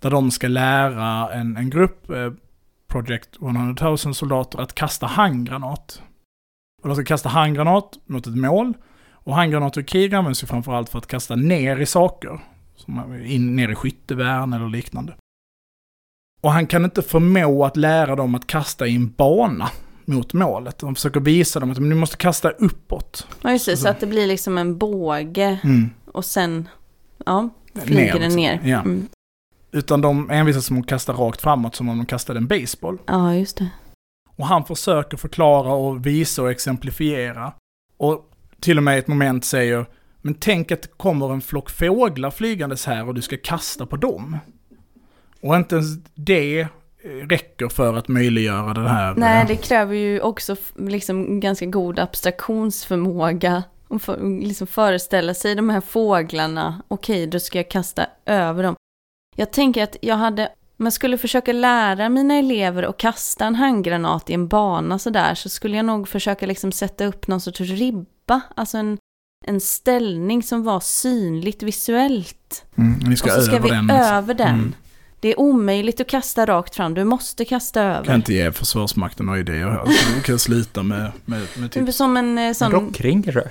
Där 0.02 0.10
de 0.10 0.32
ska 0.32 0.48
lära 0.48 1.34
en, 1.34 1.58
en 1.58 1.70
grupp, 1.70 2.10
eh, 2.10 2.32
Project 2.90 3.36
100 3.42 3.76
000 3.90 3.98
soldater, 3.98 4.60
att 4.60 4.74
kasta 4.76 5.06
handgranat. 5.06 6.02
Och 6.82 6.88
de 6.90 6.96
ska 6.96 7.06
kasta 7.06 7.30
handgranat 7.30 8.00
mot 8.06 8.28
ett 8.28 8.36
mål. 8.38 8.74
Och 9.12 9.36
handgranater 9.36 9.82
i 9.82 9.84
krig 9.84 10.16
används 10.16 10.44
ju 10.44 10.48
framförallt 10.48 10.90
för 10.90 10.98
att 10.98 11.08
kasta 11.08 11.36
ner 11.36 11.78
i 11.78 11.86
saker. 11.86 12.40
Som 12.76 13.16
in, 13.26 13.56
ner 13.56 13.70
i 13.70 13.76
skyttevärn 13.76 14.54
eller 14.54 14.68
liknande. 14.70 15.14
Och 16.42 16.52
han 16.52 16.68
kan 16.68 16.84
inte 16.86 17.02
förmå 17.02 17.66
att 17.66 17.78
lära 17.78 18.16
dem 18.16 18.36
att 18.36 18.48
kasta 18.48 18.88
i 18.88 18.96
en 18.96 19.12
bana 19.12 19.70
mot 20.06 20.34
målet. 20.34 20.78
De 20.80 20.96
försöker 20.96 21.20
visa 21.20 21.60
dem 21.60 21.72
att 21.72 21.78
ni 21.78 21.96
måste 21.96 22.18
kasta 22.18 22.50
uppåt. 22.50 23.28
Ja, 23.42 23.52
just 23.52 23.66
det, 23.66 23.72
så 23.72 23.72
Alltså- 23.72 23.88
att 23.88 24.00
det 24.00 24.08
blir 24.08 24.28
liksom 24.28 24.58
en 24.58 24.78
båge 24.78 25.60
Mm. 25.64 25.90
och 26.06 26.26
sen, 26.26 26.70
ja, 27.26 27.50
flyger 27.84 28.14
den 28.14 28.22
liksom. 28.22 28.36
ner. 28.42 28.60
Ja. 28.64 28.80
Mm. 28.82 29.08
Utan 29.72 30.02
de 30.02 30.30
envisas 30.30 30.72
med 30.72 30.80
att 30.80 30.88
kasta 30.88 31.14
rakt 31.14 31.42
framåt 31.42 31.76
som 31.76 31.90
om 31.90 31.98
de 31.98 32.06
kastade 32.06 32.40
en 32.40 32.48
baseball. 32.48 32.98
ja 33.08 33.36
just 33.36 33.58
det. 33.58 33.70
Och 34.38 34.46
han 34.46 34.66
försöker 34.66 35.18
förklara 35.18 35.74
och 35.74 36.06
visa 36.06 36.42
och 36.42 36.52
exemplifiera. 36.52 37.54
Och 37.98 38.32
till 38.60 38.78
och 38.78 38.84
med 38.84 39.00
ett 39.00 39.08
moment 39.08 39.46
säger 39.46 39.86
Men 40.22 40.34
tänk 40.34 40.72
att 40.72 40.82
det 40.82 40.98
kommer 40.98 41.34
en 41.34 41.42
flock 41.42 41.70
fåglar 41.70 42.32
flygandes 42.32 42.86
här 42.86 43.08
och 43.08 43.16
du 43.16 43.22
ska 43.22 43.38
kasta 43.38 43.86
på 43.86 43.98
dem. 43.98 44.38
Och 45.42 45.56
inte 45.56 45.76
ens 45.76 45.88
det 46.16 46.60
eh, 46.60 46.68
räcker 47.30 47.68
för 47.68 47.98
att 47.98 48.08
möjliggöra 48.08 48.74
det 48.74 48.90
här. 48.90 49.16
Nej, 49.18 49.46
det 49.48 49.56
kräver 49.56 49.96
ju 49.96 50.22
också 50.22 50.56
liksom 50.76 51.40
ganska 51.40 51.66
god 51.66 52.00
abstraktionsförmåga. 52.00 53.64
Och 53.88 54.02
för, 54.02 54.42
liksom 54.42 54.68
föreställa 54.68 55.34
sig 55.34 55.56
de 55.56 55.70
här 55.70 55.82
fåglarna. 55.82 56.82
Okej, 56.88 57.28
då 57.28 57.40
ska 57.40 57.58
jag 57.58 57.70
kasta 57.70 58.06
över 58.26 58.64
dem. 58.64 58.76
Jag 59.36 59.52
tänker 59.52 59.84
att 59.84 59.98
jag 60.02 60.16
hade, 60.16 60.50
om 60.80 60.86
jag 60.86 60.94
skulle 60.94 61.18
försöka 61.18 61.54
lära 61.54 62.10
mina 62.10 62.34
elever 62.34 62.84
att 62.84 62.98
kasta 62.98 63.46
en 63.46 63.56
handgranat 63.56 64.30
i 64.30 64.34
en 64.34 64.48
bana 64.48 65.00
sådär, 65.00 65.36
så 65.36 65.50
skulle 65.50 65.78
jag 65.78 65.86
nog 65.86 66.08
försöka 66.08 66.46
liksom 66.46 66.72
sätta 66.72 67.06
upp 67.06 67.28
någon 67.28 67.42
sorts 67.42 67.60
ribba. 67.60 68.42
Alltså 68.56 68.78
en, 68.78 68.98
en 69.46 69.62
ställning 69.62 70.44
som 70.44 70.64
var 70.64 70.80
synligt 70.80 71.64
visuellt. 71.64 72.66
Mm, 72.78 73.00
ni 73.00 73.18
ska 73.18 73.30
och 73.30 73.36
så 73.36 73.42
ska 73.42 73.56
över 73.56 73.70
vi 73.70 73.76
den. 73.76 73.88
liksom. 73.88 74.06
över 74.06 74.34
den. 74.34 74.48
Mm. 74.48 74.74
Det 75.22 75.30
är 75.30 75.40
omöjligt 75.40 76.02
att 76.02 76.08
kasta 76.08 76.46
rakt 76.46 76.76
fram, 76.76 76.94
du 76.94 77.04
måste 77.04 77.46
kasta 77.46 77.82
över. 77.82 78.06
Kan 78.06 78.16
inte 78.16 78.34
ge 78.34 78.52
Försvarsmakten 78.52 79.26
några 79.26 79.40
idéer 79.40 79.68
här. 79.68 79.86
Så 79.86 80.14
vi 80.16 80.22
kan 80.22 80.40
sluta 80.40 80.84
med, 80.84 81.12
med, 81.26 81.48
med 81.58 81.72
typ... 81.72 81.94
Som 81.94 82.18
en 82.18 82.38
eh, 82.38 82.54
sån... 82.54 82.72
rockring 82.72 83.24
kanske? 83.24 83.44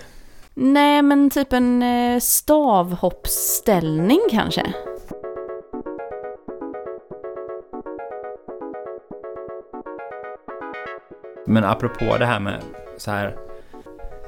Nej, 0.55 1.03
men 1.03 1.31
typ 1.31 1.53
en 1.53 1.83
eh, 1.83 2.21
stavhoppsställning 2.21 4.21
kanske. 4.31 4.73
Men 11.49 11.65
apropå 11.65 12.17
det 12.19 12.27
här 12.27 12.41
med 12.41 12.63
så 12.97 13.11
här. 13.11 13.37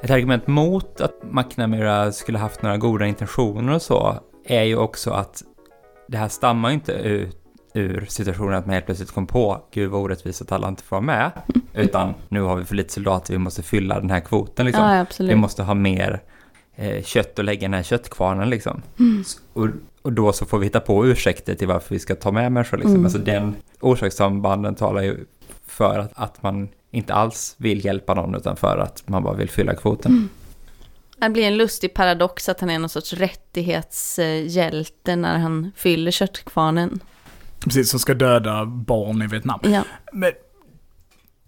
Ett 0.03 0.11
argument 0.11 0.47
mot 0.47 1.01
att 1.01 1.23
McNamara 1.31 2.13
skulle 2.13 2.39
haft 2.39 2.63
några 2.63 2.77
goda 2.77 3.07
intentioner 3.07 3.75
och 3.75 3.83
så 3.83 4.21
är 4.45 4.63
ju 4.63 4.77
också 4.77 5.11
att 5.11 5.43
det 6.09 6.17
här 6.17 6.29
stammar 6.29 6.69
ju 6.69 6.75
inte 6.75 6.93
ut 6.93 7.37
ur 7.75 8.07
situationen 8.09 8.55
att 8.55 8.67
man 8.67 8.73
helt 8.73 8.87
plötsligt 8.87 9.11
kom 9.11 9.27
på 9.27 9.65
gud 9.71 9.91
vad 9.91 10.01
orättvist 10.01 10.43
att 10.43 10.53
alla 10.53 10.69
inte 10.69 10.83
får 10.83 10.97
vara 10.97 11.07
med. 11.07 11.31
Utan 11.75 12.15
nu 12.29 12.41
har 12.41 12.57
vi 12.57 12.65
för 12.65 12.75
lite 12.75 12.93
soldater, 12.93 13.33
vi 13.33 13.39
måste 13.39 13.63
fylla 13.63 14.01
den 14.01 14.11
här 14.11 14.21
kvoten 14.21 14.67
liksom. 14.67 14.85
Ja, 14.85 15.07
Vi 15.19 15.35
måste 15.35 15.63
ha 15.63 15.75
mer 15.75 16.23
eh, 16.77 17.03
kött 17.03 17.39
att 17.39 17.45
lägga 17.45 17.61
den 17.61 17.75
här 17.75 17.83
köttkvarnen 17.83 18.51
liksom. 18.51 18.83
Och, 19.53 19.69
och 20.03 20.13
då 20.13 20.33
så 20.33 20.47
får 20.47 20.59
vi 20.59 20.67
hitta 20.67 20.81
på 20.81 21.07
ursäkter 21.07 21.55
till 21.55 21.69
varför 21.69 21.95
vi 21.95 21.99
ska 21.99 22.15
ta 22.15 22.31
med 22.31 22.53
människor 22.53 22.77
liksom. 22.77 22.95
Mm. 22.95 23.05
Alltså 23.05 23.19
den 23.19 23.55
orsakssambanden 23.81 24.75
talar 24.75 25.03
ju 25.03 25.25
för 25.67 25.99
att, 25.99 26.13
att 26.15 26.43
man 26.43 26.69
inte 26.91 27.15
alls 27.15 27.55
vill 27.59 27.85
hjälpa 27.85 28.15
någon 28.15 28.35
utan 28.35 28.57
för 28.57 28.79
att 28.79 29.09
man 29.09 29.23
bara 29.23 29.35
vill 29.35 29.51
fylla 29.51 29.75
kvoten. 29.75 30.29
Det 31.17 31.31
blir 31.31 31.47
en 31.47 31.57
lustig 31.57 31.95
paradox 31.95 32.49
att 32.49 32.61
han 32.61 32.71
är 32.71 32.79
någon 32.79 32.89
sorts 32.89 33.13
rättighetshjälte 33.13 35.17
när 35.17 35.39
han 35.39 35.73
fyller 35.77 36.11
köttkvarnen. 36.11 37.01
Precis, 37.65 37.91
som 37.91 38.01
ska 38.01 38.15
döda 38.15 38.67
barn 38.67 39.23
i 39.23 39.27
Vietnam. 39.27 39.61
Ja. 39.63 39.85
Men 40.13 40.33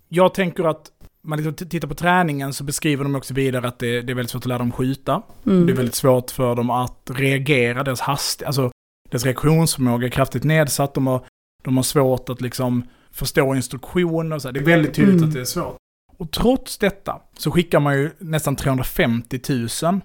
jag 0.09 0.35
tänker 0.35 0.65
att 0.65 0.91
man 1.25 1.43
liksom 1.43 1.69
tittar 1.69 1.89
på 1.89 1.95
träningen 1.95 2.53
så 2.53 2.65
beskriver 2.65 3.05
de 3.05 3.15
också 3.15 3.35
vidare 3.35 3.69
att 3.69 3.79
det, 3.79 4.03
det 4.03 4.13
är 4.13 4.15
väldigt 4.15 4.31
svårt 4.31 4.43
att 4.43 4.47
lära 4.47 4.59
dem 4.59 4.73
skjuta. 4.73 5.23
Mm. 5.47 5.67
Det 5.67 5.73
är 5.73 5.77
väldigt 5.77 5.95
svårt 5.95 6.31
för 6.31 6.55
dem 6.55 6.71
att 6.71 7.11
reagera, 7.15 7.83
deras 7.83 8.01
hast, 8.01 8.43
alltså 8.43 8.71
deras 9.11 9.25
reaktionsförmåga 9.25 10.07
är 10.07 10.11
kraftigt 10.11 10.45
nedsatt. 10.45 10.95
De 10.95 11.07
har, 11.07 11.25
de 11.65 11.77
har 11.77 11.85
svårt 11.85 12.29
att 12.29 12.41
liksom 12.41 12.89
förstå 13.13 13.55
instruktioner 13.55 14.37
och 14.37 14.43
så. 14.43 14.51
Det 14.51 14.61
är 14.61 14.65
väldigt 14.65 14.95
tydligt 14.95 15.17
Mm. 15.17 15.29
att 15.29 15.35
det 15.35 15.41
är 15.41 15.45
svårt. 15.45 15.77
Och 16.19 16.31
trots 16.31 16.79
detta 16.79 17.21
så 17.39 17.51
skickar 17.51 17.81
man 17.81 17.99
ju 17.99 18.11
nästan 18.19 18.57
350 18.57 19.41
000 19.83 20.01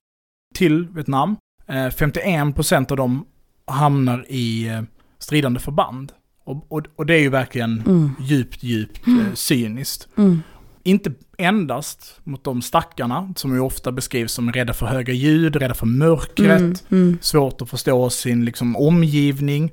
till 0.56 0.88
Vietnam. 0.88 1.36
Eh, 1.68 1.74
51% 1.90 2.92
av 2.92 2.98
dem 2.98 3.26
hamnar 3.68 4.26
i 4.30 4.68
eh, 4.68 4.82
stridande 5.20 5.60
förband. 5.60 6.12
Och, 6.44 6.72
och, 6.72 6.82
och 6.96 7.06
det 7.06 7.16
är 7.16 7.20
ju 7.20 7.30
verkligen 7.30 7.82
Mm. 7.82 8.12
djupt, 8.20 8.64
djupt 8.64 9.08
eh, 9.08 9.34
cyniskt. 9.34 10.08
Mm. 10.18 10.42
Inte 10.84 11.12
endast 11.38 12.20
mot 12.24 12.44
de 12.44 12.62
stackarna 12.62 13.34
som 13.36 13.54
ju 13.54 13.60
ofta 13.60 13.92
beskrivs 13.92 14.32
som 14.32 14.52
rädda 14.52 14.74
för 14.74 14.86
höga 14.86 15.14
ljud, 15.14 15.56
rädda 15.56 15.74
för 15.74 15.86
mörkret, 15.86 16.60
Mm. 16.62 16.76
Mm. 16.92 17.18
svårt 17.22 17.62
att 17.62 17.70
förstå 17.70 18.10
sin 18.10 18.46
liksom, 18.46 18.76
omgivning. 18.76 19.72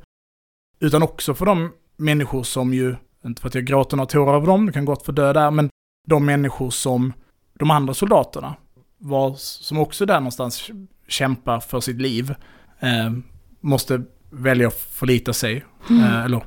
Utan 0.80 1.03
också 1.03 1.35
för 1.35 1.47
de 1.47 1.72
människor 1.97 2.43
som 2.43 2.74
ju, 2.74 2.97
inte 3.25 3.41
för 3.41 3.49
att 3.49 3.55
jag 3.55 3.64
gråter 3.64 3.97
några 3.97 4.07
tårar 4.07 4.35
av 4.35 4.47
dem, 4.47 4.66
det 4.66 4.72
kan 4.72 4.85
gott 4.85 5.07
få 5.07 5.12
dö 5.12 5.33
där, 5.33 5.51
men 5.51 5.70
de 6.09 6.27
människor 6.27 6.70
som 6.70 7.12
de 7.59 7.70
andra 7.70 7.95
soldaterna, 7.95 8.55
var, 8.99 9.35
som 9.37 9.79
också 9.79 10.07
där 10.07 10.20
någonstans 10.20 10.70
kämpar 11.09 11.61
för 11.61 11.81
sitt 11.81 12.01
liv, 12.01 12.35
eh, 12.81 13.12
måste 13.61 14.03
välja 14.31 14.68
att 14.68 14.75
förlita 14.75 15.33
sig, 15.33 15.64
eh, 15.91 16.25
eller 16.25 16.43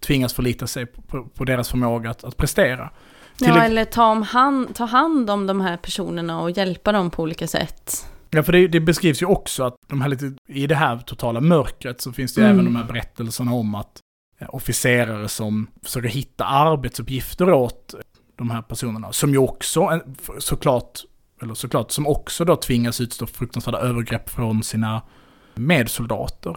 tvingas 0.00 0.34
förlita 0.34 0.66
sig 0.66 0.86
på, 0.86 1.02
på, 1.02 1.24
på 1.24 1.44
deras 1.44 1.68
förmåga 1.70 2.10
att, 2.10 2.24
att 2.24 2.36
prestera. 2.36 2.90
Till 3.38 3.46
Ja, 3.46 3.62
eller 3.62 3.84
ta, 3.84 4.06
om 4.06 4.22
hand, 4.22 4.74
ta 4.74 4.84
hand 4.84 5.30
om 5.30 5.46
de 5.46 5.60
här 5.60 5.76
personerna 5.76 6.40
och 6.40 6.50
hjälpa 6.50 6.92
dem 6.92 7.10
på 7.10 7.22
olika 7.22 7.46
sätt. 7.46 8.06
Ja, 8.30 8.42
för 8.42 8.52
det, 8.52 8.68
det 8.68 8.80
beskrivs 8.80 9.22
ju 9.22 9.26
också 9.26 9.64
att 9.64 9.74
de 9.86 10.00
här 10.00 10.08
lite, 10.08 10.32
i 10.48 10.66
det 10.66 10.74
här 10.74 10.98
totala 10.98 11.40
mörkret 11.40 12.00
så 12.00 12.12
finns 12.12 12.34
det 12.34 12.40
Mm. 12.40 12.52
även 12.52 12.64
de 12.64 12.76
här 12.76 12.84
berättelserna 12.84 13.52
om 13.52 13.74
att 13.74 14.00
officerare 14.48 15.28
som 15.28 15.66
försöker 15.82 16.08
hitta 16.08 16.44
arbetsuppgifter 16.44 17.52
åt 17.52 17.94
de 18.36 18.50
här 18.50 18.62
personerna, 18.62 19.12
som 19.12 19.30
ju 19.30 19.38
också 19.38 19.80
eh, 19.80 19.98
såklart, 20.38 21.00
eller 21.42 21.54
såklart, 21.54 21.90
som 21.90 22.06
också 22.06 22.44
då 22.44 22.56
tvingas 22.56 23.00
utstå 23.00 23.26
fruktansvärda 23.26 23.78
övergrepp 23.78 24.30
från 24.30 24.62
sina 24.62 25.02
medsoldater. 25.54 26.56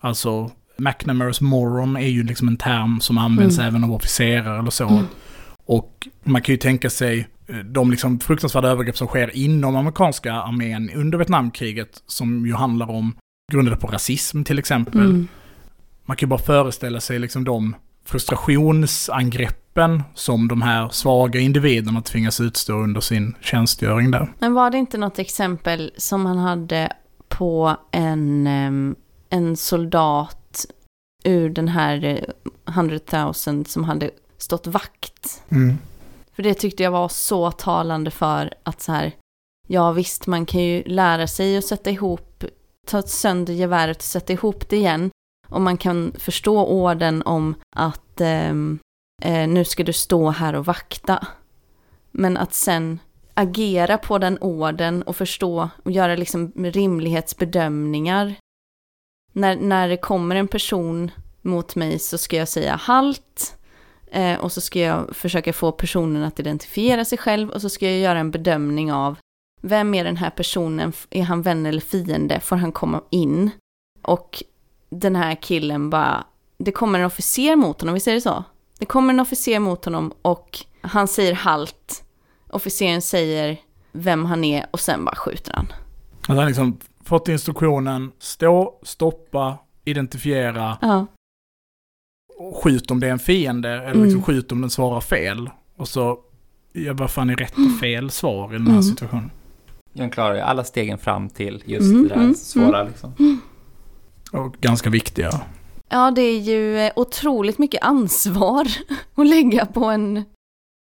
Alltså, 0.00 0.50
McNamara's 0.76 1.42
moron 1.42 1.96
är 1.96 2.08
ju 2.08 2.22
liksom 2.22 2.48
en 2.48 2.56
term 2.56 3.00
som 3.00 3.18
används 3.18 3.58
Mm. 3.58 3.68
även 3.68 3.84
av 3.84 3.92
officerare 3.92 4.58
eller 4.58 4.70
så. 4.70 4.88
Mm. 4.88 5.04
Och 5.66 6.08
man 6.24 6.42
kan 6.42 6.52
ju 6.52 6.56
tänka 6.56 6.90
sig 6.90 7.28
eh, 7.46 7.56
de 7.56 7.90
liksom 7.90 8.20
fruktansvärda 8.20 8.68
övergrepp 8.68 8.96
som 8.96 9.06
sker 9.06 9.36
inom 9.36 9.76
amerikanska 9.76 10.32
armén 10.32 10.90
under 10.94 11.18
Vietnamkriget, 11.18 12.02
som 12.06 12.46
ju 12.46 12.54
handlar 12.54 12.90
om, 12.90 13.16
grundade 13.52 13.76
på 13.76 13.86
rasism 13.86 14.42
till 14.42 14.58
exempel. 14.58 15.00
Mm. 15.00 15.28
Man 16.04 16.16
kan 16.16 16.26
ju 16.26 16.30
bara 16.30 16.40
föreställa 16.40 17.00
sig 17.00 17.18
liksom 17.18 17.44
de 17.44 17.76
frustrationsangreppen 18.04 20.02
som 20.14 20.48
de 20.48 20.62
här 20.62 20.88
svaga 20.88 21.40
individerna 21.40 22.02
tvingas 22.02 22.40
utstå 22.40 22.72
under 22.72 23.00
sin 23.00 23.34
tjänstgöring 23.40 24.10
där. 24.10 24.32
Men 24.38 24.54
var 24.54 24.70
det 24.70 24.78
inte 24.78 24.98
något 24.98 25.18
exempel 25.18 25.92
som 25.96 26.26
han 26.26 26.38
hade 26.38 26.92
på 27.28 27.76
en, 27.90 28.46
en 29.30 29.56
soldat 29.56 30.66
ur 31.24 31.50
den 31.50 31.68
här 31.68 32.04
eh, 32.04 32.18
100 32.74 32.98
000 33.12 33.34
som 33.66 33.84
hade 33.84 34.10
stått 34.38 34.66
vakt? 34.66 35.42
För 36.36 36.42
det 36.42 36.54
tyckte 36.54 36.82
jag 36.82 36.90
var 36.90 37.08
så 37.08 37.50
talande 37.50 38.10
för 38.10 38.54
att 38.62 38.80
så 38.82 38.92
här, 38.92 39.12
ja 39.68 39.92
visst 39.92 40.26
man 40.26 40.46
kan 40.46 40.62
ju 40.62 40.82
lära 40.82 41.26
sig 41.26 41.56
att 41.56 41.64
sätta 41.64 41.90
ihop, 41.90 42.44
ta 42.86 43.02
sönder 43.02 43.52
geväret 43.52 43.96
och 43.96 44.02
sätta 44.02 44.32
ihop 44.32 44.68
det 44.68 44.76
igen. 44.76 45.10
Och 45.54 45.60
man 45.60 45.76
kan 45.76 46.12
förstå 46.18 46.66
orden 46.66 47.22
om 47.22 47.54
att 47.76 48.20
ehm, 48.20 48.78
eh, 49.22 49.48
nu 49.48 49.64
ska 49.64 49.84
du 49.84 49.92
stå 49.92 50.30
här 50.30 50.54
och 50.54 50.66
vakta. 50.66 51.26
Men 52.10 52.36
att 52.36 52.54
sen 52.54 52.98
agera 53.34 53.98
på 53.98 54.18
den 54.18 54.38
orden 54.38 55.02
och 55.02 55.16
förstå 55.16 55.68
och 55.82 55.90
göra 55.90 56.16
liksom 56.16 56.52
rimlighetsbedömningar. 56.56 58.34
När, 59.32 59.56
när 59.56 59.88
det 59.88 59.96
kommer 59.96 60.36
en 60.36 60.48
person 60.48 61.10
mot 61.42 61.76
mig 61.76 61.98
så 61.98 62.18
ska 62.18 62.36
jag 62.36 62.48
säga 62.48 62.76
halt. 62.76 63.56
Eh, 64.10 64.38
och 64.38 64.52
så 64.52 64.60
ska 64.60 64.80
jag 64.80 65.16
försöka 65.16 65.52
få 65.52 65.72
personen 65.72 66.22
att 66.22 66.40
identifiera 66.40 67.04
sig 67.04 67.18
själv 67.18 67.50
och 67.50 67.60
så 67.60 67.68
ska 67.68 67.90
jag 67.90 67.98
göra 67.98 68.18
en 68.18 68.30
bedömning 68.30 68.92
av 68.92 69.16
vem 69.62 69.94
är 69.94 70.04
den 70.04 70.16
här 70.16 70.30
personen, 70.30 70.92
är 71.10 71.22
han 71.22 71.42
vän 71.42 71.66
eller 71.66 71.80
fiende, 71.80 72.40
får 72.40 72.56
han 72.56 72.72
komma 72.72 73.02
in? 73.10 73.50
Och 74.02 74.42
den 74.94 75.16
här 75.16 75.34
killen 75.34 75.90
bara, 75.90 76.24
det 76.58 76.72
kommer 76.72 76.98
en 76.98 77.04
officer 77.06 77.56
mot 77.56 77.80
honom, 77.80 77.94
visst 77.94 78.08
är 78.08 78.14
det 78.14 78.20
så? 78.20 78.44
Det 78.78 78.86
kommer 78.86 79.14
en 79.14 79.20
officer 79.20 79.58
mot 79.58 79.84
honom 79.84 80.12
och 80.22 80.58
han 80.80 81.08
säger 81.08 81.34
halt, 81.34 82.04
officeren 82.50 83.02
säger 83.02 83.60
vem 83.92 84.24
han 84.24 84.44
är 84.44 84.66
och 84.70 84.80
sen 84.80 85.04
bara 85.04 85.16
skjuter 85.16 85.52
han. 85.52 85.66
Att 86.28 86.36
han 86.36 86.46
liksom 86.46 86.78
fått 87.04 87.28
instruktionen, 87.28 88.12
stå, 88.18 88.80
stoppa, 88.82 89.58
identifiera, 89.84 90.78
Ja, 90.82 91.06
och 92.38 92.56
skjut 92.62 92.90
om 92.90 93.00
det 93.00 93.06
är 93.06 93.10
en 93.12 93.18
fiende, 93.18 93.68
eller 93.70 93.86
liksom 93.88 94.08
Mm. 94.10 94.22
skjut 94.22 94.52
om 94.52 94.60
den 94.60 94.70
svarar 94.70 95.00
fel. 95.00 95.50
Och 95.76 95.88
så, 95.88 96.18
ja 96.72 96.92
vad 96.92 97.10
fan 97.10 97.30
är 97.30 97.36
rätt 97.36 97.54
och 97.56 97.80
fel 97.80 98.10
svar 98.10 98.48
i 98.50 98.52
den 98.52 98.66
här 98.66 98.70
Mm. 98.72 98.82
situationen? 98.82 99.30
Jan 99.92 100.10
klarar 100.10 100.34
ju 100.34 100.40
alla 100.40 100.64
stegen 100.64 100.98
fram 100.98 101.28
till 101.28 101.62
just 101.66 101.90
Mm, 101.90 102.02
det 102.02 102.08
där 102.08 102.14
mm, 102.16 102.34
svåra 102.34 102.82
liksom. 102.82 103.12
Och 104.34 104.56
ganska 104.60 104.90
viktiga. 104.90 105.30
ja 105.88 106.10
det 106.10 106.22
är 106.22 106.38
ju 106.38 106.78
eh, 106.78 106.92
otroligt 106.96 107.58
mycket 107.58 107.84
ansvar 107.84 108.66
att 109.14 109.26
lägga 109.26 109.66
på 109.66 109.84
en, 109.84 110.24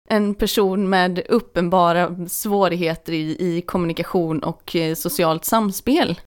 en 0.08 0.34
person 0.34 0.88
med 0.88 1.22
uppenbara 1.28 2.16
svårigheter 2.28 3.12
i, 3.12 3.56
i 3.56 3.62
kommunikation 3.62 4.38
och 4.42 4.76
eh, 4.76 4.94
socialt 4.94 5.44
samspel. 5.44 6.20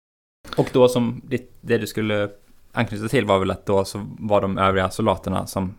Och 0.57 0.69
då 0.73 0.87
som 0.87 1.21
det, 1.23 1.51
det 1.61 1.77
du 1.77 1.87
skulle 1.87 2.29
anknyta 2.71 3.07
till 3.07 3.25
var 3.25 3.39
väl 3.39 3.51
att 3.51 3.65
då 3.65 3.85
så 3.85 4.05
var 4.19 4.41
de 4.41 4.57
övriga 4.57 4.89
soldaterna 4.89 5.47
som 5.47 5.75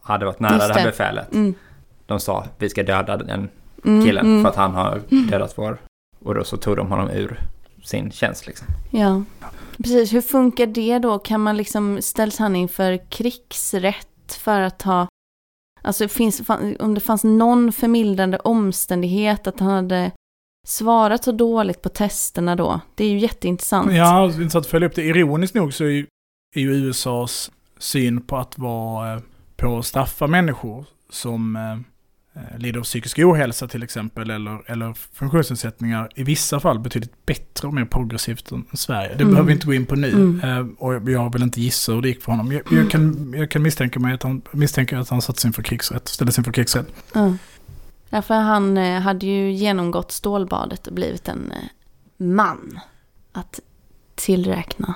hade 0.00 0.26
varit 0.26 0.40
nära 0.40 0.54
Just 0.54 0.68
det 0.68 0.80
här 0.80 0.86
befälet. 0.86 1.34
Mm. 1.34 1.54
De 2.06 2.20
sa 2.20 2.46
vi 2.58 2.68
ska 2.68 2.82
döda 2.82 3.16
den 3.16 3.48
Mm, 3.84 4.04
killen 4.04 4.26
mm. 4.26 4.42
för 4.42 4.48
att 4.48 4.56
han 4.56 4.74
har 4.74 5.00
dödat 5.30 5.58
vår. 5.58 5.78
Och 6.18 6.34
då 6.34 6.44
så 6.44 6.56
tog 6.56 6.76
de 6.76 6.90
honom 6.90 7.10
ur 7.10 7.40
sin 7.82 8.10
tjänst 8.10 8.46
liksom. 8.46 8.66
Ja, 8.90 9.22
precis. 9.76 10.12
Hur 10.12 10.20
funkar 10.20 10.66
det 10.66 10.98
då? 10.98 11.18
Kan 11.18 11.40
man 11.40 11.56
liksom, 11.56 12.02
ställs 12.02 12.38
han 12.38 12.56
inför 12.56 13.10
krigsrätt 13.10 14.38
för 14.40 14.60
att 14.60 14.82
ha, 14.82 15.08
alltså 15.82 16.08
finns, 16.08 16.42
om 16.78 16.94
det 16.94 17.00
fanns 17.00 17.24
någon 17.24 17.72
förmildrande 17.72 18.38
omständighet 18.38 19.46
att 19.46 19.60
han 19.60 19.70
hade 19.70 20.10
svarat 20.66 21.24
så 21.24 21.32
dåligt 21.32 21.82
på 21.82 21.88
testerna 21.88 22.56
då? 22.56 22.80
Det 22.94 23.04
är 23.04 23.08
ju 23.08 23.18
jätteintressant. 23.18 23.92
Ja, 23.92 24.32
så 24.50 24.58
att 24.58 24.66
följa 24.66 24.88
upp 24.88 24.94
det. 24.94 25.02
Ironiskt 25.02 25.54
nog 25.54 25.74
så 25.74 25.84
är 25.84 25.88
ju, 25.88 26.06
är 26.56 26.60
ju 26.60 26.70
USAs 26.70 27.50
syn 27.78 28.20
på 28.20 28.36
att 28.36 28.58
vara, 28.58 29.14
eh, 29.14 29.20
på 29.56 29.78
att 29.78 29.86
straffa 29.86 30.26
människor 30.26 30.84
som 31.10 31.56
eh, 31.56 31.93
lider 32.58 32.80
av 32.80 32.84
psykisk 32.84 33.18
ohälsa 33.18 33.68
till 33.68 33.82
exempel, 33.82 34.30
eller, 34.30 34.70
eller 34.70 34.94
funktionsnedsättningar, 35.12 36.08
i 36.14 36.22
vissa 36.22 36.60
fall 36.60 36.78
betydligt 36.78 37.26
bättre 37.26 37.68
och 37.68 37.74
mer 37.74 37.84
progressivt 37.84 38.50
än 38.52 38.64
Sverige. 38.72 39.08
Det 39.08 39.14
Mm. 39.22 39.30
behöver 39.30 39.46
vi 39.46 39.52
inte 39.52 39.66
gå 39.66 39.74
in 39.74 39.86
på 39.86 39.94
nu. 39.96 40.08
Mm. 40.12 40.40
Eh, 40.40 40.66
och 40.78 41.10
jag 41.10 41.32
vill 41.32 41.42
inte 41.42 41.60
gissa 41.60 41.92
hur 41.92 42.02
det 42.02 42.08
gick 42.08 42.22
för 42.22 42.32
honom. 42.32 42.52
Jag, 42.52 42.62
jag, 42.70 42.90
kan, 42.90 43.34
jag 43.36 43.50
kan 43.50 43.62
misstänka 43.62 44.00
mig 44.00 44.14
att 44.14 44.22
han, 44.22 44.42
misstänka 44.52 44.98
att 44.98 45.08
han 45.08 45.22
sattes 45.22 45.44
inför 45.44 45.62
krigsrätt, 45.62 46.08
ställdes 46.08 46.38
inför 46.38 46.52
krigsrätt. 46.52 46.86
Ja. 47.14 47.34
Därför 48.10 48.34
han 48.34 48.76
eh, 48.76 49.00
hade 49.00 49.26
ju 49.26 49.52
genomgått 49.52 50.12
stålbadet 50.12 50.86
och 50.86 50.92
blivit 50.94 51.28
en 51.28 51.52
eh, 51.52 51.58
man 52.26 52.80
att 53.32 53.60
tillräkna. 54.14 54.94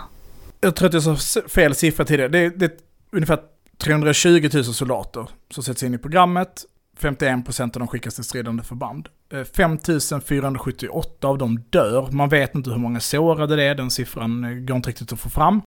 Jag 0.61 0.76
tror 0.76 0.89
att 0.89 0.95
jag 0.95 1.18
sa 1.20 1.41
fel 1.49 1.74
siffra 1.74 2.05
tidigare. 2.05 2.28
Det, 2.28 2.49
det 2.51 2.64
är 2.64 2.72
ungefär 3.12 3.39
320 3.78 4.51
000 4.55 4.64
soldater 4.64 5.26
som 5.51 5.62
sätts 5.62 5.82
in 5.82 5.95
i 5.95 5.99
programmet. 5.99 6.64
51 6.99 7.45
procent 7.45 7.77
av 7.77 7.81
dem 7.81 7.89
skickas 7.89 8.15
till 8.15 8.25
stridande 8.25 8.63
förband. 8.63 9.09
Eh, 9.33 9.45
5 9.45 9.79
478 10.27 11.29
av 11.29 11.39
dem 11.39 11.63
dör. 11.71 12.11
Man 12.11 12.29
vet 12.29 12.55
inte 12.55 12.71
hur 12.71 12.79
många 12.79 13.01
sårade 13.01 13.57
det 13.57 13.65
är. 13.65 13.75
Den 13.75 13.91
siffran 13.91 14.45
eh, 14.45 14.51
går 14.51 14.77
inte 14.77 14.89
riktigt 14.89 15.13
att 15.13 15.21
få 15.21 15.29
fram. 15.31 15.63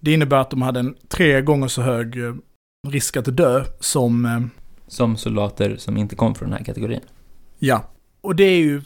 Det 0.00 0.12
innebär 0.12 0.36
att 0.36 0.50
de 0.50 0.62
hade 0.62 0.80
en 0.80 0.94
tre 1.08 1.40
gånger 1.40 1.68
så 1.68 1.82
hög 1.82 2.24
eh, 2.24 2.34
risk 2.88 3.16
att 3.16 3.36
dö 3.36 3.64
som, 3.80 4.24
eh, 4.24 4.40
Som 4.86 5.16
soldater 5.16 5.76
som 5.76 5.96
inte 5.96 6.16
kom 6.16 6.34
från 6.34 6.50
den 6.50 6.58
här 6.58 6.64
kategorin. 6.64 7.00
ja. 7.58 7.84
Och 8.20 8.36
det 8.36 8.44
är 8.44 8.58
ju, 8.58 8.82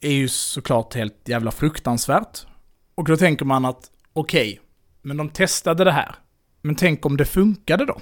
är 0.00 0.12
ju 0.12 0.28
såklart 0.28 0.94
helt 0.94 1.28
jävla 1.28 1.50
fruktansvärt. 1.50 2.46
Och 2.94 3.04
då 3.04 3.16
tänker 3.16 3.44
man 3.44 3.64
att, 3.64 3.90
okej, 4.12 4.60
men 5.02 5.16
de 5.16 5.28
testade 5.28 5.84
det 5.84 5.92
här. 5.92 6.14
Men 6.62 6.74
tänk 6.74 7.06
om 7.06 7.16
det 7.16 7.24
funkade 7.24 7.86
då? 7.86 7.98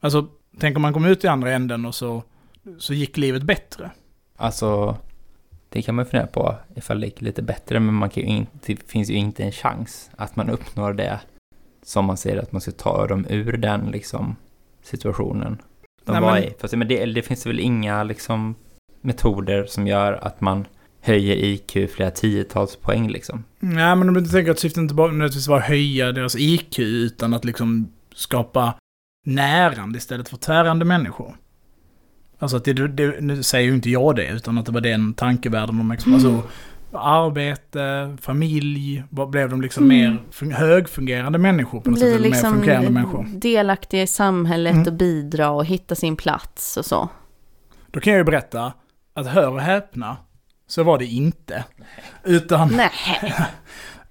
Alltså, 0.00 0.28
tänk 0.60 0.76
om 0.76 0.82
man 0.82 0.92
kom 0.92 1.04
ut 1.04 1.24
i 1.24 1.28
andra 1.28 1.52
änden 1.52 1.84
och 1.84 1.94
så, 1.94 2.22
så 2.78 2.94
gick 2.94 3.16
livet 3.16 3.42
bättre. 3.42 3.90
Alltså, 4.36 4.96
det 5.68 5.82
kan 5.82 5.94
man 5.94 6.06
fundera 6.06 6.26
på 6.26 6.56
ifall 6.74 7.00
det 7.00 7.06
gick 7.06 7.20
lite 7.20 7.42
bättre, 7.42 7.80
men 7.80 7.94
man 7.94 8.10
kan 8.10 8.22
ju 8.22 8.28
inte, 8.28 8.58
det 8.66 8.90
finns 8.90 9.10
ju 9.10 9.14
inte 9.14 9.44
en 9.44 9.52
chans 9.52 10.10
att 10.16 10.36
man 10.36 10.50
uppnår 10.50 10.92
det 10.92 11.20
som 11.82 12.04
man 12.04 12.16
säger 12.16 12.36
att 12.38 12.52
man 12.52 12.60
ska 12.60 12.70
ta 12.72 13.06
dem 13.06 13.26
ur 13.30 13.56
den 13.56 13.86
liksom 13.90 14.36
situationen 14.82 15.62
de 16.04 16.12
Nej, 16.12 16.20
var 16.20 16.32
men- 16.34 16.42
i. 16.44 16.54
Fast, 16.60 16.74
men 16.76 16.88
det, 16.88 17.06
det 17.06 17.22
finns 17.22 17.46
väl 17.46 17.60
inga 17.60 18.02
liksom 18.04 18.54
metoder 19.00 19.66
som 19.66 19.86
gör 19.86 20.12
att 20.12 20.40
man 20.40 20.66
höjer 21.00 21.36
IQ 21.36 21.90
flera 21.90 22.10
tiotals 22.10 22.76
poäng 22.76 23.08
liksom. 23.08 23.44
Nej, 23.58 23.96
men 23.96 24.08
om 24.08 24.14
du 24.14 24.26
tänker 24.26 24.50
att 24.50 24.58
syftet 24.58 24.80
inte 24.80 24.94
bara 24.94 25.06
nödvändigtvis 25.06 25.48
var 25.48 25.58
att 25.58 25.64
höja 25.64 26.12
deras 26.12 26.36
IQ, 26.36 26.78
utan 26.78 27.34
att 27.34 27.44
liksom 27.44 27.92
skapa 28.14 28.74
närande 29.26 29.98
istället 29.98 30.28
för 30.28 30.36
tärande 30.36 30.84
människor. 30.84 31.36
Alltså 32.38 32.56
att 32.56 32.64
det, 32.64 32.72
det, 32.88 33.20
nu 33.20 33.42
säger 33.42 33.68
ju 33.68 33.74
inte 33.74 33.90
jag 33.90 34.16
det, 34.16 34.26
utan 34.28 34.58
att 34.58 34.66
det 34.66 34.72
var 34.72 34.80
den 34.80 35.14
tankevärlden 35.14 35.76
de 35.78 35.90
liksom, 35.92 36.14
alltså 36.14 36.42
arbete, 36.92 38.16
familj, 38.20 39.02
vad 39.10 39.30
blev 39.30 39.48
de 39.50 39.62
liksom 39.62 39.84
Mm. 39.84 39.96
mer 40.12 40.22
fun- 40.32 40.52
högfungerande 40.52 41.38
människor 41.38 41.80
på 41.80 41.90
något 41.90 41.98
sätt, 41.98 42.06
Bli 42.08 42.14
eller 42.14 42.22
mer 42.22 42.30
liksom 42.30 42.54
fungerande 42.54 42.90
människor. 42.90 43.26
delaktiga 43.34 44.02
i 44.02 44.06
samhället 44.06 44.72
Mm. 44.74 44.86
och 44.86 44.92
bidra 44.92 45.50
och 45.50 45.64
hitta 45.66 45.94
sin 45.94 46.16
plats 46.16 46.76
och 46.76 46.84
så. 46.86 47.08
Då 47.90 48.00
kan 48.00 48.12
jag 48.12 48.18
ju 48.20 48.24
berätta 48.24 48.72
att 49.14 49.26
hör 49.26 49.48
och 49.50 49.60
häpna, 49.60 50.16
så 50.66 50.82
var 50.82 50.98
det 50.98 51.06
inte. 51.06 51.64
Utan... 52.24 52.68
Nej. 52.76 52.90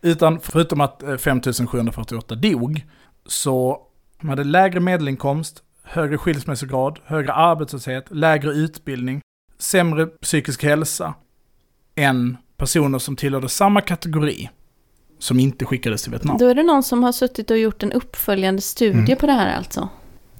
Utan 0.01 0.39
förutom 0.39 0.81
att 0.81 1.03
eh, 1.03 1.17
5748 1.17 2.35
dog, 2.35 2.85
så 3.25 3.77
de 4.21 4.29
hade 4.29 4.43
lägre 4.43 4.79
medelinkomst, 4.79 5.63
högre 5.85 6.17
skilsmässograd, 6.17 6.99
högre 7.05 7.33
arbetslöshet, 7.33 8.05
lägre 8.11 8.51
utbildning, 8.51 9.21
sämre 9.57 10.05
psykisk 10.05 10.63
hälsa 10.63 11.13
än 11.95 12.37
personer 12.57 12.99
som 12.99 13.15
tillhörde 13.15 13.49
samma 13.49 13.81
kategori 13.81 14.49
som 15.19 15.39
inte 15.39 15.65
skickades 15.65 16.01
till 16.03 16.11
Vietnam. 16.11 16.37
Då 16.37 16.47
är 16.47 16.55
det 16.55 16.63
någon 16.63 16.83
som 16.83 17.03
har 17.03 17.11
suttit 17.11 17.51
och 17.51 17.57
gjort 17.57 17.83
en 17.83 17.91
uppföljande 17.91 18.61
studie 18.61 18.97
Mm. 19.11 19.17
på 19.17 19.25
det 19.25 19.31
här 19.33 19.57
alltså. 19.57 19.89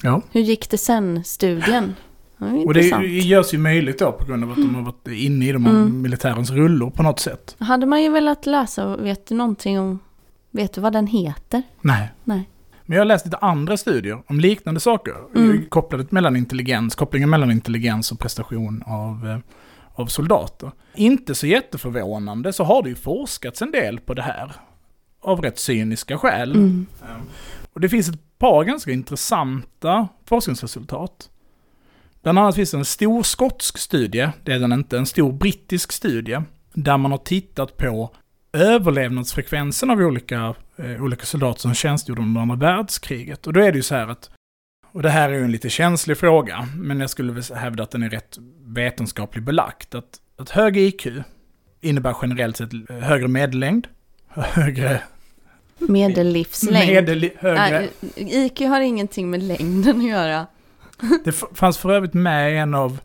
Ja. 0.02 0.22
Hur 0.32 0.42
gick 0.42 0.70
det 0.70 0.78
sen-studien? 0.78 1.96
Och 2.66 2.74
det 2.74 2.82
görs 3.08 3.54
ju 3.54 3.58
möjligt 3.58 4.00
då 4.00 4.12
på 4.12 4.26
grund 4.26 4.44
av 4.44 4.50
att 4.52 4.56
de 4.56 4.76
har 4.76 4.82
varit 4.82 5.08
inne 5.08 5.48
i 5.48 5.52
de 5.52 5.66
här 5.66 5.74
Mm. 5.74 6.02
militärens 6.02 6.52
rullor 6.52 6.90
på 6.90 7.04
något 7.04 7.20
sätt. 7.20 7.56
Hade 7.60 7.86
man 7.86 8.04
ju 8.04 8.10
velat 8.10 8.46
läsa, 8.46 8.98
vet 8.98 9.28
du 9.28 9.36
någonting 9.36 9.80
om, 9.80 10.00
vet 10.52 10.74
du 10.74 10.82
vad 10.82 10.94
den 10.94 11.08
heter? 11.08 11.64
Nej. 11.82 12.12
Nej. 12.24 12.50
Men 12.86 12.96
jag 12.96 13.02
har 13.02 13.06
läst 13.06 13.26
lite 13.26 13.38
andra 13.38 13.78
studier 13.78 14.24
om 14.28 14.40
liknande 14.40 14.80
saker. 14.80 15.16
Mm. 15.36 15.66
Kopplade 15.70 16.06
mellan 16.10 16.36
intelligens, 16.36 16.96
kopplingen 16.96 17.30
mellan 17.30 17.52
intelligens 17.52 18.12
och 18.12 18.20
prestation 18.20 18.84
av, 18.86 19.28
eh, 19.30 19.38
av 19.94 20.06
soldater. 20.06 20.72
Inte 20.96 21.36
så 21.36 21.48
jätteförvånande 21.48 22.54
så 22.54 22.64
har 22.64 22.84
det 22.84 22.90
ju 22.90 22.96
forskats 22.96 23.62
en 23.62 23.72
del 23.72 24.00
på 24.00 24.14
det 24.14 24.22
här. 24.22 24.52
Av 25.22 25.42
rätt 25.42 25.60
cyniska 25.60 26.18
skäl. 26.18 26.56
Mm. 26.56 26.86
Och 27.74 27.82
det 27.82 27.90
finns 27.90 28.10
ett 28.10 28.38
par 28.38 28.64
ganska 28.64 28.92
intressanta 28.92 30.08
forskningsresultat. 30.26 31.30
Bland 32.24 32.40
annat 32.40 32.56
finns 32.56 32.72
det 32.72 32.78
en 32.78 32.86
stor 32.86 33.24
skotsk 33.24 33.78
studie, 33.78 34.30
det 34.44 34.54
är 34.54 34.60
den 34.60 34.74
inte, 34.74 34.98
en 34.98 35.06
stor 35.06 35.32
brittisk 35.32 35.92
studie, 35.92 36.42
där 36.74 36.98
man 36.98 37.12
har 37.12 37.18
tittat 37.18 37.78
på 37.78 38.12
överlevnadsfrekvensen 38.54 39.90
av 39.90 40.00
olika, 40.00 40.56
eh, 40.78 41.04
olika 41.04 41.26
soldater 41.26 41.62
som 41.62 41.74
tjänstgjorde 41.74 42.22
under 42.22 42.42
andra 42.42 42.56
världskriget. 42.56 43.48
Och 43.48 43.54
då 43.54 43.60
är 43.60 43.72
det 43.72 43.78
ju 43.78 43.84
så 43.84 43.96
här 43.96 44.08
att, 44.08 44.30
och 44.92 45.02
det 45.02 45.10
här 45.10 45.30
är 45.30 45.34
ju 45.34 45.44
en 45.44 45.52
lite 45.52 45.70
känslig 45.70 46.18
fråga, 46.18 46.68
men 46.76 47.00
jag 47.00 47.10
skulle 47.10 47.34
väl 47.34 47.44
hävda 47.56 47.84
att 47.84 47.92
den 47.92 48.04
är 48.04 48.10
rätt 48.10 48.38
vetenskapligt 48.66 49.44
belagt, 49.44 49.96
att, 49.96 50.20
att 50.38 50.50
hög 50.50 50.78
IQ 50.78 51.08
innebär 51.82 52.16
generellt 52.22 52.58
sett 52.58 52.70
högre 52.90 53.28
medellängd, 53.28 53.88
högre 54.28 55.02
Medellivslängd. 55.78 56.90
Medel, 56.90 57.30
högre, 57.38 57.70
Nej, 57.70 57.92
IQ 58.16 58.60
har 58.60 58.82
ingenting 58.82 59.30
med 59.30 59.44
längden 59.44 59.98
att 59.98 60.10
göra. 60.10 60.48
Det 61.24 61.32
fanns 61.32 61.78
för 61.78 61.92
övrigt 61.92 62.14
med 62.14 62.54
i 62.54 62.58
en 62.58 62.74
av 62.74 63.00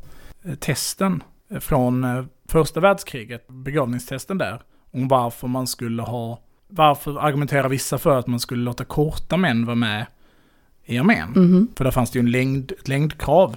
eh, 0.44 0.54
testen 0.54 1.22
eh, 1.50 1.58
från 1.58 2.04
eh, 2.04 2.24
första 2.48 2.80
världskriget, 2.80 3.48
begravningstesten 3.48 4.38
där, 4.38 4.62
om 4.90 5.08
varför 5.08 5.48
man 5.48 5.66
skulle 5.66 6.02
ha, 6.02 6.42
varför 6.70 7.18
argumenterar 7.18 7.68
vissa 7.68 7.98
för 7.98 8.18
att 8.18 8.26
man 8.26 8.40
skulle 8.40 8.62
låta 8.62 8.84
korta 8.84 9.36
män 9.36 9.66
vara 9.66 9.76
med 9.76 10.06
i 10.84 10.98
armén? 10.98 11.30
Mhm. 11.36 11.68
För 11.76 11.84
där 11.84 11.90
fanns 11.90 12.10
det 12.10 12.18
ju 12.18 12.20
en 12.20 12.30
längd, 12.30 12.72
ett 12.80 12.88
längdkrav. 12.88 13.56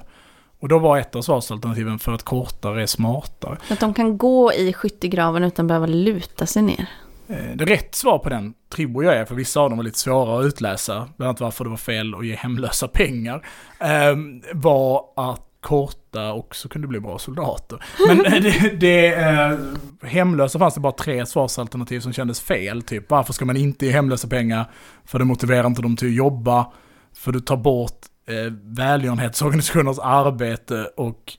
Och 0.59 0.69
då 0.69 0.79
var 0.79 0.97
ett 0.97 1.15
av 1.15 1.21
svarsalternativen 1.21 1.99
för 1.99 2.11
att 2.13 2.23
kortare 2.23 2.81
är 2.81 2.85
smartare. 2.85 3.57
Att 3.69 3.79
de 3.79 3.93
kan 3.93 4.17
gå 4.17 4.53
i 4.53 4.73
skyttegraven 4.73 5.43
utan 5.43 5.67
behöva 5.67 5.85
luta 5.85 6.45
sig 6.45 6.61
ner. 6.61 6.85
Eh, 7.27 7.55
Det 7.55 7.65
rätt 7.65 7.95
svar 7.95 8.19
på 8.19 8.29
den 8.29 8.53
tror 8.69 9.03
jag 9.03 9.15
är, 9.15 9.25
för 9.25 9.35
vissa 9.35 9.59
av 9.59 9.69
dem 9.69 9.77
var 9.77 9.83
lite 9.83 9.99
svåra 9.99 10.39
att 10.39 10.45
utläsa, 10.45 11.09
bland 11.17 11.27
annat 11.29 11.41
varför 11.41 11.63
det 11.63 11.69
var 11.69 11.77
fel 11.77 12.15
att 12.15 12.25
ge 12.25 12.35
hemlösa 12.35 12.87
pengar, 12.87 13.45
eh, 13.79 14.15
var 14.53 15.05
att 15.15 15.41
korta 15.63 16.33
också 16.33 16.69
kunde 16.69 16.87
bli 16.87 16.99
bra 16.99 17.19
soldater. 17.19 17.83
Men 18.07 18.25
eh, 18.25 18.41
det, 18.41 18.79
det 18.79 19.15
eh, 19.15 19.57
hemlösa 20.01 20.59
fanns 20.59 20.73
det 20.73 20.79
bara 20.79 20.91
tre 20.93 21.25
svarsalternativ 21.25 21.99
som 21.99 22.13
kändes 22.13 22.41
fel, 22.41 22.81
typ 22.81 23.09
varför 23.11 23.33
ska 23.33 23.45
man 23.45 23.57
inte 23.57 23.85
ge 23.85 23.91
hemlösa 23.91 24.27
pengar? 24.27 24.71
För 25.05 25.19
det 25.19 25.25
motiverar 25.25 25.67
inte 25.67 25.81
dem 25.81 25.95
till 25.95 26.07
att 26.07 26.13
jobba, 26.13 26.71
för 27.15 27.31
du 27.31 27.39
tar 27.39 27.57
bort 27.57 27.99
eh, 28.27 28.53
välgörenhetsorganisationers 28.63 29.99
arbete 29.99 30.89
och 30.97 31.33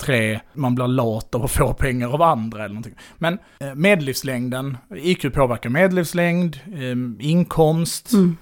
tre, 0.00 0.40
man 0.52 0.74
blir 0.74 0.86
lat 0.86 1.34
av 1.34 1.44
att 1.44 1.50
få 1.50 1.72
pengar 1.74 2.14
av 2.14 2.22
andra 2.22 2.58
eller 2.58 2.74
någonting. 2.74 2.94
Men 3.18 3.38
eh, 3.60 3.74
medellivslängden, 3.74 4.76
IQ 4.96 5.32
påverkar 5.34 5.70
medellivslängd, 5.70 6.56
eh, 6.66 7.26
inkomst, 7.28 8.12
Mm. 8.12 8.36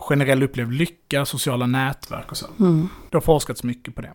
generell 0.00 0.42
upplevd 0.42 0.72
lycka, 0.72 1.24
sociala 1.24 1.66
nätverk 1.66 2.30
och 2.30 2.36
så. 2.36 2.46
Mm. 2.60 2.88
Det 3.10 3.16
har 3.16 3.20
forskats 3.22 3.64
mycket 3.64 3.94
på 3.94 4.00
det. 4.02 4.12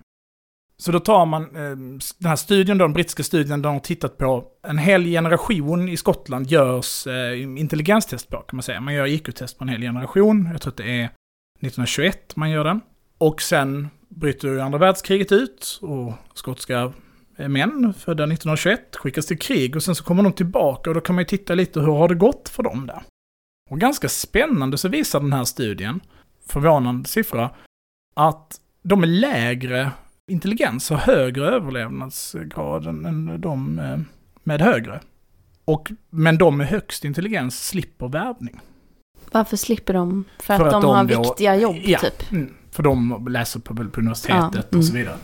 Så 0.80 0.92
då 0.92 1.00
tar 1.00 1.26
man 1.26 1.44
eh, 1.44 1.78
den 2.18 2.30
här 2.30 2.36
studien, 2.36 2.78
då, 2.78 2.86
den 2.86 2.94
brittiska 2.94 3.24
studien, 3.24 3.62
där 3.62 3.70
de 3.70 3.74
har 3.74 3.80
tittat 3.80 4.18
på 4.18 4.46
en 4.68 4.78
hel 4.78 5.06
generation 5.06 5.90
i 5.90 5.98
Skottland 5.98 6.48
görs 6.48 7.08
eh, 7.08 7.42
intelligenstest 7.42 8.30
på, 8.30 8.38
kan 8.38 8.58
man 8.58 8.64
säga. 8.64 8.82
Man 8.82 8.94
gör 8.94 9.06
IQ-test 9.06 9.58
på 9.58 9.64
en 9.64 9.70
hel 9.70 9.82
generation. 9.82 10.50
Jag 10.52 10.62
tror 10.62 10.72
att 10.72 10.78
det 10.78 11.02
är 11.02 11.06
1921 11.06 12.36
man 12.36 12.50
gör 12.50 12.64
den. 12.64 12.82
Och 13.18 13.42
sen 13.42 13.90
bryter 14.10 14.48
ju 14.48 14.62
andra 14.62 14.80
världskriget 14.80 15.32
ut 15.32 15.80
och 15.82 16.14
skotska 16.34 16.94
eh, 17.38 17.50
män 17.50 17.94
födda 17.98 18.24
1921 18.24 18.96
skickas 18.96 19.26
till 19.26 19.40
krig 19.40 19.76
och 19.76 19.84
sen 19.84 19.96
så 19.96 20.04
kommer 20.04 20.24
de 20.24 20.34
tillbaka 20.34 20.90
och 20.90 20.94
då 20.94 21.02
kan 21.02 21.16
man 21.16 21.22
ju 21.22 21.28
titta 21.28 21.56
lite 21.56 21.80
hur 21.80 21.94
har 21.94 22.08
det 22.08 22.16
gått 22.16 22.50
för 22.50 22.64
dem 22.64 22.88
där. 22.88 23.04
Och 23.70 23.80
ganska 23.80 24.10
spännande 24.10 24.78
så 24.78 24.90
visar 24.90 25.20
den 25.20 25.34
här 25.34 25.44
studien, 25.44 26.00
förvånande 26.48 27.10
siffra, 27.10 27.50
att 28.16 28.62
de 28.82 29.04
är 29.04 29.08
lägre 29.08 29.92
intelligens 30.28 30.92
och 30.92 30.98
högre 30.98 31.46
överlevnadsgrad 31.50 32.88
än- 32.88 33.06
än 33.06 33.42
de 33.42 33.80
eh, 33.80 33.98
med 34.44 34.62
högre. 34.62 35.00
Och, 35.66 35.92
men 36.10 36.38
de 36.38 36.58
med 36.58 36.68
högst 36.68 37.06
intelligens 37.06 37.68
slipper 37.68 38.08
värvning. 38.08 38.60
Varför 39.32 39.58
slipper 39.58 39.94
de? 39.94 40.24
För, 40.40 40.44
För 40.46 40.54
att, 40.54 40.62
att 40.62 40.72
de, 40.72 40.82
de 40.82 40.96
har 40.96 41.04
då- 41.06 41.22
viktiga 41.22 41.56
jobb 41.56 41.76
Ja. 41.84 42.00
typ. 42.00 42.32
Mm, 42.32 42.54
för 42.72 42.84
de 42.84 43.26
läser 43.30 43.60
på, 43.60 43.76
på 43.76 44.00
universitetet 44.00 44.68
Ja, 44.72 44.78
och 44.78 44.86
så 44.86 44.92
mm. 44.92 45.02
vidare. 45.04 45.18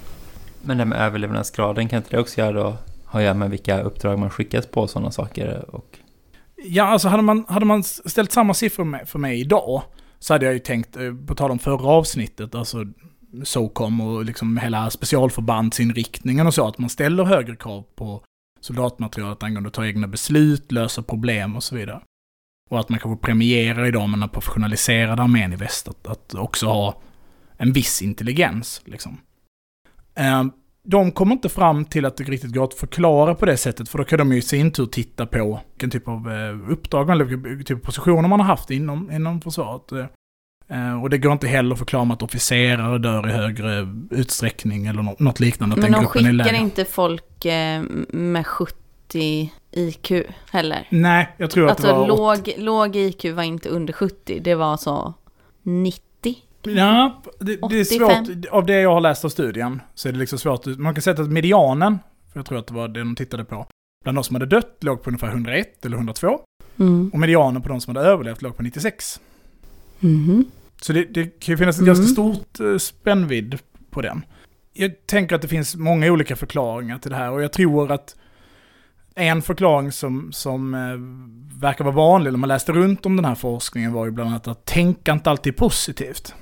Men 0.62 0.78
det 0.78 0.86
med 0.86 0.98
överlevnadsgraden, 1.02 1.88
kan 1.90 1.98
inte 1.98 2.10
det 2.10 2.20
också 2.20 2.42
göra 2.42 2.52
då, 2.52 2.78
ha 3.06 3.20
att 3.20 3.24
göra 3.24 3.34
med 3.34 3.50
vilka 3.50 3.82
uppdrag 3.82 4.20
man 4.20 4.30
skickas 4.30 4.68
på 4.68 4.82
och 4.82 4.90
sådana 4.90 5.12
saker? 5.12 5.76
Och, 5.76 5.98
Ja, 6.66 6.84
alltså 6.84 7.08
hade 7.08 7.24
man, 7.24 7.46
hade 7.48 7.66
man 7.66 7.84
ställt 7.84 8.32
samma 8.32 8.54
siffror 8.54 8.86
med, 8.86 9.10
för 9.10 9.20
mig 9.20 9.40
idag 9.40 9.84
så 10.20 10.34
hade 10.34 10.46
jag 10.46 10.54
ju 10.54 10.60
tänkt, 10.60 10.98
eh, 10.98 11.14
på 11.28 11.36
tal 11.36 11.52
om 11.52 11.60
förra 11.60 11.88
avsnittet, 11.88 12.56
alltså 12.56 12.78
SOCOM 13.44 14.02
och 14.02 14.26
liksom 14.26 14.58
hela 14.58 14.90
specialförbandsinriktningen 14.90 16.48
och 16.48 16.54
så, 16.54 16.68
att 16.68 16.78
man 16.78 16.90
ställer 16.90 17.24
högre 17.24 17.56
krav 17.56 17.86
på 17.96 18.24
soldatmaterialet 18.62 19.44
angående 19.44 19.68
att 19.68 19.74
ta 19.74 19.86
egna 19.86 20.08
beslut, 20.08 20.72
lösa 20.72 21.02
problem 21.02 21.56
och 21.56 21.64
så 21.64 21.76
vidare. 21.76 22.02
Och 22.70 22.80
att 22.80 22.90
man 22.90 23.00
kanske 23.00 23.26
premierar 23.26 23.86
idag 23.86 24.10
med 24.10 24.20
den 24.20 24.30
professionaliserade 24.30 25.22
armén 25.24 25.54
i 25.54 25.56
väst 25.56 25.88
att, 25.88 26.08
att 26.08 26.34
också 26.34 26.68
ha 26.68 27.02
en 27.58 27.72
viss 27.72 28.02
intelligens. 28.02 28.82
Liksom. 28.86 29.18
Eh, 30.16 30.44
de 30.84 31.12
kommer 31.12 31.32
inte 31.32 31.50
fram 31.50 31.86
till 31.86 32.06
att 32.06 32.18
det 32.18 32.24
riktigt 32.24 32.54
går 32.54 32.64
att 32.64 32.74
förklara 32.74 33.36
på 33.36 33.46
det 33.46 33.58
sättet, 33.58 33.90
för 33.90 33.98
då 33.98 34.04
kan 34.04 34.20
de 34.20 34.32
ju 34.32 34.38
i 34.38 34.42
sin 34.42 34.72
tur 34.72 34.86
titta 34.86 35.26
på 35.26 35.60
vilken 35.74 35.90
typ 35.90 36.08
av 36.08 36.32
eh, 36.32 36.72
uppdrag 36.72 37.10
eller 37.10 37.26
vilken 37.26 37.64
typ 37.64 37.78
av 37.78 37.86
positioner 37.86 38.30
man 38.30 38.40
har 38.40 38.48
haft 38.48 38.72
inom, 38.72 39.12
inom 39.12 39.42
försvaret. 39.42 40.12
Eh, 40.68 41.02
och 41.04 41.10
det 41.10 41.18
går 41.18 41.32
inte 41.34 41.48
heller 41.48 41.74
att 41.74 41.80
förklara 41.80 42.06
med 42.06 42.14
att 42.16 42.22
officerare 42.22 42.98
dör 42.98 43.30
i 43.30 43.32
högre 43.32 43.88
utsträckning 44.12 44.86
eller 44.86 45.02
nå- 45.02 45.16
något 45.20 45.40
liknande. 45.40 45.76
Men 45.76 45.92
de 45.92 46.06
skickar 46.06 46.54
inte 46.54 46.86
folk 46.86 47.46
eh, 47.46 47.82
med 48.10 48.48
70 48.48 49.52
IQ 49.72 50.12
heller. 50.52 50.88
Nej, 50.90 51.30
jag 51.38 51.52
tror 51.52 51.70
att 51.70 51.78
det 51.78 51.92
Alltså 51.94 52.00
var... 52.00 52.08
låg, 52.08 52.54
låg 52.58 52.96
IQ 52.96 53.26
var 53.26 53.44
inte 53.44 53.70
under 53.70 53.94
70, 53.94 54.40
det 54.40 54.56
var 54.56 54.78
så 54.78 55.14
90. 55.64 56.02
Ja, 56.66 57.22
det, 57.40 57.46
det 57.46 57.54
är 57.54 57.66
85. 57.66 58.26
svårt. 58.26 58.46
Av 58.52 58.66
det 58.66 58.82
jag 58.82 58.94
har 58.94 59.02
läst 59.02 59.26
av 59.26 59.30
studien 59.30 59.82
så 59.96 60.08
är 60.08 60.14
det 60.14 60.20
liksom 60.20 60.40
svårt. 60.40 60.66
Man 60.66 60.94
kan 60.96 61.02
säga 61.02 61.22
att 61.22 61.30
medianen, 61.30 62.00
för 62.34 62.40
jag 62.40 62.46
tror 62.46 62.58
att 62.60 62.68
det 62.68 62.74
var 62.74 62.88
det 62.88 63.00
de 63.00 63.16
tittade 63.16 63.46
på, 63.46 63.66
bland 64.04 64.18
de 64.18 64.24
som 64.24 64.36
hade 64.36 64.46
dött 64.46 64.78
låg 64.82 65.04
på 65.04 65.10
ungefär 65.10 65.28
101 65.28 65.86
eller 65.86 65.98
102. 65.98 66.40
Mm. 66.80 67.10
Och 67.14 67.20
medianen 67.20 67.62
på 67.62 67.70
de 67.70 67.82
som 67.82 67.96
hade 67.96 68.08
överlevt 68.10 68.42
låg 68.42 68.58
på 68.58 68.64
96. 68.64 69.20
Mhm. 70.04 70.46
Så 70.82 70.94
det, 70.94 71.04
det 71.14 71.24
kan 71.40 71.54
ju 71.54 71.58
finnas 71.58 71.76
ett 71.76 71.82
Mm. 71.82 71.96
ganska 71.96 72.06
stort 72.14 72.60
eh, 72.60 72.78
spännvidd 72.78 73.60
på 73.92 74.02
den. 74.02 74.26
Jag 74.74 74.92
tänker 75.08 75.36
att 75.36 75.42
det 75.42 75.48
finns 75.48 75.76
många 75.76 76.12
olika 76.12 76.36
förklaringar 76.36 76.98
till 77.00 77.12
det 77.12 77.18
här 77.18 77.32
och 77.32 77.44
jag 77.44 77.52
tror 77.54 77.92
att 77.92 78.16
en 79.16 79.42
förklaring 79.42 79.92
som, 79.92 80.32
som 80.32 80.74
eh, 80.74 81.60
verkar 81.62 81.84
vara 81.86 81.96
vanlig 81.96 82.32
när 82.32 82.38
man 82.40 82.48
läste 82.48 82.72
runt 82.72 83.06
om 83.06 83.16
den 83.16 83.26
här 83.26 83.36
forskningen 83.36 83.94
var 83.94 84.06
ju 84.06 84.12
bland 84.12 84.30
annat 84.30 84.48
att 84.48 84.66
tänka 84.66 85.12
inte 85.12 85.30
alltid 85.30 85.58
positivt. 85.58 86.34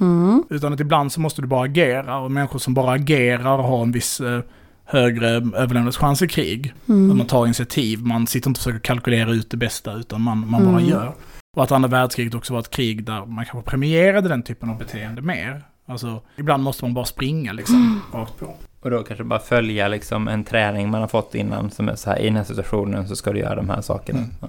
Mm. 0.00 0.44
Utan 0.50 0.72
att 0.72 0.80
ibland 0.80 1.12
så 1.12 1.20
måste 1.20 1.42
du 1.42 1.46
bara 1.48 1.64
agera 1.64 2.18
och 2.18 2.30
människor 2.30 2.58
som 2.58 2.74
bara 2.74 2.92
agerar 2.92 3.58
har 3.58 3.82
en 3.82 3.92
viss 3.92 4.20
eh, 4.20 4.40
högre 4.84 5.28
överlevnadschans 5.30 6.22
i 6.22 6.28
krig. 6.28 6.74
Att 6.82 6.88
Mm. 6.88 7.16
man 7.18 7.26
tar 7.26 7.44
initiativ, 7.46 8.00
man 8.06 8.26
sitter 8.26 8.48
inte 8.50 8.58
och 8.58 8.62
försöker 8.62 8.78
kalkylera 8.84 9.30
ut 9.30 9.50
det 9.50 9.56
bästa 9.56 9.94
utan 9.94 10.20
man, 10.20 10.50
man 10.50 10.64
bara 10.64 10.78
Mm. 10.78 10.88
gör. 10.90 11.14
Och 11.56 11.62
att 11.62 11.72
andra 11.72 11.88
världskriget 11.88 12.34
också 12.34 12.52
var 12.52 12.60
ett 12.60 12.70
krig 12.70 13.04
där 13.04 13.26
man 13.26 13.44
kanske 13.44 13.70
premierade 13.70 14.28
den 14.28 14.42
typen 14.42 14.70
av 14.70 14.78
beteende 14.78 15.22
mer. 15.22 15.64
Alltså, 15.86 16.22
ibland 16.36 16.62
måste 16.62 16.84
man 16.84 16.94
bara 16.94 17.04
springa 17.04 17.52
liksom, 17.52 18.02
rakt 18.12 18.38
på. 18.38 18.54
och 18.80 18.90
då 18.90 19.02
kanske 19.02 19.24
bara 19.24 19.40
följa 19.40 19.88
liksom 19.88 20.28
en 20.28 20.44
träning 20.44 20.90
man 20.90 21.00
har 21.00 21.08
fått 21.08 21.34
innan 21.34 21.70
som 21.70 21.88
är 21.88 21.94
så 21.94 22.10
här, 22.10 22.18
i 22.18 22.24
den 22.24 22.36
här 22.36 22.44
situationen 22.44 23.08
så 23.08 23.16
ska 23.16 23.32
du 23.32 23.38
göra 23.38 23.54
de 23.54 23.70
här 23.70 23.80
sakerna. 23.80 24.18
Mm. 24.18 24.30
Ja. 24.40 24.48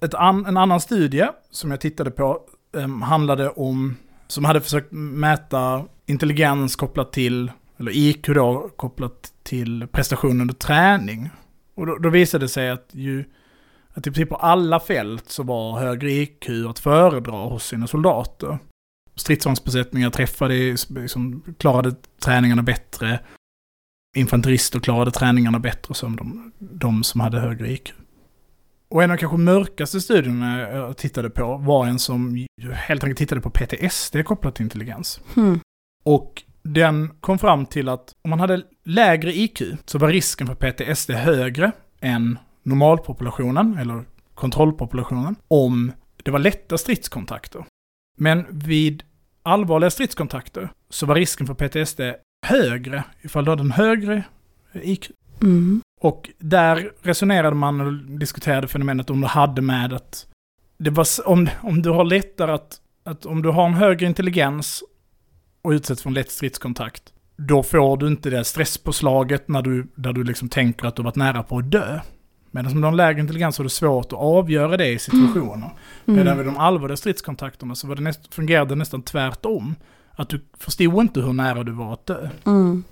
Ett 0.00 0.14
an, 0.14 0.46
en 0.46 0.56
annan 0.56 0.80
studie 0.80 1.26
som 1.50 1.70
jag 1.70 1.80
tittade 1.80 2.10
på 2.10 2.40
em, 2.76 3.02
handlade 3.02 3.48
om, 3.48 3.96
som 4.26 4.44
hade 4.44 4.60
försökt 4.60 4.92
mäta 4.92 5.84
intelligens 6.06 6.76
kopplat 6.76 7.12
till 7.12 7.52
eller 7.78 7.92
IQ 7.96 8.26
då, 8.26 8.70
kopplat 8.76 9.32
till 9.42 9.86
prestation 9.92 10.40
under 10.40 10.54
träning. 10.54 11.30
Och 11.74 11.86
då, 11.86 11.96
då 11.96 12.08
visade 12.08 12.44
det 12.44 12.48
sig 12.48 12.70
att 12.70 12.88
ju 12.92 13.24
i 14.06 14.10
princip 14.10 14.28
på 14.28 14.36
alla 14.36 14.80
fält 14.80 15.30
så 15.30 15.42
var 15.42 15.78
högre 15.80 16.10
IQ 16.10 16.48
att 16.68 16.78
föredra 16.78 17.32
hos 17.32 17.66
sina 17.66 17.86
soldater. 17.86 18.58
Stridsvagnsbesättningar 19.14 20.10
träffade, 20.10 20.54
liksom, 20.88 21.42
klarade 21.58 21.94
träningarna 22.24 22.62
bättre. 22.62 23.20
Infanterister 24.16 24.80
klarade 24.80 25.10
träningarna 25.10 25.58
bättre 25.58 25.94
som 25.94 26.16
de, 26.16 26.52
de 26.58 27.04
som 27.04 27.20
hade 27.20 27.40
högre 27.40 27.72
IQ. 27.72 27.92
Och 28.88 29.02
en 29.02 29.10
av 29.10 29.16
de 29.16 29.20
kanske 29.20 29.38
mörkaste 29.38 30.00
studierna 30.00 30.60
jag 30.60 30.96
tittade 30.96 31.30
på 31.30 31.56
var 31.56 31.86
en 31.86 31.98
som 31.98 32.46
helt 32.72 33.04
enkelt 33.04 33.18
tittade 33.18 33.40
på 33.40 33.50
PTSD 33.50 34.24
kopplat 34.24 34.54
till 34.54 34.62
intelligens. 34.62 35.20
Hmm. 35.34 35.60
Och 36.04 36.42
den 36.62 37.10
kom 37.20 37.38
fram 37.38 37.66
till 37.66 37.88
att 37.88 38.12
om 38.22 38.30
man 38.30 38.40
hade 38.40 38.62
lägre 38.84 39.36
IQ 39.36 39.62
så 39.84 39.98
var 39.98 40.08
risken 40.08 40.46
för 40.46 40.54
PTSD 40.54 41.10
högre 41.10 41.72
än 42.00 42.38
normalpopulationen, 42.68 43.78
eller 43.78 44.04
kontrollpopulationen, 44.34 45.36
om 45.48 45.92
det 46.22 46.30
var 46.30 46.38
lätta 46.38 46.78
stridskontakter. 46.78 47.64
Men 48.18 48.46
vid 48.50 49.02
allvarliga 49.42 49.90
stridskontakter 49.90 50.70
så 50.90 51.06
var 51.06 51.14
risken 51.14 51.46
för 51.46 51.54
PTSD 51.54 52.00
högre 52.46 53.04
ifall 53.22 53.44
du 53.44 53.50
hade 53.50 53.62
en 53.62 53.70
högre 53.70 54.22
IQ. 54.72 55.10
Mm. 55.42 55.80
Och 56.00 56.30
där 56.38 56.92
resonerade 57.02 57.56
man 57.56 57.80
och 57.80 57.92
diskuterade 57.92 58.68
fenomenet 58.68 59.10
om 59.10 59.20
du 59.20 59.26
hade 59.26 59.62
med 59.62 59.92
att 59.92 60.26
det 60.78 60.90
var, 60.90 61.06
om, 61.24 61.48
om 61.60 61.82
du 61.82 61.90
har 61.90 62.04
lättare 62.04 62.52
att, 62.52 62.80
att 63.04 63.26
om 63.26 63.42
du 63.42 63.48
har 63.48 63.66
en 63.66 63.74
högre 63.74 64.06
intelligens 64.06 64.82
och 65.62 65.70
utsätts 65.70 66.02
för 66.02 66.10
en 66.10 66.14
lätt 66.14 66.30
stridskontakt, 66.30 67.12
då 67.36 67.62
får 67.62 67.96
du 67.96 68.06
inte 68.06 68.30
det 68.30 68.44
stresspåslaget 68.44 69.48
när 69.48 69.62
du, 69.62 69.86
där 69.94 70.12
du 70.12 70.24
liksom 70.24 70.48
tänker 70.48 70.86
att 70.86 70.96
du 70.96 71.02
varit 71.02 71.16
nära 71.16 71.42
på 71.42 71.58
att 71.58 71.70
dö. 71.70 72.00
Medan 72.50 72.74
du 72.74 72.80
har 72.80 72.88
en 72.88 72.96
lägre 72.96 73.20
intelligens 73.20 73.56
så 73.56 73.62
är 73.62 73.64
det 73.64 73.70
svårt 73.70 74.06
att 74.06 74.18
avgöra 74.18 74.76
det 74.76 74.88
i 74.88 74.98
situationer. 74.98 75.70
Mm. 76.06 76.18
Medan 76.18 76.36
vid 76.36 76.46
de 76.46 76.56
allvarliga 76.56 76.96
stridskontakterna 76.96 77.74
så 77.74 77.86
var 77.86 77.96
det 77.96 78.02
näst, 78.02 78.34
fungerade 78.34 78.70
det 78.70 78.74
nästan 78.74 79.02
tvärtom. 79.02 79.74
Att 80.12 80.28
du 80.28 80.40
förstod 80.58 81.00
inte 81.00 81.20
hur 81.20 81.32
nära 81.32 81.62
du 81.62 81.72
var 81.72 81.92
att 81.92 82.06
dö. 82.06 82.28
Mm. 82.46 82.84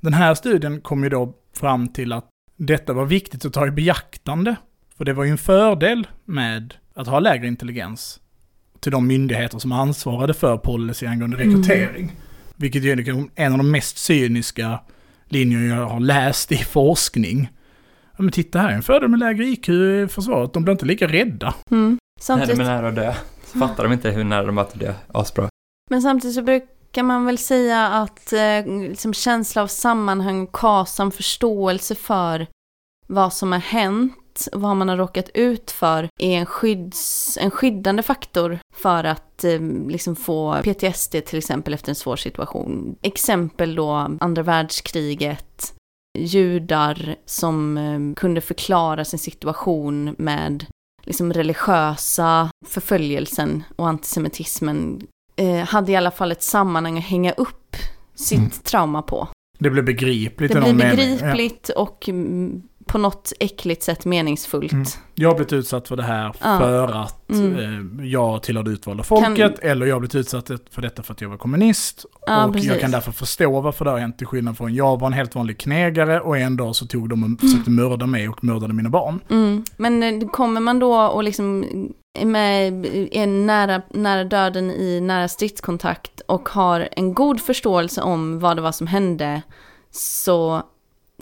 Den 0.00 0.14
här 0.14 0.34
studien 0.34 0.80
kom 0.80 1.04
ju 1.04 1.08
då 1.08 1.34
fram 1.56 1.88
till 1.88 2.12
att 2.12 2.28
detta 2.56 2.92
var 2.92 3.04
viktigt 3.04 3.44
att 3.44 3.52
ta 3.52 3.66
i 3.66 3.70
beaktande. 3.70 4.56
För 4.96 5.04
det 5.04 5.12
var 5.12 5.24
ju 5.24 5.30
en 5.30 5.38
fördel 5.38 6.06
med 6.24 6.74
att 6.94 7.06
ha 7.06 7.20
lägre 7.20 7.46
intelligens 7.46 8.20
till 8.80 8.92
de 8.92 9.06
myndigheter 9.06 9.58
som 9.58 9.72
ansvarade 9.72 10.34
för 10.34 10.56
policy 10.56 11.06
angående 11.06 11.36
rekrytering. 11.36 12.12
Vilket 12.56 12.82
ju 12.82 12.92
är 12.92 13.28
en 13.34 13.52
av 13.52 13.58
de 13.58 13.70
mest 13.70 13.98
cyniska 13.98 14.80
linjer 15.28 15.76
jag 15.76 15.86
har 15.86 16.00
läst 16.00 16.52
i 16.52 16.56
forskning. 16.56 17.48
Ja, 18.16 18.22
men 18.22 18.32
titta 18.32 18.58
här, 18.58 18.68
en 18.68 18.82
fördel 18.82 19.08
med 19.08 19.20
lägre 19.20 19.44
IQ 19.44 19.68
i 19.68 20.06
försvaret, 20.10 20.52
de 20.52 20.64
blir 20.64 20.72
inte 20.72 20.86
lika 20.86 21.06
rädda. 21.06 21.54
Mm. 21.70 21.90
När 21.90 21.98
Samtidigt, 22.20 22.56
de 22.56 22.62
är 22.62 22.66
nära 22.66 22.88
att 22.88 22.94
dö. 22.94 23.14
Så 23.44 23.58
fattar 23.58 23.84
de 23.84 23.92
inte 23.92 24.10
hur 24.10 24.24
nära 24.24 24.46
de 24.46 24.58
är 24.58 24.62
att 24.62 24.80
dö. 24.80 24.94
Asbra. 25.08 25.48
men 25.90 26.02
samtidigt 26.02 26.34
så 26.34 26.42
brukar 26.42 27.02
man 27.02 27.26
väl 27.26 27.38
säga 27.38 27.88
att 27.88 28.32
eh, 28.32 28.66
liksom 28.66 29.14
känsla 29.14 29.62
av 29.62 29.66
sammanhang 29.66 30.42
och 30.42 30.52
KASAM, 30.52 31.10
förståelse 31.10 31.94
för 31.94 32.46
vad 33.06 33.32
som 33.32 33.52
har 33.52 33.58
hänt, 33.58 34.48
vad 34.52 34.76
man 34.76 34.88
har 34.88 34.96
råkat 34.96 35.30
ut 35.34 35.70
för, 35.70 36.08
är 36.20 36.38
en, 36.38 36.46
skydds, 36.46 37.38
en 37.40 37.50
skyddande 37.50 38.02
faktor 38.02 38.58
för 38.74 39.04
att 39.04 39.44
eh, 39.44 39.60
liksom 39.88 40.16
få 40.16 40.56
PTSD 40.62 41.10
till 41.26 41.38
exempel 41.38 41.74
efter 41.74 41.88
en 41.88 41.94
svår 41.94 42.16
situation. 42.16 42.96
Exempel 43.02 43.74
då 43.74 43.90
andra 44.20 44.42
världskriget, 44.42 45.74
judar 46.18 47.16
som 47.26 47.78
eh, 47.78 48.14
kunde 48.20 48.40
förklara 48.40 49.04
sin 49.04 49.18
situation 49.18 50.14
med 50.18 50.66
liksom 51.02 51.32
religiösa 51.32 52.50
förföljelsen 52.66 53.62
och 53.76 53.88
antisemitismen 53.88 55.06
eh, 55.36 55.56
hade 55.56 55.92
i 55.92 55.96
alla 55.96 56.10
fall 56.10 56.32
ett 56.32 56.42
sammanhang 56.42 56.98
att 56.98 57.04
hänga 57.04 57.32
upp 57.32 57.76
sitt 58.14 58.38
Mm. 58.38 58.50
trauma 58.50 59.02
på. 59.02 59.28
Det 59.58 59.70
blir 59.70 59.82
begripligt 59.82 60.52
Det 60.52 60.60
någon 60.60 60.76
mening. 60.76 61.10
Ja. 61.10 61.16
begripligt 61.16 61.68
och 61.68 62.08
mm, 62.08 62.62
på 62.94 62.98
något 62.98 63.32
äckligt 63.40 63.82
sätt 63.82 64.04
meningsfullt. 64.04 64.72
Mm. 64.72 64.84
Jag 65.14 65.28
har 65.28 65.34
blivit 65.36 65.52
utsatt 65.52 65.88
för 65.88 65.96
det 65.96 66.02
här 66.02 66.34
Ja. 66.40 66.58
för 66.58 66.88
att 67.02 67.30
Mm. 67.30 67.98
eh, 68.00 68.06
jag 68.06 68.42
tillhör 68.42 68.62
det 68.62 68.70
utvalda 68.70 69.02
folket, 69.02 69.58
eller 69.58 69.86
jag 69.86 69.94
har 69.94 70.00
blivit 70.00 70.14
utsatt 70.14 70.50
för 70.70 70.82
detta 70.82 71.02
för 71.02 71.12
att 71.12 71.20
jag 71.20 71.28
var 71.28 71.36
kommunist. 71.36 72.04
Ja, 72.26 72.44
och 72.46 72.52
precis. 72.52 72.70
jag 72.70 72.80
kan 72.80 72.90
därför 72.90 73.12
förstå 73.12 73.60
varför 73.60 73.84
det 73.84 73.90
har 73.90 73.98
hänt 73.98 74.18
till 74.18 74.26
skillnad 74.26 74.56
från 74.56 74.74
jag 74.74 75.00
var 75.00 75.06
en 75.06 75.12
helt 75.12 75.34
vanlig 75.34 75.58
knegare 75.58 76.20
och 76.20 76.38
en 76.38 76.56
dag 76.56 76.76
så 76.76 76.86
tog 76.86 77.08
de 77.08 77.24
och 77.34 77.40
försökte 77.40 77.70
mörda 77.70 78.06
mig 78.06 78.28
och 78.28 78.44
mördade 78.44 78.74
mina 78.74 78.88
barn. 78.90 79.20
Mm. 79.30 79.64
Men 79.76 80.02
eh, 80.02 80.28
kommer 80.28 80.60
man 80.60 80.78
då 80.78 80.94
och 80.96 81.24
liksom 81.24 81.64
med, 82.22 82.86
är 83.12 83.26
nära, 83.26 83.82
nära 83.90 84.24
döden 84.24 84.70
i 84.70 85.00
nära 85.00 85.28
stridskontakt 85.28 86.20
och 86.28 86.48
har 86.48 86.88
en 86.92 87.14
god 87.14 87.40
förståelse 87.40 88.00
om 88.02 88.38
vad 88.40 88.56
det 88.56 88.62
var 88.62 88.72
som 88.72 88.86
hände 88.86 89.42
så, 89.90 90.62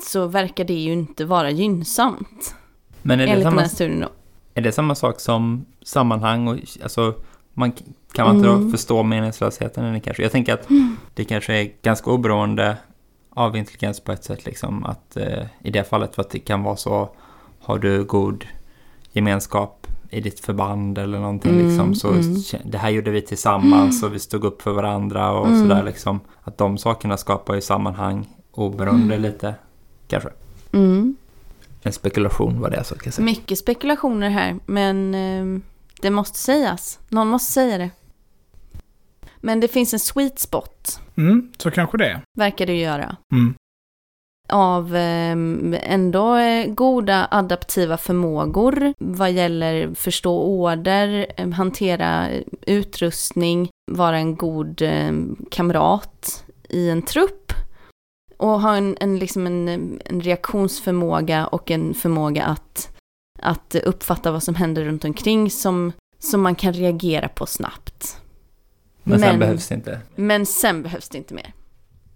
så 0.00 0.26
verkar 0.26 0.64
det 0.64 0.74
ju 0.74 0.92
inte 0.92 1.24
vara 1.24 1.50
gynnsamt. 1.50 2.54
Men 3.02 3.20
är 3.20 3.26
det, 3.26 3.32
Enligt 3.32 3.44
den 3.44 3.52
samma, 3.52 3.60
här 3.60 3.68
studien 3.68 4.00
då. 4.00 4.08
är 4.54 4.62
det 4.62 4.72
samma 4.72 4.94
sak 4.94 5.20
som 5.20 5.64
sammanhang 5.82 6.48
och 6.48 6.56
alltså 6.82 7.14
man 7.54 7.72
kan 8.12 8.26
man 8.26 8.36
inte 8.36 8.48
Mm. 8.48 8.64
då 8.64 8.70
förstå 8.70 9.02
meningslösheten 9.02 9.86
i 9.86 9.92
det 9.92 10.00
kanske? 10.00 10.22
Jag 10.22 10.32
tänker 10.32 10.54
att 10.54 10.68
det 11.14 11.24
kanske 11.24 11.54
är 11.54 11.72
ganska 11.82 12.10
oberoende 12.10 12.76
av 13.30 13.56
intelligens 13.56 14.00
på 14.00 14.12
ett 14.12 14.24
sätt 14.24 14.44
liksom 14.44 14.84
att 14.84 15.16
eh, 15.16 15.44
i 15.62 15.70
det 15.70 15.84
fallet 15.84 16.14
för 16.14 16.22
att 16.22 16.30
det 16.30 16.38
kan 16.38 16.62
vara 16.62 16.76
så 16.76 17.08
har 17.60 17.78
du 17.78 18.04
god 18.04 18.44
gemenskap 19.12 19.86
i 20.10 20.20
ditt 20.20 20.40
förband 20.40 20.98
eller 20.98 21.18
någonting 21.18 21.52
Mm, 21.52 21.66
liksom 21.66 21.94
så 21.94 22.08
mm. 22.10 22.34
det 22.64 22.78
här 22.78 22.90
gjorde 22.90 23.10
vi 23.10 23.22
tillsammans 23.22 24.02
och 24.02 24.14
vi 24.14 24.18
stod 24.18 24.44
upp 24.44 24.62
för 24.62 24.72
varandra 24.72 25.30
och 25.32 25.46
Mm. 25.46 25.60
sådär 25.68 25.82
liksom 25.82 26.20
att 26.42 26.58
de 26.58 26.78
sakerna 26.78 27.16
skapar 27.16 27.54
ju 27.54 27.60
sammanhang 27.60 28.28
oberoende 28.52 29.18
lite 29.18 29.54
kanske. 30.20 30.30
Mm. 30.72 31.16
En 31.82 31.92
spekulation 31.92 32.60
var 32.60 32.70
det 32.70 32.76
jag 32.76 32.86
så 32.86 32.94
kan 32.94 33.12
säga. 33.12 33.24
Mycket 33.24 33.58
spekulationer 33.58 34.30
här, 34.30 34.56
men 34.66 35.14
eh, 35.14 35.60
det 36.02 36.10
måste 36.10 36.38
sägas. 36.38 36.98
Någon 37.08 37.28
måste 37.28 37.52
säga 37.52 37.78
det. 37.78 37.90
Men 39.40 39.60
det 39.60 39.68
finns 39.68 39.92
en 39.92 39.98
sweet 39.98 40.38
spot, 40.38 41.00
Mm, 41.16 41.52
så 41.58 41.70
kanske 41.70 41.98
det. 41.98 42.20
verkar 42.38 42.66
det 42.66 42.76
göra. 42.78 43.16
Mm. 43.32 43.54
av 44.52 44.96
eh, 44.96 45.36
ändå 45.92 46.36
eh, 46.36 46.66
goda 46.74 47.28
adaptiva 47.30 47.96
förmågor 47.96 48.94
vad 48.98 49.32
gäller 49.32 49.94
förstå 49.94 50.42
order, 50.42 51.26
eh, 51.36 51.48
hantera 51.50 52.28
utrustning, 52.66 53.68
vara 53.92 54.16
en 54.18 54.36
god 54.36 54.82
eh, 54.82 55.12
kamrat 55.50 56.44
i 56.68 56.90
en 56.90 57.02
trupp 57.02 57.52
och 58.42 58.60
ha 58.60 58.76
en, 58.76 58.96
en, 59.00 59.18
liksom 59.18 59.46
en, 59.46 59.68
en 60.04 60.20
reaktionsförmåga 60.20 61.46
och 61.46 61.70
en 61.70 61.94
förmåga 61.94 62.44
att, 62.44 62.96
att 63.42 63.74
uppfatta 63.74 64.32
vad 64.32 64.42
som 64.42 64.54
händer 64.54 64.84
runt 64.84 65.04
omkring 65.04 65.50
som, 65.50 65.92
som 66.18 66.42
man 66.42 66.54
kan 66.54 66.72
reagera 66.72 67.28
på 67.28 67.46
snabbt. 67.46 68.16
Men 69.02 69.18
sen 69.18 69.28
Men- 69.28 69.38
behövs 69.38 69.68
det 69.68 69.74
inte. 69.74 70.00
Men 70.14 70.46
sen 70.46 70.82
behövs 70.82 71.08
det 71.08 71.18
inte 71.18 71.34
mer. 71.34 71.52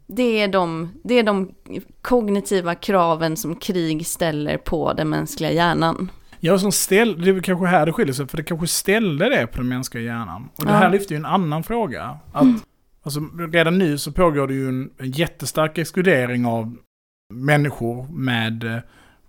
Det 0.06 0.40
är, 0.40 0.48
de, 0.48 0.92
det 1.04 1.14
är 1.14 1.22
de 1.22 1.54
kognitiva 2.02 2.74
kraven 2.74 3.36
som 3.36 3.56
krig 3.56 4.06
ställer 4.06 4.56
på 4.56 4.92
den 4.92 5.08
mänskliga 5.08 5.52
hjärnan. 5.52 6.10
Ja, 6.40 6.58
som 6.58 6.72
ställ, 6.72 7.22
det 7.22 7.28
är 7.28 7.32
väl 7.32 7.42
kanske 7.42 7.66
här 7.66 7.86
det 7.86 7.92
skiljer 7.92 8.14
sig, 8.14 8.26
för 8.28 8.36
det 8.36 8.42
kanske 8.42 8.66
ställde 8.66 9.28
det 9.28 9.46
på 9.46 9.56
den 9.58 9.68
mänskliga 9.68 10.04
hjärnan. 10.04 10.48
Och 10.58 10.64
det 10.64 10.70
Ja. 10.72 10.76
här 10.78 10.90
lyfter 10.90 11.12
ju 11.14 11.16
en 11.16 11.24
annan 11.26 11.62
fråga. 11.62 12.18
Att, 12.32 12.42
Mm. 12.42 12.60
Alltså, 13.06 13.20
redan 13.52 13.78
nu 13.78 13.98
så 13.98 14.12
pågår 14.12 14.46
det 14.46 14.54
ju 14.54 14.68
en, 14.68 14.90
en 14.98 15.10
jättestark 15.10 15.78
exkludering 15.78 16.46
av 16.46 16.76
människor 17.34 18.06
med, 18.08 18.82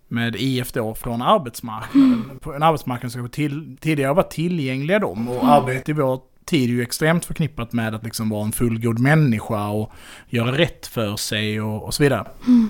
med 0.08 0.36
IF 0.36 0.72
då 0.72 0.96
från 0.96 1.22
arbetsmarknaden. 1.22 2.14
Mm. 2.44 2.56
En 2.56 2.64
arbetsmarknad 2.64 3.12
som 3.12 3.30
till, 3.30 3.78
tidigare 3.80 4.14
var 4.14 4.24
tillgängliga 4.24 5.00
dem. 5.00 5.28
Och 5.28 5.36
Mm. 5.36 5.50
arbete 5.50 5.92
i 5.92 5.94
vår 5.94 6.22
tid 6.46 6.70
är 6.70 6.74
ju 6.74 6.82
extremt 6.82 7.26
förknippat 7.26 7.74
med 7.74 7.96
att 7.96 8.04
liksom 8.04 8.30
vara 8.30 8.46
en 8.46 8.52
fullgod 8.52 9.00
människa 9.00 9.68
och 9.68 9.92
göra 10.30 10.58
rätt 10.58 10.88
för 10.88 11.16
sig 11.16 11.62
och, 11.62 11.84
och 11.84 11.94
så 11.94 12.04
vidare. 12.04 12.28
Mm. 12.48 12.70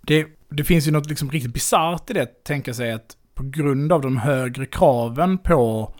Det, 0.00 0.26
det 0.48 0.64
finns 0.64 0.86
ju 0.86 0.90
något 0.90 1.08
liksom 1.08 1.30
riktigt 1.30 1.54
bisarrt 1.54 2.10
i 2.10 2.12
det, 2.12 2.22
att 2.22 2.44
tänka 2.44 2.74
sig 2.74 2.92
att 2.92 3.16
på 3.34 3.42
grund 3.44 3.92
av 3.92 4.00
de 4.02 4.16
högre 4.16 4.66
kraven 4.66 5.38
på 5.38 5.94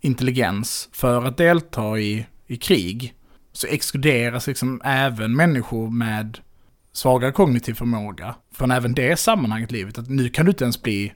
intelligens 0.00 0.88
för 0.92 1.24
att 1.24 1.36
delta 1.36 1.98
i, 1.98 2.26
i 2.46 2.56
krig, 2.56 3.14
så 3.52 3.66
exkluderas 3.66 4.46
liksom 4.46 4.80
även 4.84 5.36
människor 5.36 5.90
med 5.90 6.38
svagare 6.92 7.32
kognitiv 7.32 7.74
förmåga 7.74 8.34
från 8.54 8.70
även 8.70 8.94
det 8.94 9.18
sammanhanget 9.18 9.72
i 9.72 9.74
livet. 9.74 9.98
Att 9.98 10.10
nu 10.10 10.28
kan 10.28 10.46
du 10.46 10.50
inte 10.50 10.64
ens 10.64 10.82
bli 10.82 11.12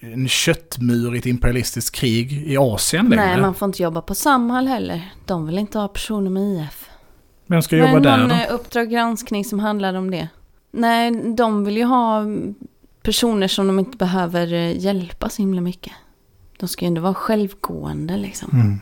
en 0.00 0.28
köttmur 0.28 1.14
i 1.14 1.18
ett 1.18 1.26
imperialistiskt 1.26 1.96
krig 1.96 2.32
i 2.32 2.56
Asien 2.56 3.08
längre. 3.08 3.26
Nej, 3.26 3.40
man 3.40 3.54
får 3.54 3.66
inte 3.66 3.82
jobba 3.82 4.02
på 4.02 4.14
Samhall 4.14 4.66
heller. 4.68 5.12
De 5.24 5.46
vill 5.46 5.58
inte 5.58 5.78
ha 5.78 5.88
personer 5.88 6.30
med 6.30 6.42
IF. 6.42 6.88
Vem 7.46 7.62
ska 7.62 7.76
Var 7.76 7.88
jobba 7.88 8.00
där 8.00 8.18
någon 8.18 8.28
då? 8.28 8.34
eh, 8.34 8.54
Uppdrag 8.54 8.90
granskning 8.90 9.44
som 9.44 9.58
handlade 9.58 9.98
om 9.98 10.10
det? 10.10 10.28
Nej, 10.72 11.34
de 11.36 11.64
vill 11.64 11.76
ju 11.76 11.84
ha 11.84 12.24
personer 13.02 13.48
som 13.48 13.66
de 13.66 13.78
inte 13.78 13.96
behöver 13.96 14.52
eh, 14.52 14.78
hjälpa 14.78 15.28
så 15.28 15.42
himla 15.42 15.60
mycket. 15.60 15.92
De 16.58 16.68
ska 16.68 16.84
ju 16.84 16.86
ändå 16.86 17.00
vara 17.00 17.14
självgående 17.14 18.16
liksom. 18.16 18.50
Mm. 18.52 18.80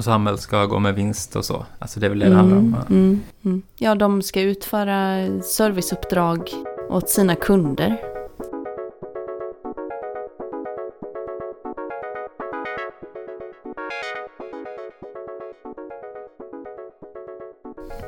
Och 0.00 0.04
samhället 0.04 0.40
ska 0.40 0.66
gå 0.66 0.78
med 0.78 0.94
vinst 0.94 1.36
och 1.36 1.44
så. 1.44 1.66
Alltså 1.78 2.00
det 2.00 2.06
är 2.06 2.10
väl 2.10 2.18
det 2.18 2.28
det 2.28 2.34
handlar 2.34 2.56
om. 2.56 2.64
Mm, 2.64 2.80
mm, 2.88 3.20
mm. 3.44 3.62
Ja, 3.76 3.94
de 3.94 4.22
ska 4.22 4.40
utföra 4.40 5.26
serviceuppdrag 5.42 6.50
åt 6.90 7.08
sina 7.08 7.34
kunder. 7.34 7.96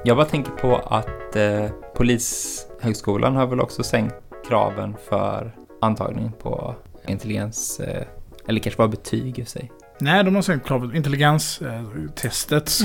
Jag 0.04 0.16
bara 0.16 0.26
tänker 0.26 0.52
på 0.52 0.76
att 0.76 1.36
eh, 1.36 1.70
Polishögskolan 1.94 3.36
har 3.36 3.46
väl 3.46 3.60
också 3.60 3.82
sänkt 3.82 4.14
kraven 4.48 4.96
för 5.08 5.56
antagning 5.80 6.32
på 6.42 6.74
intelligens, 7.06 7.80
eh, 7.80 8.06
eller 8.46 8.60
kanske 8.60 8.78
bara 8.78 8.88
betyg 8.88 9.38
i 9.38 9.44
sig. 9.44 9.72
Nej, 10.02 10.24
de 10.24 10.34
har 10.34 10.42
sänkt 10.42 10.66
kravet. 10.66 10.94
Intelligenstestet, 10.94 12.80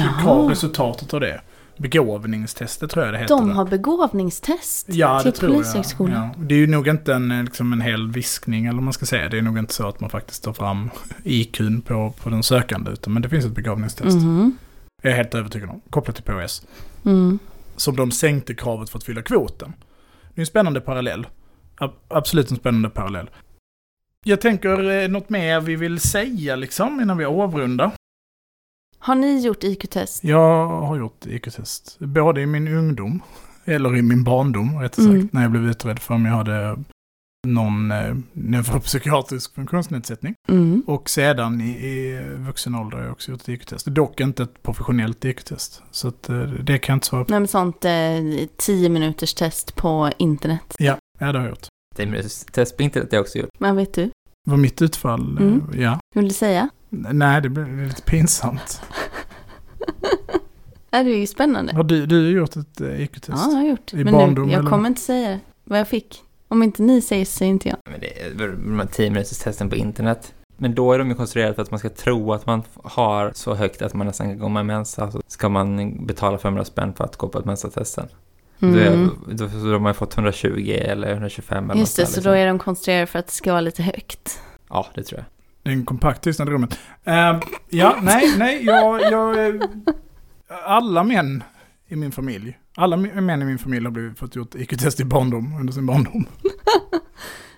resultatet 0.50 1.14
av 1.14 1.20
det. 1.20 1.42
Begåvningstestet 1.78 2.90
tror 2.92 3.06
jag 3.06 3.14
det 3.14 3.18
heter. 3.18 3.36
De 3.36 3.52
har 3.52 3.66
begåvningstest 3.66 4.86
Ja, 4.90 5.22
det 5.24 5.32
till. 5.32 5.48
Polishögskolan. 5.50 6.30
Ja. 6.38 6.44
Det 6.44 6.56
är 6.56 6.60
ju 6.60 6.68
nog 6.68 6.88
inte 6.88 7.14
en, 7.14 7.46
liksom 7.46 7.74
en 7.74 7.82
hel 7.82 8.12
viskning, 8.12 8.66
eller 8.66 8.76
vad 8.76 8.84
man 8.84 8.94
ska 8.94 9.06
säga. 9.06 9.30
Det 9.30 9.38
är 9.38 9.42
nog 9.42 9.58
inte 9.58 9.74
så 9.74 9.88
att 9.88 10.00
man 10.00 10.10
faktiskt 10.10 10.44
tar 10.44 10.54
fram 10.54 10.90
IQn 11.24 11.82
på, 11.82 12.14
på 12.24 12.30
den 12.30 12.44
sökande, 12.44 12.92
utan 12.92 13.14
men 13.14 13.22
det 13.22 13.30
finns 13.30 13.46
ett 13.46 13.56
begåvningstest. 13.56 14.18
Mhm. 14.18 14.58
Jag 15.02 15.12
är 15.14 15.18
helt 15.18 15.36
övertygad 15.36 15.70
om. 15.70 15.82
Kopplat 15.90 16.16
till 16.16 16.26
POS. 16.26 16.66
Mm. 17.06 17.40
Som 17.76 17.96
de 17.96 18.12
sänkte 18.12 18.54
kravet 18.56 18.90
för 18.90 18.98
att 18.98 19.04
fylla 19.04 19.22
kvoten. 19.22 19.74
Det 20.34 20.40
är 20.40 20.42
en 20.42 20.46
spännande 20.46 20.82
parallell. 20.82 21.28
Ab- 21.78 21.94
absolut 22.08 22.52
en 22.52 22.58
spännande 22.58 22.90
parallell. 22.90 23.30
Jag 24.28 24.42
tänker 24.42 24.90
eh, 25.04 25.10
något 25.10 25.30
mer 25.30 25.62
vi 25.62 25.76
vill 25.76 26.00
säga 26.00 26.56
liksom 26.56 27.02
innan 27.02 27.18
vi 27.18 27.26
avrundar. 27.26 27.92
Har 29.00 29.16
ni 29.16 29.40
gjort 29.40 29.64
IQ-test? 29.64 30.24
Jag 30.24 30.68
har 30.68 30.98
gjort 30.98 31.26
IQ-test. 31.26 32.00
Både 32.00 32.42
i 32.42 32.46
min 32.46 32.68
ungdom, 32.68 33.22
eller 33.66 33.98
i 33.98 34.02
min 34.02 34.24
barndom 34.24 34.80
rättare 34.80 35.06
sagt, 35.06 35.14
Mm. 35.16 35.30
när 35.32 35.42
jag 35.42 35.52
blev 35.52 35.66
utredd 35.66 36.00
för 36.00 36.14
om 36.14 36.26
jag 36.26 36.34
hade 36.34 36.78
någon 37.48 37.92
eh, 37.92 38.16
neuropsykiatrisk 38.34 39.56
funktionsnedsättning. 39.56 40.34
Mm. 40.50 40.84
Och 40.88 41.10
sedan 41.10 41.62
i, 41.62 41.70
i 41.88 42.20
vuxen 42.38 42.76
ålder 42.76 42.98
har 42.98 43.04
jag 43.04 43.12
också 43.12 43.32
gjort 43.32 43.42
ett 43.42 43.50
IQ-test. 43.50 43.86
Dock 43.86 44.20
inte 44.20 44.44
ett 44.44 44.64
professionellt 44.64 45.26
IQ-test. 45.26 45.82
Så 45.92 46.08
att, 46.08 46.30
eh, 46.30 46.40
det 46.42 46.78
kan 46.78 46.94
jag 46.94 46.98
inte 46.98 47.08
svara 47.08 47.26
på. 47.26 47.32
Nej, 47.32 47.40
men 47.40 47.48
sånt 47.48 47.86
eh, 47.86 48.48
10 48.58 48.90
minuters 48.90 49.34
test 49.34 49.76
på 49.76 50.12
internet. 50.18 50.76
Ja, 50.80 50.98
ja 51.20 51.32
det 51.32 51.40
har 51.40 51.46
jag 51.46 51.50
gjort. 51.50 51.68
Det 51.96 52.04
är 52.04 52.52
test 52.52 52.78
på 52.78 52.84
internet 52.84 53.08
har 53.12 53.18
jag 53.18 53.24
också 53.24 53.38
gjort. 53.38 53.50
Men 53.60 53.76
vet 53.76 53.94
du? 53.94 54.10
Var 54.48 54.58
mitt 54.58 54.82
utfall, 54.82 55.38
eh, 55.38 55.44
Mm. 55.44 55.82
ja. 55.82 56.00
Vill 56.16 56.28
du 56.28 56.34
säga? 56.34 56.70
Nej, 56.90 57.42
det 57.42 57.50
blir 57.50 57.88
lite 57.88 58.02
pinsamt. 58.02 58.82
Är 60.92 61.04
det 61.04 61.12
är 61.12 61.18
ju 61.18 61.28
spännande. 61.28 61.76
Har 61.76 61.84
du, 61.84 62.06
du 62.06 62.24
har 62.26 62.32
gjort 62.32 62.56
ett 62.56 62.82
eh, 62.82 63.02
IQ-test? 63.02 63.30
Ja, 63.46 63.52
jag 63.52 63.58
har 63.60 63.68
gjort. 63.68 63.94
I 63.94 64.04
Men 64.04 64.14
barndom, 64.14 64.46
nu, 64.48 64.52
jag 64.54 64.60
eller? 64.60 64.70
kommer 64.70 64.90
inte 64.90 65.02
säga 65.02 65.40
vad 65.64 65.80
jag 65.80 65.88
fick. 65.88 66.22
Om 66.48 66.64
inte 66.64 66.84
ni 66.84 67.02
säger 67.02 67.26
så 67.26 67.32
säger 67.32 67.52
inte 67.52 67.70
jag. 67.70 67.78
Men 67.92 68.00
det 68.00 68.22
är 68.22 68.34
de 68.68 68.80
här 68.80 68.86
10 68.88 69.10
minuters 69.10 69.38
testen 69.38 69.70
på 69.70 69.76
internet. 69.76 70.34
Men 70.58 70.76
då 70.76 70.94
är 70.94 71.00
de 71.00 71.10
ju 71.10 71.16
konstruerade 71.16 71.54
för 71.54 71.62
att 71.62 71.72
man 71.72 71.80
ska 71.80 71.90
tro 71.90 72.34
att 72.34 72.46
man 72.46 72.64
har 72.84 73.32
så 73.36 73.54
högt 73.54 73.82
att 73.82 73.94
man 73.94 74.08
nästan 74.08 74.28
kan 74.28 74.40
gå 74.40 74.50
med 74.50 74.66
mensa. 74.66 75.12
Så 75.12 75.22
ska 75.28 75.50
man 75.50 76.06
betala 76.06 76.38
500 76.38 76.66
spänn 76.66 76.94
för 76.94 77.04
att 77.04 77.16
gå 77.16 77.28
på 77.28 77.40
ett 77.40 77.46
mensatesten. 77.46 78.06
Då, 78.08 78.12
är, 78.12 78.18
Mm. 78.62 79.10
då, 79.28 79.46
då 79.46 79.72
har 79.72 79.80
man 79.80 79.94
fått 79.94 80.14
120 80.14 80.78
eller 80.82 81.12
125 81.12 81.70
eller 81.70 81.80
Just 81.80 81.96
det, 81.96 82.02
något 82.02 82.10
så 82.10 82.16
där, 82.16 82.20
liksom. 82.20 82.32
då 82.34 82.38
är 82.38 82.48
de 82.48 82.60
konstruerade 82.60 83.08
för 83.08 83.20
att 83.20 83.28
det 83.28 83.34
ska 83.34 83.52
vara 83.52 83.62
lite 83.62 83.84
högt. 83.84 84.42
Ja, 84.70 84.88
det 84.96 85.04
tror 85.04 85.20
jag. 85.20 85.26
Det 85.64 85.70
är 85.70 85.74
en 85.74 85.86
kompakt 85.86 86.24
tystnad 86.24 86.50
i 86.50 86.52
rummet. 86.52 86.80
Eh, 87.04 87.40
ja, 87.70 87.96
nej, 88.02 88.34
nej, 88.38 88.66
jag, 88.66 89.02
jag... 89.02 89.62
Alla 90.66 91.04
män 91.04 91.44
i 91.88 91.96
min 91.96 92.12
familj, 92.12 92.58
alla 92.76 92.98
män 92.98 93.42
i 93.42 93.46
min 93.46 93.58
familj 93.58 93.86
har 93.86 93.92
blivit, 93.92 94.20
fått 94.20 94.36
gjort 94.36 94.56
IQ-test 94.56 95.00
i 95.00 95.06
barndom, 95.06 95.56
under 95.60 95.74
sin 95.74 95.86
barndom. 95.86 96.26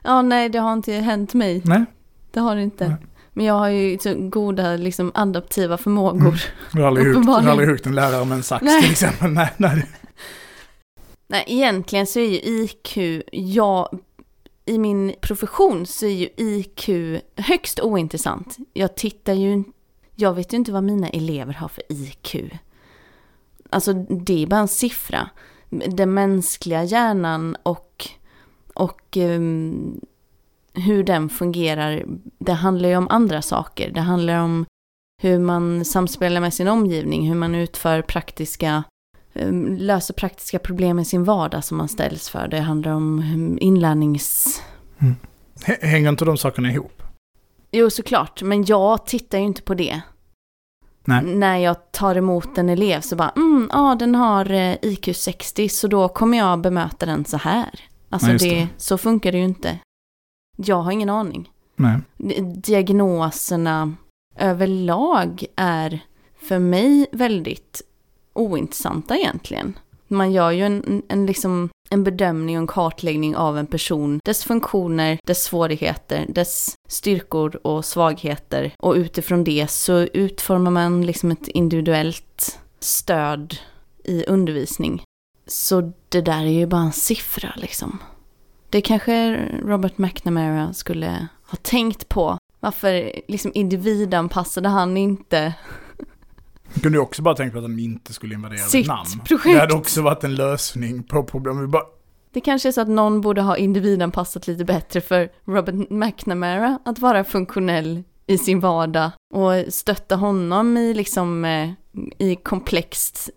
Ja, 0.04 0.22
nej, 0.22 0.50
det 0.50 0.60
har 0.60 0.74
inte 0.74 0.94
hänt 0.94 1.34
mig. 1.34 1.62
Nej, 1.66 1.86
Det 2.32 2.40
har 2.40 2.56
det 2.56 2.62
inte. 2.62 2.88
Nej. 2.88 2.98
Men 3.34 3.46
jag 3.46 3.54
har 3.54 3.70
ju 3.70 3.98
så 4.00 4.14
goda 4.16 4.76
liksom, 4.76 5.12
adaptiva 5.14 5.78
förmågor. 5.78 6.22
Mm. 6.22 6.36
jag 6.74 6.82
har 6.82 7.42
har 7.42 7.52
aldrig 7.52 7.70
huggit 7.70 7.86
en 7.86 7.96
lärare 7.96 8.26
med 8.26 8.36
en 8.36 8.44
sax 8.44 8.64
Nej. 8.64 8.82
till 8.82 8.92
exempel. 8.92 9.32
Nej, 9.32 9.54
nej. 9.58 9.86
Nej, 11.32 11.44
egentligen 11.48 12.08
så 12.08 12.20
är 12.20 12.30
ju 12.30 12.38
IQ, 12.38 12.98
jag, 13.32 14.00
i 14.66 14.78
min 14.78 15.16
profession 15.22 15.86
så 15.86 16.06
är 16.06 16.10
ju 16.10 16.30
IQ 16.38 16.90
högst 17.36 17.80
ointressant. 17.80 18.58
Jag 18.74 18.96
tittar 18.96 19.34
ju, 19.34 19.64
jag 20.16 20.34
vet 20.34 20.54
ju 20.54 20.58
inte 20.58 20.72
vad 20.72 20.84
mina 20.84 21.10
elever 21.10 21.54
har 21.54 21.68
för 21.68 21.84
IQ. 21.90 22.36
Alltså 23.70 23.94
det 23.94 24.44
är 24.44 24.48
bara 24.48 24.60
en 24.60 24.68
siffra. 24.68 25.30
Den 25.70 26.14
mänskliga 26.14 26.84
hjärnan 26.84 27.58
och, 27.64 28.08
och 28.74 29.18
um, 29.18 30.02
hur 30.74 31.04
den 31.04 31.30
fungerar, 31.30 32.06
det 32.38 32.54
handlar 32.54 32.90
ju 32.90 32.98
om 32.98 33.08
andra 33.10 33.42
saker. 33.42 33.92
Det 33.92 34.02
handlar 34.02 34.40
om 34.40 34.66
hur 35.22 35.40
man 35.40 35.86
samspelar 35.86 36.42
med 36.42 36.54
sin 36.54 36.68
omgivning, 36.68 37.28
hur 37.28 37.36
man 37.36 37.56
utför 37.56 38.02
praktiska 38.02 38.84
löser 39.78 40.14
praktiska 40.14 40.60
problem 40.60 41.00
i 41.00 41.06
sin 41.06 41.24
vardag 41.24 41.64
som 41.64 41.78
man 41.78 41.88
ställs 41.88 42.30
för. 42.30 42.48
Det 42.48 42.60
handlar 42.60 42.92
om 42.92 43.20
mm, 43.20 43.58
inlärnings... 43.62 44.62
H- 45.00 45.74
Hänger 45.82 46.10
inte 46.10 46.26
de 46.26 46.38
sakerna 46.38 46.72
ihop? 46.72 47.04
Jo, 47.72 47.90
såklart, 47.90 48.42
men 48.42 48.66
jag 48.66 49.06
tittar 49.06 49.38
ju 49.38 49.44
inte 49.44 49.62
på 49.62 49.74
det. 49.74 50.02
Nej. 51.06 51.24
När 51.24 51.58
jag 51.58 51.92
tar 51.92 52.16
emot 52.16 52.58
en 52.58 52.70
elev 52.70 53.02
så 53.02 53.16
bara, 53.16 53.30
mm, 53.30 53.70
ja, 53.74 53.96
den 54.00 54.16
har 54.16 54.52
eh, 54.52 54.76
IQ 54.82 55.16
60, 55.16 55.70
så 55.70 55.88
då 55.88 56.08
kommer 56.10 56.38
jag 56.38 56.62
bemöta 56.62 57.06
den 57.06 57.26
så 57.26 57.38
här. 57.38 57.70
Alltså, 58.10 58.32
just 58.32 58.46
det, 58.46 58.56
det. 58.56 58.68
så 58.78 58.98
funkar 58.98 59.32
det 59.32 59.38
ju 59.38 59.44
inte. 59.44 59.80
Jag 60.58 60.82
har 60.82 60.92
ingen 60.92 61.10
aning. 61.10 61.52
Nej. 61.76 61.98
Diagnoserna 62.56 63.94
överlag 64.36 65.46
är 65.56 66.00
för 66.42 66.60
mig 66.60 67.08
väldigt 67.12 67.82
ointressanta 68.40 69.18
egentligen. 69.18 69.80
Man 70.08 70.32
gör 70.32 70.52
ju 70.52 70.66
en, 70.66 71.04
en, 71.08 71.26
liksom, 71.26 71.70
en 71.90 72.04
bedömning 72.04 72.58
och 72.58 72.62
en 72.62 72.68
kartläggning 72.68 73.36
av 73.36 73.58
en 73.58 73.68
person, 73.68 74.20
dess 74.26 74.44
funktioner, 74.44 75.20
dess 75.24 75.44
svårigheter, 75.44 76.26
dess 76.30 76.76
styrkor 76.88 77.60
och 77.64 77.86
svagheter. 77.86 78.74
Och 78.80 78.94
utifrån 78.94 79.44
det 79.44 79.70
så 79.70 80.00
utformar 80.00 80.72
man 80.72 81.06
liksom 81.06 81.32
ett 81.32 81.48
individuellt 81.48 82.60
stöd 82.80 83.58
i 84.04 84.26
undervisning. 84.26 85.04
Så 85.48 85.94
det 86.10 86.22
där 86.22 86.42
är 86.42 86.60
ju 86.60 86.66
bara 86.66 86.82
en 86.82 86.92
siffra 86.92 87.54
liksom. 87.56 88.00
Det 88.70 88.82
kanske 88.82 89.46
Robert 89.64 89.98
McNamara 89.98 90.74
skulle 90.74 91.28
ha 91.44 91.58
tänkt 91.62 92.10
på. 92.10 92.38
Varför 92.60 93.12
liksom 93.28 93.52
individanpassade 93.54 94.70
han 94.70 94.98
inte 94.98 95.54
jag 96.74 96.84
kunde 96.84 96.98
ju 96.98 97.02
också 97.02 97.22
bara 97.22 97.36
tänka 97.36 97.52
på 97.52 97.58
att 97.58 97.64
de 97.64 97.80
inte 97.80 98.14
skulle 98.14 98.36
invadera 98.36 98.60
Sitt 98.60 98.76
Vietnam. 98.76 99.06
projekt. 99.28 99.56
Det 99.56 99.60
hade 99.60 99.74
också 99.74 100.02
varit 100.02 100.24
en 100.24 100.36
lösning 100.36 101.04
på 101.04 101.24
problemet. 101.24 101.70
Bara, 101.70 101.84
Det 102.34 102.42
kanske 102.42 102.70
är 102.70 102.72
så 102.72 102.82
att 102.82 102.88
någon 102.88 103.22
borde 103.22 103.42
ha 103.42 103.58
individanpassat 103.58 104.48
lite 104.48 104.66
bättre 104.66 105.02
för 105.02 105.30
Robert 105.46 105.90
McNamara 105.90 106.80
att 106.86 107.00
vara 107.00 107.24
funktionell 107.24 108.04
i 108.28 108.38
sin 108.38 108.60
vardag 108.60 109.12
och 109.34 109.74
stötta 109.74 110.16
honom 110.16 110.78
i 110.78 110.94
liksom 110.94 111.46
eh, 111.46 111.70
i 112.18 112.36
komplext 112.36 113.30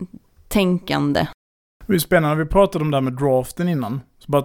tänkande. 0.48 1.26
Det 1.86 1.94
är 1.94 1.98
spännande, 1.98 2.44
vi 2.44 2.50
pratade 2.50 2.84
om 2.84 2.90
det 2.90 2.96
här 2.96 3.02
med 3.02 3.12
draften 3.12 3.68
innan. 3.68 4.00
Så 4.18 4.32
bara, 4.32 4.44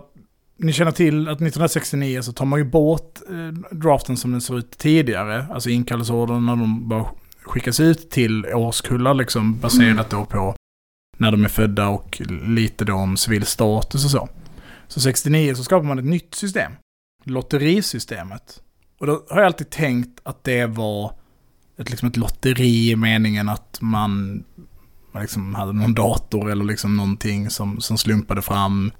ni 0.58 0.74
känner 0.74 0.92
till 0.92 1.22
att 1.28 1.36
1969 1.36 2.22
så 2.22 2.34
tar 2.34 2.46
man 2.46 2.60
ju 2.60 2.66
bort 2.66 3.20
eh, 3.30 3.78
draften 3.78 4.18
som 4.18 4.32
den 4.32 4.42
ser 4.42 4.58
ut 4.58 4.78
tidigare. 4.78 5.46
Alltså 5.52 5.70
inkallelseordern 5.70 6.46
när 6.46 6.56
de 6.56 6.90
bara 6.90 7.06
skickas 7.48 7.80
ut 7.80 8.10
till 8.10 8.46
årskullar 8.46 9.14
liksom 9.14 9.60
baserat 9.60 10.10
då 10.10 10.26
på 10.26 10.56
när 11.18 11.32
de 11.32 11.44
är 11.44 11.50
födda 11.50 11.88
och 11.88 12.22
lite 12.48 12.86
då 12.86 12.94
om 12.94 13.18
civil 13.18 13.46
status 13.46 14.06
och 14.06 14.12
så. 14.12 14.30
Så 14.88 15.00
69 15.00 15.56
så 15.56 15.64
skapar 15.64 15.88
man 15.88 16.00
ett 16.00 16.06
nytt 16.06 16.36
system. 16.36 16.72
Lotterisystemet. 17.24 18.62
Och 19.00 19.08
då 19.08 19.26
har 19.30 19.38
jag 19.38 19.46
alltid 19.46 19.70
tänkt 19.70 20.20
att 20.24 20.44
det 20.44 20.66
var 20.66 21.12
ett, 21.78 21.90
liksom 21.90 22.10
ett 22.10 22.18
lotteri 22.18 22.92
i 22.92 22.96
meningen 22.96 23.50
att 23.50 23.78
man 23.82 24.44
man 25.18 25.22
liksom 25.22 25.56
hade 25.56 25.74
någon 25.74 25.94
dator 25.94 26.52
eller 26.52 26.66
liksom 26.66 26.98
någonting 26.98 27.50
som, 27.50 27.82
som 27.82 27.98
slumpade 27.98 28.42
fram 28.42 28.92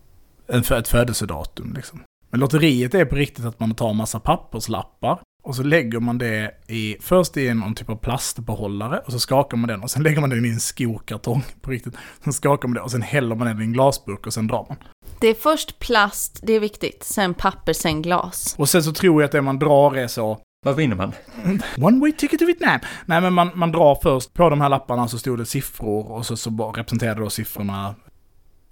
en, 0.48 0.60
ett 0.60 0.88
födelsedatum. 0.88 1.74
Liksom. 1.74 2.04
Men 2.30 2.40
lotteriet 2.40 2.94
är 2.94 3.06
på 3.06 3.16
riktigt 3.16 3.46
att 3.46 3.60
man 3.60 3.76
tar 3.76 3.94
massa 3.94 4.20
papperslappar 4.20 5.20
och 5.48 5.56
så 5.56 5.64
lägger 5.64 6.00
man 6.00 6.18
det 6.18 6.52
i, 6.68 6.98
först 7.00 7.38
i 7.38 7.54
någon 7.54 7.76
typ 7.76 7.90
av 7.90 7.96
plastbehållare 7.96 9.00
och 9.06 9.12
så 9.12 9.20
skakar 9.20 9.58
man 9.58 9.68
den 9.68 9.84
och 9.84 9.92
sen 9.92 10.04
lägger 10.04 10.22
man 10.22 10.30
den 10.30 10.46
i 10.46 10.50
en 10.50 10.60
skokartong 10.60 11.44
på 11.62 11.72
riktigt. 11.72 11.94
Sen 12.24 12.34
skakar 12.34 12.68
man 12.68 12.76
det 12.76 12.82
och 12.82 12.92
sen 12.92 13.02
häller 13.02 13.36
man 13.36 13.48
den 13.48 13.62
i 13.62 13.64
en 13.64 13.74
glasburk 13.74 14.28
och 14.28 14.34
sen 14.34 14.48
drar 14.48 14.66
man. 14.70 14.78
Det 15.22 15.28
är 15.28 15.34
först 15.34 15.80
plast, 15.80 16.40
det 16.44 16.54
är 16.54 16.60
viktigt, 16.60 17.04
sen 17.04 17.34
papper, 17.34 17.74
sen 17.74 18.02
glas. 18.02 18.56
Och 18.58 18.70
sen 18.70 18.84
så 18.84 18.94
tror 18.94 19.22
jag 19.22 19.26
att 19.26 19.32
det 19.32 19.42
man 19.42 19.60
drar 19.60 19.96
är 19.96 20.08
så, 20.08 20.40
Vad 20.66 20.76
vinner 20.76 20.96
man? 20.96 21.12
One 21.78 22.00
way 22.00 22.12
ticket 22.12 22.40
to 22.40 22.46
Vietnam. 22.46 22.80
Nej 23.06 23.22
men 23.22 23.34
man, 23.34 23.52
man 23.54 23.72
drar 23.72 24.00
först, 24.04 24.34
på 24.34 24.50
de 24.50 24.62
här 24.62 24.70
lapparna 24.70 25.08
så 25.08 25.18
stod 25.18 25.38
det 25.38 25.46
siffror 25.46 26.12
och 26.12 26.26
så, 26.26 26.38
så 26.38 26.74
representerade 26.76 27.22
då 27.22 27.30
siffrorna 27.30 27.96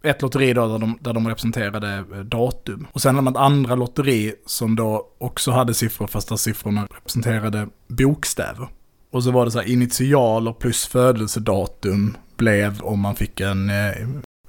ett 0.05 0.21
lotteri 0.21 0.53
då 0.53 0.67
där 0.67 0.79
de, 0.79 0.97
där 1.01 1.13
de 1.13 1.27
representerade 1.27 1.93
eh, 1.95 2.19
datum. 2.19 2.87
Och 2.91 3.01
sen 3.01 3.15
hade 3.15 3.23
man 3.23 3.33
ett 3.33 3.39
andra 3.39 3.75
lotteri 3.75 4.33
som 4.45 4.75
då 4.75 5.07
också 5.17 5.51
hade 5.51 5.73
siffror 5.73 6.07
fast 6.07 6.29
där 6.29 6.35
siffrorna 6.35 6.87
representerade 6.95 7.67
bokstäver. 7.87 8.67
Och 9.11 9.23
så 9.23 9.31
var 9.31 9.45
det 9.45 9.51
så 9.51 9.59
här 9.59 9.67
initialer 9.67 10.53
plus 10.53 10.85
födelsedatum 10.85 12.17
blev 12.35 12.81
om 12.81 12.99
man 12.99 13.15
fick 13.15 13.39
en, 13.39 13.69
eh, 13.69 13.91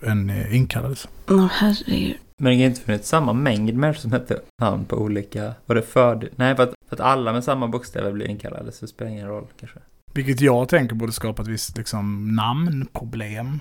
en 0.02 0.30
eh, 0.30 0.57
inkallelse. 0.57 1.09
Åh 1.30 1.46
herregud. 1.50 2.16
Men 2.38 2.52
det 2.52 2.59
har 2.59 2.66
inte 2.66 2.80
funnits 2.80 3.09
samma 3.09 3.32
mängd 3.32 3.74
människor 3.74 4.00
som 4.00 4.12
hette 4.12 4.40
namn 4.61 4.84
på 4.84 4.96
olika... 4.96 5.54
Var 5.66 5.76
det 5.76 5.82
för... 5.82 6.30
Nej, 6.36 6.57
för 6.57 6.62
att, 6.62 6.74
för 6.88 6.96
att 6.96 7.00
alla 7.00 7.32
med 7.32 7.44
samma 7.44 7.68
bokstäver 7.68 8.12
blir 8.12 8.26
inkallade 8.26 8.72
så 8.72 8.86
spelar 8.86 9.11
det 9.11 9.16
ingen 9.16 9.28
roll 9.28 9.46
kanske. 9.61 9.78
Vilket 10.12 10.40
jag 10.40 10.68
tänker 10.68 10.94
borde 10.94 11.12
skapa 11.12 11.42
ett 11.42 11.48
visst 11.48 11.76
liksom, 11.76 12.34
namnproblem. 12.34 13.61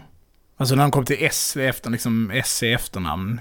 Alltså 0.57 0.75
när 0.75 0.83
de 0.83 0.91
kom 0.91 1.05
till 1.05 1.17
S, 1.19 1.57
efter, 1.57 1.89
liksom, 1.89 2.31
S 2.31 2.63
i 2.63 2.73
efternamn. 2.73 3.39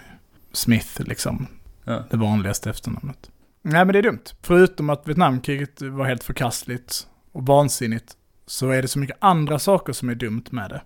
Smith 0.53 1.03
liksom. 1.03 1.47
Ja. 1.85 2.05
Det 2.11 2.17
vanligaste 2.17 2.71
efternamnet. 2.71 3.31
Nej 3.63 3.85
men 3.85 3.93
det 3.93 3.99
är 3.99 4.03
dumt. 4.03 4.25
Förutom 4.43 4.91
att 4.91 5.09
Vietnamkriget 5.09 5.83
var 5.83 6.05
helt 6.05 6.25
förkastligt 6.25 7.07
och 7.33 7.47
vansinnigt. 7.47 8.13
Så 8.47 8.71
är 8.71 8.83
det 8.83 8.89
så 8.89 8.99
mycket 8.99 9.17
andra 9.21 9.59
saker 9.59 9.93
som 9.93 10.09
är 10.09 10.15
dumt 10.15 10.45
med 10.51 10.71
det. 10.71 10.83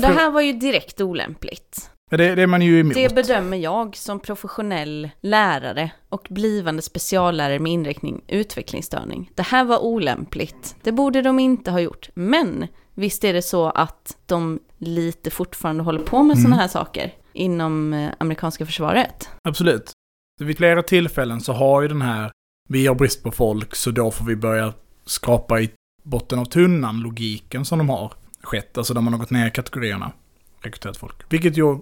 Det 0.00 0.06
här 0.06 0.30
var 0.30 0.40
ju 0.40 0.52
direkt 0.52 1.00
olämpligt. 1.00 1.90
Ja, 2.10 2.16
det, 2.16 2.34
det 2.34 2.42
är 2.42 2.46
man 2.46 2.62
ju 2.62 2.80
emot. 2.80 2.94
Det 2.94 3.14
bedömer 3.14 3.56
jag 3.56 3.96
som 3.96 4.20
professionell 4.20 5.10
lärare 5.20 5.90
och 6.08 6.26
blivande 6.30 6.82
speciallärare 6.82 7.58
med 7.58 7.72
inriktning 7.72 8.24
utvecklingsstörning. 8.28 9.30
Det 9.34 9.42
här 9.42 9.64
var 9.64 9.78
olämpligt. 9.78 10.76
Det 10.82 10.92
borde 10.92 11.22
de 11.22 11.38
inte 11.38 11.70
ha 11.70 11.80
gjort. 11.80 12.08
Men 12.14 12.66
visst 13.00 13.24
är 13.24 13.32
det 13.32 13.42
så 13.42 13.70
att 13.70 14.16
de 14.26 14.58
lite 14.78 15.30
fortfarande 15.30 15.82
håller 15.82 16.00
på 16.00 16.22
med 16.22 16.34
Mm. 16.36 16.42
sådana 16.42 16.62
här 16.62 16.68
saker 16.68 17.14
inom 17.32 17.92
eh, 17.92 18.10
amerikanska 18.18 18.66
försvaret. 18.66 19.28
Absolut. 19.42 19.92
Vid 20.40 20.56
flera 20.56 20.82
tillfällen 20.82 21.40
så 21.40 21.52
har 21.52 21.82
ju 21.82 21.88
den 21.88 22.02
här, 22.02 22.30
vi 22.68 22.86
har 22.86 22.94
brist 22.94 23.22
på 23.22 23.30
folk 23.30 23.76
så 23.76 23.90
då 23.90 24.10
får 24.10 24.24
vi 24.24 24.36
börja 24.36 24.72
skapa 25.06 25.60
i 25.60 25.70
botten 26.02 26.38
av 26.38 26.44
tunnan 26.44 27.00
logiken 27.00 27.64
som 27.64 27.78
de 27.78 27.88
har 27.88 28.12
skett. 28.42 28.78
Alltså 28.78 28.94
där 28.94 29.00
man 29.00 29.12
har 29.12 29.20
gått 29.20 29.30
ner 29.30 29.46
i 29.46 29.50
kategorierna, 29.50 30.12
rekryterat 30.60 30.96
folk. 30.96 31.32
Vilket 31.32 31.56
ju 31.58 31.78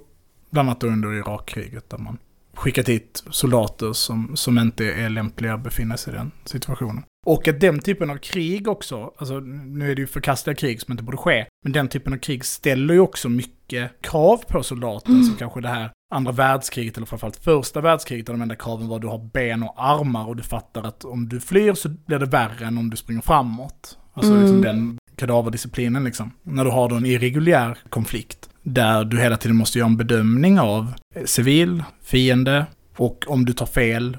bland 0.51 0.69
annat 0.69 0.83
under 0.83 1.15
Irakkriget 1.15 1.91
där 1.91 1.99
man 1.99 2.19
skickat 2.55 2.89
hit 2.89 3.25
soldater 3.31 3.93
som, 3.93 4.37
som 4.37 4.59
inte 4.59 4.85
är 4.93 5.09
lämpliga 5.09 5.55
att 5.55 5.63
befinna 5.63 5.97
sig 5.97 6.15
i 6.15 6.17
den 6.17 6.31
situationen. 6.45 7.03
Och 7.27 7.49
att 7.49 7.61
den 7.61 7.79
typen 7.79 8.11
av 8.11 8.17
krig 8.17 8.69
också, 8.69 9.13
alltså 9.19 9.41
nu 9.41 9.91
är 9.91 9.95
det 9.95 10.01
ju 10.01 10.07
förkastliga 10.07 10.57
krig 10.57 10.81
som 10.81 10.93
inte 10.93 11.05
borde 11.05 11.17
ske, 11.17 11.47
men 11.65 11.73
den 11.73 11.89
typen 11.89 12.13
av 12.13 12.19
krig 12.19 12.45
ställer 12.45 12.95
ju 12.95 13.01
också 13.01 13.29
mycket 13.29 14.03
krav 14.03 14.45
på 14.49 14.63
soldaten, 14.63 15.25
som 15.25 15.37
kanske 15.37 15.61
det 15.61 15.69
här 15.69 15.91
andra 16.15 16.33
världskriget, 16.33 16.97
eller 16.97 17.07
framförallt 17.07 17.37
första 17.45 17.81
världskriget, 17.81 18.27
där 18.27 18.33
de 18.33 18.43
enda 18.43 18.57
kraven 18.57 18.89
var 18.89 18.97
att 18.97 19.03
du 19.03 19.09
har 19.09 19.31
ben 19.33 19.63
och 19.63 19.75
armar 19.77 20.29
och 20.29 20.37
du 20.37 20.43
fattar 20.43 20.83
att 20.83 21.05
om 21.05 21.29
du 21.29 21.41
flyr 21.41 21.75
så 21.75 21.89
blir 21.89 22.19
det 22.19 22.27
värre 22.27 22.67
än 22.67 22.79
om 22.79 22.91
du 22.91 22.97
springer 22.97 23.23
framåt. 23.23 23.99
Alltså 24.15 24.33
Mm. 24.33 24.43
liksom 24.43 24.63
den 24.63 24.99
kadaverdisciplinen 25.17 26.05
liksom. 26.05 26.33
När 26.43 26.65
du 26.65 26.71
har 26.71 26.89
då 26.89 26.97
en 26.97 27.07
irreguljär 27.07 27.79
konflikt, 27.89 28.49
där 28.63 29.05
du 29.05 29.21
hela 29.21 29.37
tiden 29.37 29.57
måste 29.57 29.79
göra 29.79 29.87
en 29.89 29.97
bedömning 29.97 30.61
av 30.61 30.93
civil, 31.25 31.83
fiende, 32.03 32.67
och 32.97 33.25
om 33.29 33.45
du 33.45 33.53
tar 33.53 33.67
fel 33.67 34.17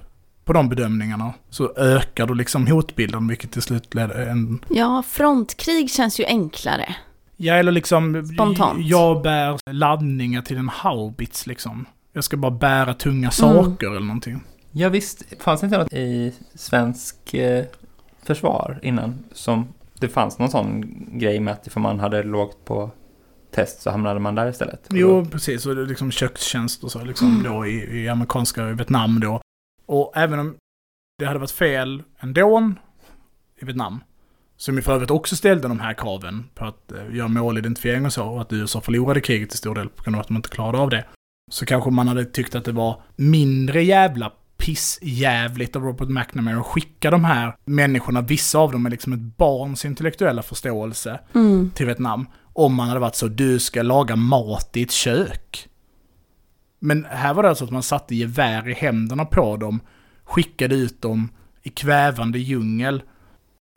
på 0.50 0.54
de 0.54 0.70
bedömningarna 0.70 1.34
så 1.50 1.74
ökar 1.78 2.28
du 2.28 2.36
liksom 2.36 2.68
hotbilden, 2.68 3.28
vilket 3.28 3.52
till 3.52 3.62
slut 3.62 3.94
leder 3.94 4.28
en... 4.28 4.60
Ja, 4.70 5.04
frontkrig 5.08 5.92
känns 5.92 6.20
ju 6.20 6.26
enklare. 6.26 6.96
Ja, 7.38 7.54
eller 7.54 7.72
liksom... 7.72 8.28
Spontant. 8.34 8.86
Jag 8.86 9.22
bär 9.22 9.74
laddningar 9.74 10.42
till 10.42 10.58
en 10.58 10.70
haubits 10.70 11.48
liksom. 11.48 11.86
Jag 12.14 12.24
ska 12.24 12.38
bara 12.38 12.52
bära 12.52 12.94
tunga 12.94 13.32
saker 13.32 13.88
eller 13.88 14.00
någonting. 14.00 14.44
Ja 14.72 14.90
visst, 14.90 15.24
fanns 15.40 15.62
det 15.62 15.66
inte 15.66 15.78
något 15.78 15.94
i 15.94 16.34
svensk 16.56 17.34
eh, 17.34 17.66
försvar 18.24 18.80
innan 18.84 19.20
som 19.34 19.68
det 20.00 20.08
fanns 20.08 20.40
någon 20.40 20.50
sån 20.50 20.84
grej 21.20 21.40
med 21.40 21.54
att 21.54 21.68
ifall 21.68 21.84
man 21.84 22.00
hade 22.00 22.24
lågt 22.24 22.66
på 22.66 22.92
test 23.56 23.82
så 23.82 23.92
hamnade 23.92 24.20
man 24.20 24.36
där 24.36 24.50
istället? 24.50 24.88
Jo, 24.90 25.26
precis. 25.26 25.66
Och 25.66 25.76
det 25.76 25.82
är 25.82 25.86
liksom 25.86 26.12
kökstjänst 26.12 26.84
och 26.84 26.92
så 26.92 27.04
liksom 27.04 27.44
då 27.44 27.66
i, 27.66 28.02
i 28.04 28.10
amerikanska 28.10 28.66
Vietnam 28.66 29.20
då. 29.20 29.42
Och 29.90 30.12
även 30.16 30.40
om 30.40 30.56
det 31.18 31.26
hade 31.26 31.40
varit 31.40 31.52
fel 31.52 32.04
ändå 32.20 32.74
i 33.62 33.66
Vietnam, 33.66 34.04
som 34.58 34.76
ju 34.76 34.82
för 34.82 34.94
övrigt 34.94 35.12
också 35.12 35.36
ställde 35.36 35.68
de 35.68 35.80
här 35.80 35.94
kraven 35.94 36.46
på 36.56 36.66
att 36.66 36.92
eh, 36.92 37.16
göra 37.16 37.28
målidentifiering 37.28 38.06
och 38.06 38.14
så, 38.14 38.26
och 38.26 38.42
att 38.42 38.54
USA 38.54 38.82
förlorade 38.82 39.22
kriget 39.22 39.50
till 39.50 39.58
stor 39.58 39.76
del 39.76 39.90
på 39.90 40.04
grund 40.04 40.16
av 40.16 40.22
att 40.22 40.28
de 40.28 40.36
inte 40.36 40.50
klarade 40.50 40.78
av 40.78 40.90
det. 40.90 41.06
Så 41.52 41.66
kanske 41.66 41.90
man 41.90 42.08
hade 42.08 42.26
tyckt 42.26 42.56
att 42.56 42.66
det 42.66 42.72
var 42.72 43.02
mindre 43.16 43.84
jävla 43.84 44.32
pissjävligt 44.58 45.76
av 45.76 45.84
Robert 45.84 46.10
McNamara 46.10 46.60
att 46.60 46.66
skicka 46.66 47.12
de 47.12 47.24
här 47.26 47.56
människorna, 47.66 48.22
vissa 48.22 48.60
av 48.60 48.72
dem 48.72 48.86
är 48.86 48.90
liksom 48.90 49.14
ett 49.14 49.38
barns 49.38 49.86
intellektuella 49.86 50.42
förståelse, 50.42 51.20
Mm. 51.36 51.72
till 51.76 51.86
Vietnam 51.86 52.28
om 52.54 52.76
man 52.76 52.88
hade 52.88 53.00
varit 53.00 53.16
så 53.16 53.28
du 53.28 53.60
ska 53.60 53.82
laga 53.82 54.16
mat 54.16 54.78
i 54.78 54.84
ett 54.84 54.92
kök. 54.92 55.69
Men 56.80 57.06
här 57.10 57.34
var 57.34 57.44
det 57.44 57.50
alltså 57.50 57.66
att 57.66 57.72
man 57.72 57.84
satte 57.84 58.16
gevär 58.16 58.70
i 58.70 58.74
händerna 58.74 59.26
på 59.26 59.58
dem, 59.58 59.80
skickade 60.24 60.76
ut 60.76 61.02
dem 61.02 61.30
i 61.64 61.70
kvävande 61.70 62.40
djungel. 62.40 63.02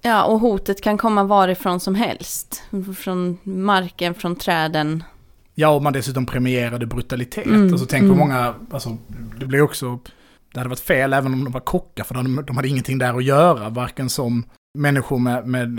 Ja, 0.03 0.24
och 0.24 0.40
hotet 0.40 0.82
kan 0.82 0.98
komma 0.98 1.24
varifrån 1.24 1.80
som 1.80 1.94
helst. 1.94 2.62
Från 2.96 3.38
marken, 3.42 4.14
från 4.14 4.36
träden. 4.36 5.05
Ja, 5.55 5.68
och 5.68 5.82
man 5.82 5.92
dessutom 5.92 6.26
premierade 6.26 6.86
brutalitet. 6.86 7.46
Mm, 7.46 7.72
Alltså 7.72 7.86
tänk 7.86 8.03
på 8.03 8.07
mm. 8.07 8.18
många, 8.18 8.55
alltså 8.70 8.96
det 9.40 9.46
blir 9.46 9.62
också, 9.62 9.98
det 10.53 10.61
hade 10.61 10.68
varit 10.68 10.80
fel 10.80 11.12
även 11.12 11.34
om 11.34 11.44
de 11.44 11.53
var 11.53 11.61
kockar, 11.61 12.05
för 12.05 12.14
de, 12.14 12.44
de 12.46 12.57
hade 12.57 12.68
ingenting 12.68 12.98
där 12.98 13.14
att 13.14 13.24
göra, 13.24 13.68
varken 13.68 14.11
som 14.11 14.44
människor 14.78 15.18
med, 15.18 15.46
med 15.46 15.78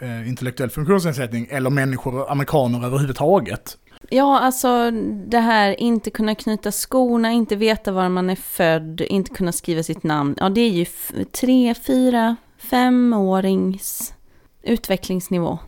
eh, 0.00 0.28
intellektuell 0.28 0.70
funktionsnedsättning 0.70 1.46
eller 1.50 1.70
människor, 1.70 2.30
amerikaner 2.30 2.86
överhuvudtaget. 2.86 3.78
Ja, 4.10 4.38
alltså 4.40 4.90
det 5.26 5.38
här 5.38 5.80
inte 5.80 6.10
kunna 6.10 6.34
knyta 6.34 6.72
skorna, 6.72 7.32
inte 7.32 7.56
veta 7.56 7.92
var 7.92 8.08
man 8.08 8.30
är 8.30 8.36
född, 8.36 9.00
inte 9.00 9.30
kunna 9.30 9.52
skriva 9.52 9.82
sitt 9.82 10.02
namn. 10.02 10.34
Ja, 10.38 10.48
det 10.48 10.60
är 10.60 10.70
ju 10.70 10.86
tre, 11.24 11.74
fyra, 11.74 12.36
femårings 12.58 14.14
utvecklingsnivå. 14.62 15.58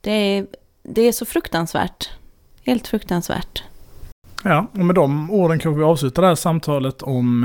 Det 0.00 0.10
är, 0.10 0.46
det 0.82 1.02
är 1.02 1.12
så 1.12 1.24
fruktansvärt. 1.24 2.10
Helt 2.64 2.88
fruktansvärt. 2.88 3.62
Ja, 4.44 4.66
och 4.72 4.78
med 4.78 4.94
de 4.94 5.30
orden 5.30 5.58
kanske 5.58 5.78
vi 5.78 5.84
avslutar 5.84 6.22
det 6.22 6.28
här 6.28 6.34
samtalet 6.34 7.02
om 7.02 7.44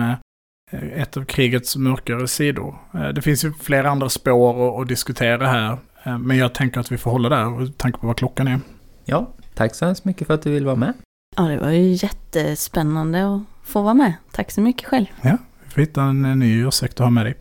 eh, 0.71 1.01
ett 1.01 1.17
av 1.17 1.25
krigets 1.25 1.75
mörkare 1.75 2.27
sidor. 2.27 2.75
Eh, 2.93 3.07
Det 3.07 3.21
finns 3.21 3.45
ju 3.45 3.53
flera 3.53 3.89
andra 3.89 4.09
spår 4.09 4.81
att, 4.81 4.87
diskutera 4.87 5.47
här, 5.47 5.77
eh, 6.03 6.17
men 6.17 6.37
jag 6.37 6.53
tänker 6.53 6.79
att 6.79 6.91
vi 6.91 6.97
får 6.97 7.11
hålla 7.11 7.29
där, 7.29 7.61
och 7.61 7.77
tanke 7.77 7.99
på 7.99 8.07
vad 8.07 8.17
klockan 8.17 8.47
är. 8.47 8.59
Ja, 9.05 9.27
tack 9.57 9.75
så 9.75 9.85
hemskt 9.85 10.05
mycket 10.05 10.27
för 10.27 10.33
att 10.33 10.41
du 10.41 10.51
vill 10.51 10.65
vara 10.65 10.75
med. 10.75 10.93
Ja, 11.35 11.43
det 11.43 11.57
var 11.57 11.69
ju 11.69 11.91
jättespännande 11.91 13.35
att 13.35 13.41
få 13.63 13.81
vara 13.81 13.93
med. 13.93 14.13
Tack 14.31 14.51
så 14.51 14.61
mycket 14.61 14.87
själv. 14.87 15.05
Vi 15.21 15.37
får 15.69 15.81
hitta 15.81 16.03
en 16.03 16.25
eh, 16.25 16.35
ny 16.35 16.65
ursäkt 16.65 16.93
att 16.93 16.99
ha 16.99 17.09
med 17.09 17.25
dig. 17.25 17.35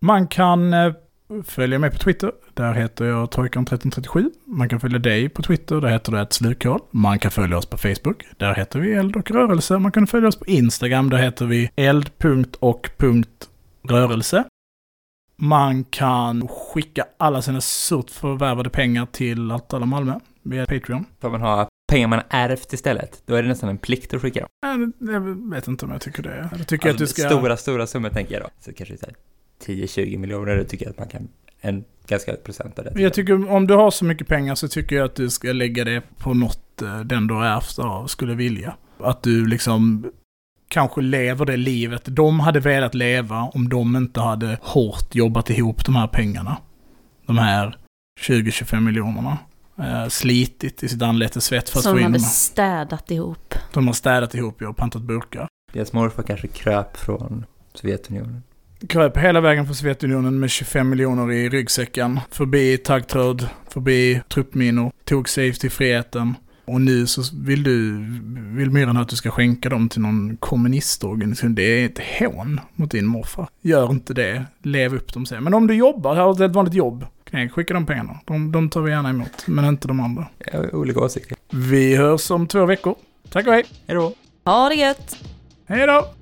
Man 0.00 0.26
kan 0.26 0.74
eh, 0.74 0.92
följa 1.44 1.78
mig 1.78 1.90
på 1.90 1.98
Twitter. 1.98 2.32
Där 2.54 2.72
heter 2.72 3.04
jag 3.04 3.28
Trojkan1337. 3.28 4.30
Man 4.44 4.68
kan 4.68 4.80
följa 4.80 4.98
dig 4.98 5.28
på 5.28 5.42
Twitter. 5.42 5.80
Där 5.80 5.88
heter 5.88 6.12
du 6.12 6.20
ett 6.20 6.32
slukhål. 6.32 6.80
Man 6.90 7.18
kan 7.18 7.30
följa 7.30 7.58
oss 7.58 7.66
på 7.66 7.78
Facebook. 7.78 8.24
Där 8.36 8.54
heter 8.54 8.78
vi 8.78 8.92
eld 8.92 9.16
och 9.16 9.30
rörelse. 9.30 9.78
Man 9.78 9.92
kan 9.92 10.06
följa 10.06 10.28
oss 10.28 10.38
på 10.38 10.46
Instagram. 10.46 11.10
Där 11.10 11.18
heter 11.18 11.46
vi 11.46 11.70
eld.och.rörelse. 11.76 14.44
Man 15.36 15.84
kan 15.84 16.48
skicka 16.48 17.04
alla 17.16 17.42
sina 17.42 17.60
surt 17.60 18.10
förvärvade 18.10 18.70
pengar 18.70 19.06
till 19.06 19.50
Altala 19.50 19.86
Malmö 19.86 20.20
via 20.42 20.66
Patreon. 20.66 21.04
Får 21.20 21.30
man 21.30 21.40
ha 21.40 21.68
pengar 21.92 22.08
man 22.08 22.20
ärvt 22.28 22.72
istället, 22.72 23.22
då 23.26 23.34
är 23.34 23.42
det 23.42 23.48
nästan 23.48 23.68
en 23.68 23.78
plikt 23.78 24.14
att 24.14 24.22
skicka 24.22 24.40
dem. 24.40 24.92
Jag 24.98 25.20
vet 25.50 25.68
inte 25.68 25.84
om 25.84 25.92
jag 25.92 26.00
tycker 26.00 26.22
det. 26.22 26.48
Jag 26.58 26.66
tycker 26.66 26.90
att 26.90 26.98
du 26.98 27.06
ska... 27.06 27.22
Stora, 27.22 27.56
stora 27.56 27.86
summor 27.86 28.08
tänker 28.08 28.34
jag 28.34 28.42
då. 28.42 28.48
Så 28.60 28.72
kanske 28.72 28.96
så 28.96 29.06
här 29.06 29.14
10-20 29.66 30.18
miljoner, 30.18 30.56
då 30.56 30.64
tycker 30.64 30.84
jag 30.84 30.90
att 30.90 30.98
man 30.98 31.08
kan 31.08 31.28
en 31.60 31.84
ganska 32.06 32.30
hög 32.30 32.44
procent 32.44 32.78
av 32.78 32.84
det. 32.84 33.02
Jag 33.02 33.14
tycker 33.14 33.50
om 33.50 33.66
du 33.66 33.74
har 33.74 33.90
så 33.90 34.04
mycket 34.04 34.28
pengar 34.28 34.54
så 34.54 34.68
tycker 34.68 34.96
jag 34.96 35.04
att 35.04 35.14
du 35.14 35.30
ska 35.30 35.52
lägga 35.52 35.84
det 35.84 36.02
på 36.18 36.34
något 36.34 36.82
eh, 36.82 37.00
den 37.00 37.26
du 37.26 37.34
har 37.34 37.44
ärvt 37.44 37.78
av 37.78 38.06
skulle 38.06 38.34
vilja. 38.34 38.76
Att 38.98 39.22
du 39.22 39.46
liksom 39.46 40.10
kanske 40.72 41.00
lever 41.00 41.46
det 41.46 41.56
livet 41.56 42.02
de 42.06 42.40
hade 42.40 42.60
velat 42.60 42.94
leva 42.94 43.42
om 43.42 43.68
de 43.68 43.96
inte 43.96 44.20
hade 44.20 44.58
hårt 44.62 45.14
jobbat 45.14 45.50
ihop 45.50 45.84
de 45.84 45.96
här 45.96 46.06
pengarna. 46.06 46.56
De 47.26 47.38
här 47.38 47.76
20-25 48.20 48.80
miljonerna. 48.80 49.38
Eh, 49.78 50.08
slitit 50.08 50.82
i 50.82 50.88
sitt 50.88 51.02
anletes 51.02 51.44
svett 51.44 51.68
för 51.68 51.78
att 51.78 51.82
Som 51.82 51.92
få 51.92 51.96
de 51.96 52.00
in 52.00 52.04
hade 52.04 52.18
dem. 52.18 52.22
här. 52.24 52.30
städat 52.30 53.10
ihop. 53.10 53.54
De 53.72 53.86
har 53.86 53.94
städat 53.94 54.34
ihop 54.34 54.56
ja, 54.60 54.68
och 54.68 54.76
pantat 54.76 55.02
burkar. 55.02 55.48
Deras 55.72 55.92
morfar 55.92 56.22
kanske 56.22 56.48
kröp 56.48 56.96
från 56.96 57.46
Sovjetunionen. 57.74 58.42
Kröp 58.88 59.16
hela 59.16 59.40
vägen 59.40 59.64
från 59.66 59.74
Sovjetunionen 59.74 60.40
med 60.40 60.50
25 60.50 60.88
miljoner 60.88 61.32
i 61.32 61.48
ryggsäcken. 61.48 62.20
Förbi 62.30 62.78
taggtråd, 62.78 63.48
förbi 63.68 64.22
truppminor, 64.28 64.92
tog 65.04 65.28
sig 65.28 65.52
till 65.52 65.70
friheten. 65.70 66.34
Och 66.64 66.80
nu 66.80 67.06
så 67.06 67.22
vill 67.34 67.62
du, 67.62 67.92
vill 68.56 68.70
Myran 68.70 68.96
att 68.96 69.08
du 69.08 69.16
ska 69.16 69.30
skänka 69.30 69.68
dem 69.68 69.88
till 69.88 70.00
någon 70.00 70.36
kommunistorganisation. 70.36 71.54
Det 71.54 71.62
är 71.62 71.86
ett 71.86 72.00
hån 72.18 72.60
mot 72.74 72.90
din 72.90 73.06
morfar. 73.06 73.48
Gör 73.60 73.90
inte 73.90 74.14
det, 74.14 74.44
lev 74.62 74.94
upp 74.94 75.14
dem 75.14 75.26
sen. 75.26 75.44
Men 75.44 75.54
om 75.54 75.66
du 75.66 75.74
jobbar, 75.74 76.16
har 76.16 76.44
ett 76.44 76.52
vanligt 76.52 76.74
jobb, 76.74 77.06
knäck, 77.24 77.52
skicka 77.52 77.74
de 77.74 77.86
pengarna. 77.86 78.20
De, 78.24 78.52
de 78.52 78.70
tar 78.70 78.80
vi 78.80 78.90
gärna 78.90 79.10
emot, 79.10 79.46
men 79.46 79.64
inte 79.64 79.88
de 79.88 80.00
andra. 80.00 80.26
Jag 80.38 80.58
har 80.58 80.74
olika 80.74 81.00
åsikter. 81.00 81.36
Vi 81.50 81.96
hörs 81.96 82.30
om 82.30 82.46
två 82.46 82.66
veckor. 82.66 82.94
Tack 83.30 83.46
och 83.46 83.52
hej! 83.52 83.64
Hej 83.86 83.96
då! 83.96 84.14
Ha 84.44 84.68
det 84.68 84.74
gött! 84.74 85.16
Hej 85.66 85.86
då! 85.86 86.14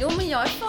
Jo 0.00 0.10
men 0.16 0.28
jag 0.28 0.42
är 0.42 0.46
för 0.46 0.67